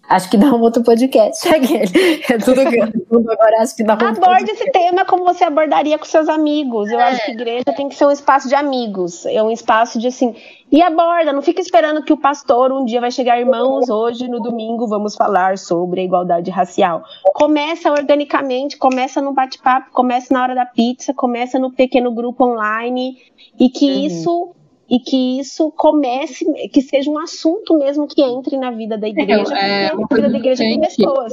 Acho 0.09 0.31
que 0.31 0.39
dá 0.39 0.47
um 0.47 0.63
outro 0.63 0.83
podcast 0.83 1.47
aquele. 1.55 2.23
É 2.31 2.39
tudo, 2.39 2.63
tudo 3.11 3.31
agora 3.31 3.61
acho 3.61 3.77
que 3.77 3.85
dá 3.85 3.93
um 3.93 3.97
Aborde 3.97 4.21
podcast. 4.21 4.53
esse 4.53 4.71
tema 4.73 5.05
como 5.05 5.23
você 5.25 5.45
abordaria 5.45 5.99
com 5.99 6.07
seus 6.07 6.31
amigos. 6.31 6.91
Eu 6.91 6.99
é. 6.99 7.11
acho 7.11 7.27
que 7.27 7.33
igreja 7.33 7.65
tem 7.77 7.91
que 7.91 7.95
ser 7.95 8.07
um 8.07 8.11
espaço 8.11 8.49
de 8.49 8.55
amigos. 8.55 9.27
É 9.27 9.43
um 9.43 9.51
espaço 9.51 9.99
de 9.99 10.07
assim. 10.07 10.35
E 10.73 10.81
aborda, 10.81 11.31
não 11.31 11.43
fica 11.43 11.61
esperando 11.61 12.03
que 12.03 12.13
o 12.13 12.17
pastor 12.17 12.73
um 12.73 12.87
dia 12.87 13.01
vai 13.03 13.11
chegar, 13.11 13.39
irmãos, 13.39 13.91
hoje 13.91 14.29
no 14.29 14.41
domingo 14.41 14.87
vamos 14.87 15.15
falar 15.15 15.59
sobre 15.59 16.01
a 16.01 16.05
igualdade 16.05 16.51
racial. 16.51 17.03
Começa 17.35 17.91
organicamente, 17.91 18.79
começa 18.79 19.21
no 19.21 19.35
bate-papo, 19.35 19.91
começa 19.93 20.33
na 20.33 20.43
hora 20.43 20.55
da 20.55 20.65
pizza, 20.65 21.13
começa 21.13 21.59
no 21.59 21.71
pequeno 21.71 22.11
grupo 22.13 22.45
online 22.45 23.19
e 23.61 23.69
que 23.69 23.87
uhum. 23.87 24.07
isso 24.07 24.55
e 24.91 24.99
que 24.99 25.39
isso 25.39 25.71
comece, 25.73 26.45
que 26.73 26.81
seja 26.81 27.11
um 27.11 27.19
assunto 27.19 27.77
mesmo 27.77 28.07
que 28.07 28.23
entre 28.23 28.57
na 28.57 28.71
vida 28.71 28.97
da 28.97 29.09
igreja, 29.09 29.55
é, 29.55 29.87
é, 29.87 29.95
na 29.95 30.07
vida 30.07 30.29
da 30.31 30.39
igreja 30.39 30.65
de 30.65 30.81
pessoas. 30.81 31.33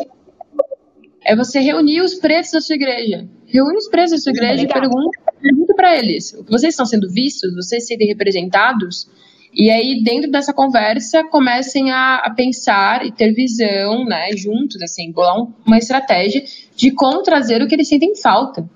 É 1.23 1.35
você 1.35 1.59
reunir 1.59 2.01
os 2.01 2.15
pretos 2.15 2.51
da 2.51 2.61
sua 2.61 2.75
igreja. 2.75 3.27
Reúne 3.47 3.77
os 3.77 3.87
pretos 3.87 4.11
da 4.11 4.17
sua 4.17 4.31
igreja 4.31 4.61
é 4.61 4.65
e 4.65 4.67
pergunta, 4.67 5.19
pergunta 5.41 5.73
para 5.73 5.97
eles. 5.97 6.37
Vocês 6.47 6.73
estão 6.73 6.85
sendo 6.85 7.09
vistos? 7.09 7.55
Vocês 7.55 7.87
serem 7.87 8.07
representados? 8.07 9.09
E 9.53 9.71
aí, 9.71 10.03
dentro 10.03 10.29
dessa 10.29 10.53
conversa, 10.53 11.23
comecem 11.23 11.89
a, 11.89 12.17
a, 12.17 12.33
pensar 12.33 13.05
e 13.05 13.11
ter 13.11 13.31
visão, 13.31 14.03
né, 14.03 14.31
juntos, 14.35 14.81
assim, 14.81 15.13
bolar 15.13 15.41
um, 15.41 15.53
uma 15.65 15.77
estratégia 15.77 16.43
de 16.75 16.91
como 16.91 17.23
trazer 17.23 17.61
o 17.61 17.67
que 17.67 17.73
eles 17.73 17.87
sentem 17.87 18.13
falta 18.15 18.69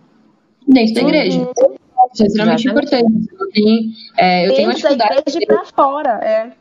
dentro 0.66 0.94
da 0.94 1.02
igreja. 1.02 1.40
Uhum. 1.40 1.79
Isso 2.14 2.24
é 2.24 2.26
extremamente 2.26 2.68
importante. 2.68 3.30
Eu 3.40 3.50
tenho, 3.52 3.92
é, 4.18 4.48
eu 4.48 4.56
tenho 4.56 4.68
uma 4.70 4.76
dificuldade. 4.76 5.24
De 5.28 5.46
pra 5.46 5.66
fora, 5.66 6.20
é. 6.24 6.52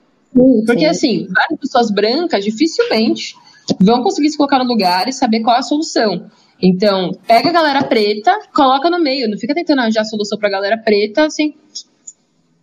Porque, 0.66 0.80
Sim. 0.80 0.86
assim, 0.86 1.28
várias 1.32 1.58
pessoas 1.60 1.90
brancas 1.90 2.44
dificilmente 2.44 3.34
vão 3.80 4.02
conseguir 4.02 4.30
se 4.30 4.36
colocar 4.36 4.58
no 4.58 4.64
lugar 4.64 5.08
e 5.08 5.12
saber 5.12 5.40
qual 5.40 5.56
é 5.56 5.58
a 5.60 5.62
solução. 5.62 6.30
Então, 6.60 7.12
pega 7.26 7.50
a 7.50 7.52
galera 7.52 7.84
preta, 7.84 8.36
coloca 8.54 8.90
no 8.90 8.98
meio, 8.98 9.28
não 9.28 9.38
fica 9.38 9.54
tentando 9.54 9.80
arranjar 9.80 10.02
a 10.02 10.04
solução 10.04 10.38
pra 10.38 10.50
galera 10.50 10.76
preta, 10.76 11.26
assim, 11.26 11.54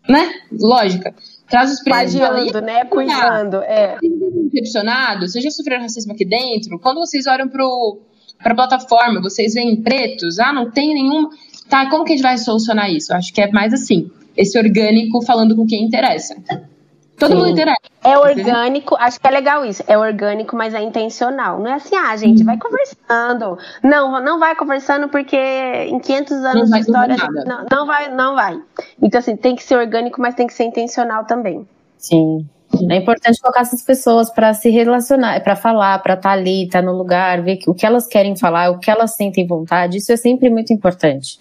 né? 0.07 0.33
Lógica. 0.51 1.13
Traz 1.49 1.71
os 1.71 1.81
pretos 1.81 2.15
Padiando, 2.15 2.61
né? 2.61 2.85
Cuidando, 2.85 3.61
é. 3.61 3.97
Decepcionado, 4.51 5.27
vocês 5.27 5.43
já 5.43 5.51
sofreram 5.51 5.83
racismo 5.83 6.13
aqui 6.13 6.25
dentro? 6.25 6.79
Quando 6.79 6.97
vocês 6.97 7.27
olham 7.27 7.47
pro, 7.47 8.01
pra 8.41 8.55
plataforma, 8.55 9.21
vocês 9.21 9.53
veem 9.53 9.81
pretos? 9.81 10.39
Ah, 10.39 10.51
não 10.51 10.71
tem 10.71 10.93
nenhuma. 10.93 11.29
Tá, 11.69 11.89
como 11.89 12.03
que 12.03 12.13
a 12.13 12.15
gente 12.15 12.23
vai 12.23 12.37
solucionar 12.37 12.91
isso? 12.91 13.11
Eu 13.11 13.17
acho 13.17 13.33
que 13.33 13.41
é 13.41 13.51
mais 13.51 13.73
assim, 13.73 14.09
esse 14.37 14.57
orgânico 14.57 15.23
falando 15.25 15.55
com 15.55 15.65
quem 15.65 15.83
interessa. 15.83 16.35
Todo 17.17 17.31
Sim. 17.31 17.37
mundo 17.37 17.49
interessa. 17.49 17.79
É 18.03 18.17
orgânico, 18.17 18.95
acho 18.99 19.19
que 19.19 19.27
é 19.27 19.31
legal 19.31 19.65
isso. 19.65 19.83
É 19.87 19.97
orgânico, 19.97 20.55
mas 20.55 20.73
é 20.73 20.81
intencional. 20.81 21.59
Não 21.59 21.67
é 21.67 21.73
assim, 21.73 21.95
ah, 21.95 22.15
gente, 22.17 22.43
vai 22.43 22.57
conversando. 22.57 23.57
Não, 23.81 24.21
não 24.21 24.37
vai 24.37 24.55
conversando 24.55 25.07
porque 25.07 25.37
em 25.37 25.99
500 25.99 26.31
anos 26.43 26.69
de 26.69 26.79
história 26.79 27.15
não, 27.45 27.65
não 27.71 27.85
vai, 27.87 28.13
não 28.13 28.35
vai. 28.35 28.61
Então 29.01 29.19
assim, 29.19 29.35
tem 29.35 29.55
que 29.55 29.63
ser 29.63 29.77
orgânico, 29.77 30.21
mas 30.21 30.35
tem 30.35 30.45
que 30.45 30.53
ser 30.53 30.65
intencional 30.65 31.25
também. 31.25 31.65
Sim. 31.97 32.45
É 32.89 32.97
importante 32.97 33.39
colocar 33.41 33.61
essas 33.61 33.81
pessoas 33.81 34.29
para 34.29 34.53
se 34.53 34.69
relacionar, 34.69 35.41
para 35.41 35.55
falar, 35.55 35.99
para 35.99 36.15
estar 36.15 36.29
tá 36.29 36.35
ali, 36.35 36.65
estar 36.65 36.81
tá 36.81 36.85
no 36.85 36.97
lugar, 36.97 37.41
ver 37.41 37.59
o 37.67 37.73
que 37.73 37.85
elas 37.85 38.07
querem 38.07 38.35
falar, 38.35 38.69
o 38.71 38.79
que 38.79 38.89
elas 38.89 39.15
sentem 39.15 39.45
vontade. 39.45 39.97
Isso 39.97 40.11
é 40.11 40.17
sempre 40.17 40.49
muito 40.49 40.73
importante. 40.73 41.39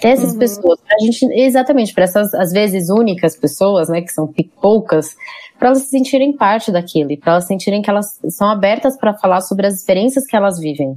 Ter 0.00 0.08
essas 0.08 0.32
uhum. 0.32 0.38
pessoas, 0.38 0.80
pra 0.80 0.96
gente, 1.00 1.24
exatamente, 1.32 1.94
para 1.94 2.04
essas, 2.04 2.34
às 2.34 2.52
vezes, 2.52 2.90
únicas 2.90 3.36
pessoas, 3.36 3.88
né, 3.88 4.02
que 4.02 4.12
são 4.12 4.32
poucas, 4.60 5.14
para 5.58 5.68
elas 5.68 5.82
se 5.82 5.88
sentirem 5.88 6.36
parte 6.36 6.70
daquilo, 6.70 7.16
para 7.18 7.32
elas 7.32 7.46
sentirem 7.46 7.80
que 7.82 7.90
elas 7.90 8.18
são 8.28 8.50
abertas 8.50 8.96
para 8.96 9.14
falar 9.14 9.40
sobre 9.40 9.66
as 9.66 9.74
experiências 9.74 10.26
que 10.26 10.36
elas 10.36 10.58
vivem. 10.58 10.96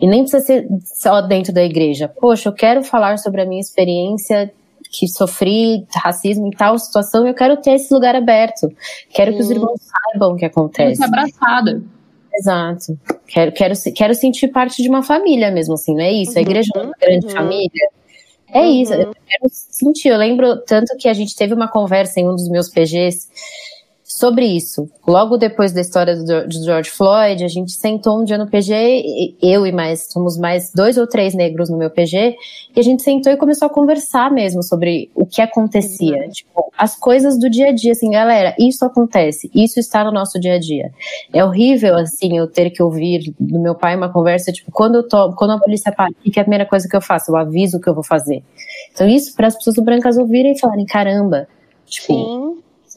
E 0.00 0.06
nem 0.06 0.22
precisa 0.22 0.44
ser 0.44 0.66
só 0.82 1.20
dentro 1.20 1.52
da 1.52 1.62
igreja. 1.62 2.08
Poxa, 2.08 2.48
eu 2.48 2.54
quero 2.54 2.82
falar 2.82 3.18
sobre 3.18 3.42
a 3.42 3.46
minha 3.46 3.60
experiência 3.60 4.50
que 4.90 5.06
sofri 5.06 5.86
racismo 5.94 6.46
em 6.46 6.50
tal 6.50 6.78
situação, 6.78 7.26
eu 7.26 7.34
quero 7.34 7.56
ter 7.58 7.72
esse 7.72 7.92
lugar 7.94 8.16
aberto. 8.16 8.68
Quero 9.10 9.32
que 9.34 9.40
os 9.40 9.50
irmãos 9.50 9.80
saibam 9.80 10.32
o 10.32 10.36
que 10.36 10.44
acontece. 10.44 11.00
Quero 11.00 11.14
abraçada. 11.14 11.82
Exato. 12.34 12.98
Quero, 13.26 13.52
quero, 13.52 13.74
quero 13.94 14.14
sentir 14.14 14.48
parte 14.48 14.82
de 14.82 14.88
uma 14.88 15.02
família 15.02 15.50
mesmo, 15.50 15.74
assim, 15.74 15.94
não 15.94 16.02
é 16.02 16.12
isso? 16.12 16.36
A 16.38 16.42
igreja 16.42 16.70
é 16.74 16.80
uma 16.80 16.94
grande 17.00 17.26
uhum. 17.26 17.32
família. 17.32 17.88
É 18.52 18.60
uhum. 18.60 18.82
isso, 18.82 18.92
eu 18.94 19.12
quero 19.12 19.48
sentir. 19.50 20.08
Eu 20.08 20.18
lembro 20.18 20.56
tanto 20.64 20.96
que 20.96 21.08
a 21.08 21.12
gente 21.12 21.36
teve 21.36 21.54
uma 21.54 21.68
conversa 21.68 22.18
em 22.18 22.28
um 22.28 22.34
dos 22.34 22.48
meus 22.48 22.68
PGs 22.68 23.28
sobre 24.20 24.44
isso. 24.44 24.86
Logo 25.08 25.38
depois 25.38 25.72
da 25.72 25.80
história 25.80 26.14
do, 26.14 26.46
do 26.46 26.64
George 26.64 26.90
Floyd, 26.90 27.42
a 27.42 27.48
gente 27.48 27.72
sentou 27.72 28.20
um 28.20 28.24
dia 28.24 28.36
no 28.36 28.46
PG, 28.46 29.34
eu 29.40 29.66
e 29.66 29.72
mais, 29.72 30.08
somos 30.12 30.36
mais 30.36 30.70
dois 30.74 30.98
ou 30.98 31.06
três 31.06 31.34
negros 31.34 31.70
no 31.70 31.78
meu 31.78 31.90
PG, 31.90 32.36
e 32.76 32.78
a 32.78 32.82
gente 32.82 33.02
sentou 33.02 33.32
e 33.32 33.36
começou 33.38 33.66
a 33.66 33.70
conversar 33.70 34.30
mesmo 34.30 34.62
sobre 34.62 35.10
o 35.14 35.24
que 35.24 35.40
acontecia. 35.40 36.18
Uhum. 36.18 36.28
Tipo, 36.28 36.72
as 36.76 36.94
coisas 36.94 37.38
do 37.38 37.48
dia 37.48 37.70
a 37.70 37.72
dia, 37.72 37.92
assim, 37.92 38.10
galera, 38.10 38.54
isso 38.58 38.84
acontece, 38.84 39.50
isso 39.54 39.80
está 39.80 40.04
no 40.04 40.12
nosso 40.12 40.38
dia 40.38 40.54
a 40.54 40.58
dia. 40.58 40.92
É 41.32 41.42
horrível, 41.42 41.96
assim, 41.96 42.36
eu 42.36 42.46
ter 42.46 42.68
que 42.70 42.82
ouvir 42.82 43.34
do 43.40 43.58
meu 43.58 43.74
pai 43.74 43.96
uma 43.96 44.12
conversa, 44.12 44.52
tipo, 44.52 44.70
quando 44.70 44.96
eu 44.96 45.08
tô, 45.08 45.32
quando 45.32 45.52
a 45.52 45.58
polícia 45.58 45.90
para, 45.90 46.10
o 46.10 46.30
que 46.30 46.38
é 46.38 46.42
a 46.42 46.44
primeira 46.44 46.66
coisa 46.66 46.86
que 46.86 46.94
eu 46.94 47.00
faço? 47.00 47.30
Eu 47.30 47.36
aviso 47.36 47.78
o 47.78 47.80
que 47.80 47.88
eu 47.88 47.94
vou 47.94 48.04
fazer. 48.04 48.44
Então, 48.92 49.08
isso 49.08 49.34
para 49.34 49.46
as 49.46 49.56
pessoas 49.56 49.76
brancas 49.76 50.18
ouvirem 50.18 50.52
e 50.52 50.60
falarem, 50.60 50.84
caramba, 50.84 51.48
tipo, 51.86 52.12
Sim 52.12 52.49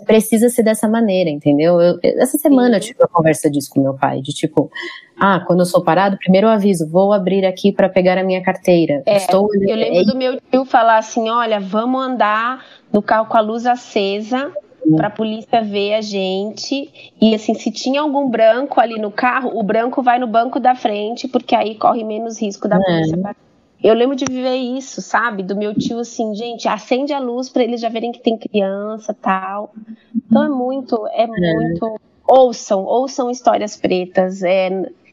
precisa 0.06 0.50
ser 0.50 0.64
dessa 0.64 0.88
maneira, 0.88 1.30
entendeu? 1.30 1.80
Eu, 1.80 2.00
essa 2.04 2.38
semana 2.38 2.70
Sim. 2.70 2.76
eu 2.76 2.80
tive 2.80 3.00
uma 3.00 3.08
conversa 3.08 3.50
disso 3.50 3.70
com 3.70 3.82
meu 3.82 3.94
pai, 3.94 4.22
de 4.22 4.34
tipo, 4.34 4.72
ah, 5.20 5.44
quando 5.46 5.60
eu 5.60 5.66
sou 5.66 5.84
parado, 5.84 6.18
primeiro 6.18 6.48
eu 6.48 6.52
aviso, 6.52 6.90
vou 6.90 7.14
abrir 7.14 7.46
aqui 7.46 7.72
para 7.72 7.90
pegar 7.90 8.18
a 8.18 8.24
minha 8.24 8.42
carteira. 8.42 9.04
É, 9.06 9.18
Estou... 9.18 9.48
Eu 9.54 9.76
lembro 9.76 10.00
é... 10.00 10.04
do 10.04 10.18
meu 10.18 10.40
tio 10.52 10.66
falar 10.66 10.98
assim, 10.98 11.30
olha, 11.30 11.60
vamos 11.60 12.02
andar 12.02 12.66
no 12.92 13.02
carro 13.02 13.28
com 13.28 13.38
a 13.38 13.42
luz 13.42 13.66
acesa 13.66 14.52
para 14.98 15.08
a 15.08 15.12
polícia 15.12 15.62
ver 15.62 15.94
a 15.94 16.02
gente. 16.02 17.14
E 17.22 17.34
assim, 17.34 17.54
se 17.54 17.72
tinha 17.72 18.02
algum 18.02 18.30
branco 18.30 18.82
ali 18.82 19.00
no 19.00 19.12
carro, 19.12 19.58
o 19.58 19.64
branco 19.64 20.02
vai 20.02 20.20
no 20.20 20.28
banco 20.28 20.60
da 20.60 20.76
frente, 20.76 21.28
porque 21.28 21.56
aí 21.56 21.76
corre 21.76 22.04
menos 22.04 22.42
risco 22.42 22.68
da 22.68 22.76
é. 22.76 22.80
polícia 22.80 23.36
eu 23.84 23.94
lembro 23.94 24.16
de 24.16 24.26
viver 24.26 24.56
isso, 24.56 25.02
sabe? 25.02 25.44
Do 25.44 25.58
meu 25.58 25.76
tio 25.76 26.00
assim, 26.00 26.34
gente, 26.34 26.68
acende 26.68 27.12
a 27.12 27.20
luz 27.20 27.50
para 27.50 27.64
eles 27.64 27.82
já 27.82 27.90
verem 27.90 28.12
que 28.12 28.20
tem 28.20 28.38
criança, 28.38 29.14
tal. 29.14 29.74
Então 30.16 30.44
é 30.44 30.50
muito, 30.50 31.06
é, 31.08 31.24
é. 31.24 31.28
muito. 31.28 32.00
Ouçam, 32.26 32.86
ouçam 32.86 33.30
histórias 33.30 33.76
pretas, 33.76 34.42
é, 34.42 34.70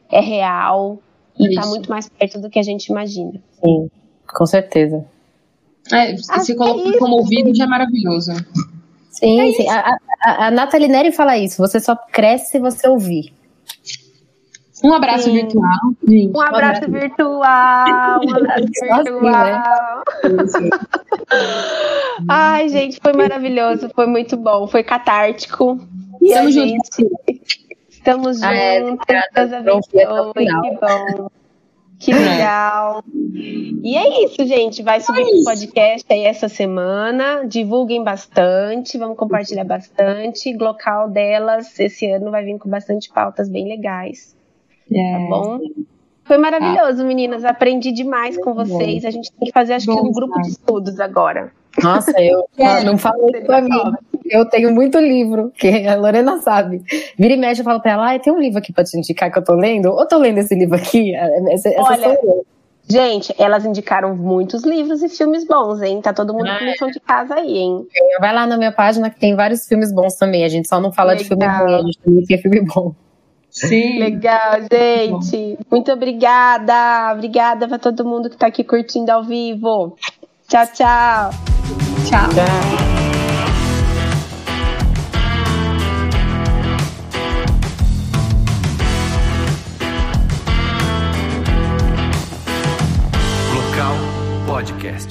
é 0.09 0.21
real 0.21 0.99
e 1.37 1.43
tá 1.43 1.49
isso. 1.49 1.61
tá 1.61 1.67
muito 1.67 1.89
mais 1.89 2.07
perto 2.07 2.39
do 2.39 2.49
que 2.49 2.59
a 2.59 2.63
gente 2.63 2.87
imagina. 2.87 3.33
Sim, 3.61 3.91
com 4.25 4.45
certeza. 4.45 5.05
É, 5.91 6.15
se 6.15 6.55
coloca 6.55 6.95
é 6.95 6.97
como 6.97 7.17
ouvido 7.17 7.53
já 7.53 7.65
é 7.65 7.67
maravilhoso. 7.67 8.31
Sim, 9.09 9.41
é 9.41 9.53
sim. 9.53 9.67
A, 9.67 9.97
a, 10.23 10.47
a 10.47 10.51
Nathalie 10.51 10.87
Neri 10.87 11.11
fala 11.11 11.37
isso, 11.37 11.57
você 11.57 11.79
só 11.79 11.95
cresce 11.95 12.51
se 12.51 12.59
você 12.59 12.87
ouvir. 12.87 13.33
Um 14.83 14.93
abraço 14.93 15.25
Sim. 15.25 15.33
virtual. 15.33 15.79
Sim. 16.07 16.31
Um 16.35 16.41
abraço 16.41 16.91
virtual. 16.91 18.19
Um 18.23 18.35
abraço 18.35 18.63
virtual. 18.81 20.03
Assim, 20.43 20.63
né? 20.63 20.69
Ai, 22.27 22.69
gente, 22.69 22.99
foi 22.99 23.13
maravilhoso. 23.13 23.89
Foi 23.93 24.07
muito 24.07 24.35
bom. 24.37 24.67
Foi 24.67 24.83
catártico. 24.83 25.79
E 26.21 26.27
estamos 26.27 26.53
juntos. 26.53 26.89
Estamos 27.89 28.41
ah, 28.41 28.55
é, 28.55 28.79
juntos. 28.81 29.05
Abençoe. 29.35 29.81
Que 29.91 30.05
bom. 30.79 31.29
Que 31.99 32.11
legal. 32.11 33.03
E 33.83 33.95
é 33.95 34.25
isso, 34.25 34.43
gente. 34.47 34.81
Vai 34.81 34.99
subir 34.99 35.21
o 35.21 35.43
podcast 35.43 36.11
aí 36.11 36.25
essa 36.25 36.49
semana. 36.49 37.45
Divulguem 37.47 38.03
bastante. 38.03 38.97
Vamos 38.97 39.17
compartilhar 39.17 39.63
bastante. 39.63 40.55
O 40.55 40.63
local 40.63 41.07
delas 41.09 41.79
esse 41.79 42.09
ano 42.09 42.31
vai 42.31 42.43
vir 42.43 42.57
com 42.57 42.67
bastante 42.67 43.07
pautas 43.13 43.47
bem 43.47 43.67
legais. 43.67 44.35
É. 44.93 45.11
Tá 45.13 45.19
bom? 45.29 45.59
Foi 46.23 46.37
maravilhoso, 46.37 47.01
ah. 47.01 47.05
meninas. 47.05 47.43
Aprendi 47.43 47.91
demais 47.91 48.37
com 48.37 48.53
vocês. 48.53 49.05
A 49.05 49.11
gente 49.11 49.31
tem 49.31 49.47
que 49.47 49.51
fazer, 49.51 49.73
acho 49.73 49.87
bom, 49.87 50.01
que, 50.01 50.07
um 50.07 50.11
grupo 50.11 50.41
de 50.41 50.49
estudos 50.49 50.99
agora. 50.99 51.51
Nossa, 51.81 52.11
eu 52.21 52.47
é, 52.57 52.83
não 52.83 52.97
falei 52.97 53.41
pra 53.41 53.61
mim. 53.61 53.81
Eu 54.29 54.45
tenho 54.45 54.73
muito 54.73 54.97
livro, 54.97 55.51
que 55.57 55.85
a 55.87 55.95
Lorena 55.95 56.39
sabe. 56.39 56.81
Vira 57.17 57.33
e 57.33 57.37
mexe, 57.37 57.61
eu 57.61 57.65
falo 57.65 57.81
pra 57.81 57.91
ela, 57.91 58.13
ah, 58.13 58.19
tem 58.19 58.31
um 58.31 58.39
livro 58.39 58.59
aqui 58.59 58.71
pra 58.71 58.83
te 58.83 58.97
indicar 58.97 59.29
que 59.31 59.37
eu 59.37 59.43
tô 59.43 59.55
lendo? 59.55 59.87
Ou 59.87 60.07
tô 60.07 60.17
lendo 60.17 60.37
esse 60.37 60.55
livro 60.55 60.75
aqui? 60.75 61.13
Essa, 61.13 61.69
essa 61.69 61.81
Olha, 61.81 62.17
Gente, 62.89 63.33
elas 63.37 63.65
indicaram 63.65 64.15
muitos 64.15 64.63
livros 64.63 65.01
e 65.01 65.07
filmes 65.07 65.45
bons, 65.45 65.81
hein? 65.81 66.01
Tá 66.01 66.13
todo 66.13 66.33
mundo 66.33 66.49
com 66.57 66.65
lição 66.65 66.89
de 66.89 66.99
casa 66.99 67.35
aí, 67.35 67.57
hein? 67.57 67.87
Vai 68.19 68.33
lá 68.33 68.45
na 68.45 68.57
minha 68.57 68.71
página 68.71 69.09
que 69.09 69.19
tem 69.19 69.35
vários 69.35 69.65
filmes 69.65 69.93
bons 69.93 70.15
também. 70.15 70.43
A 70.43 70.49
gente 70.49 70.67
só 70.67 70.79
não 70.79 70.91
fala 70.91 71.11
Legal. 71.11 71.23
de 71.23 71.27
filme 71.29 71.45
ruim, 71.45 71.73
a 71.73 71.81
gente 71.83 71.99
também 71.99 72.25
tem 72.25 72.37
filme 72.37 72.61
bom. 72.61 72.93
Sim. 73.51 73.99
Legal, 73.99 74.61
gente. 74.71 75.59
Muito 75.69 75.91
obrigada. 75.91 77.13
Obrigada 77.13 77.67
para 77.67 77.77
todo 77.77 78.05
mundo 78.05 78.29
que 78.29 78.35
está 78.35 78.47
aqui 78.47 78.63
curtindo 78.63 79.11
ao 79.11 79.23
vivo. 79.23 79.95
Tchau, 80.47 80.65
tchau. 80.73 81.29
Tchau. 82.09 82.29
tchau. 82.29 83.01
Podcast. 94.61 95.10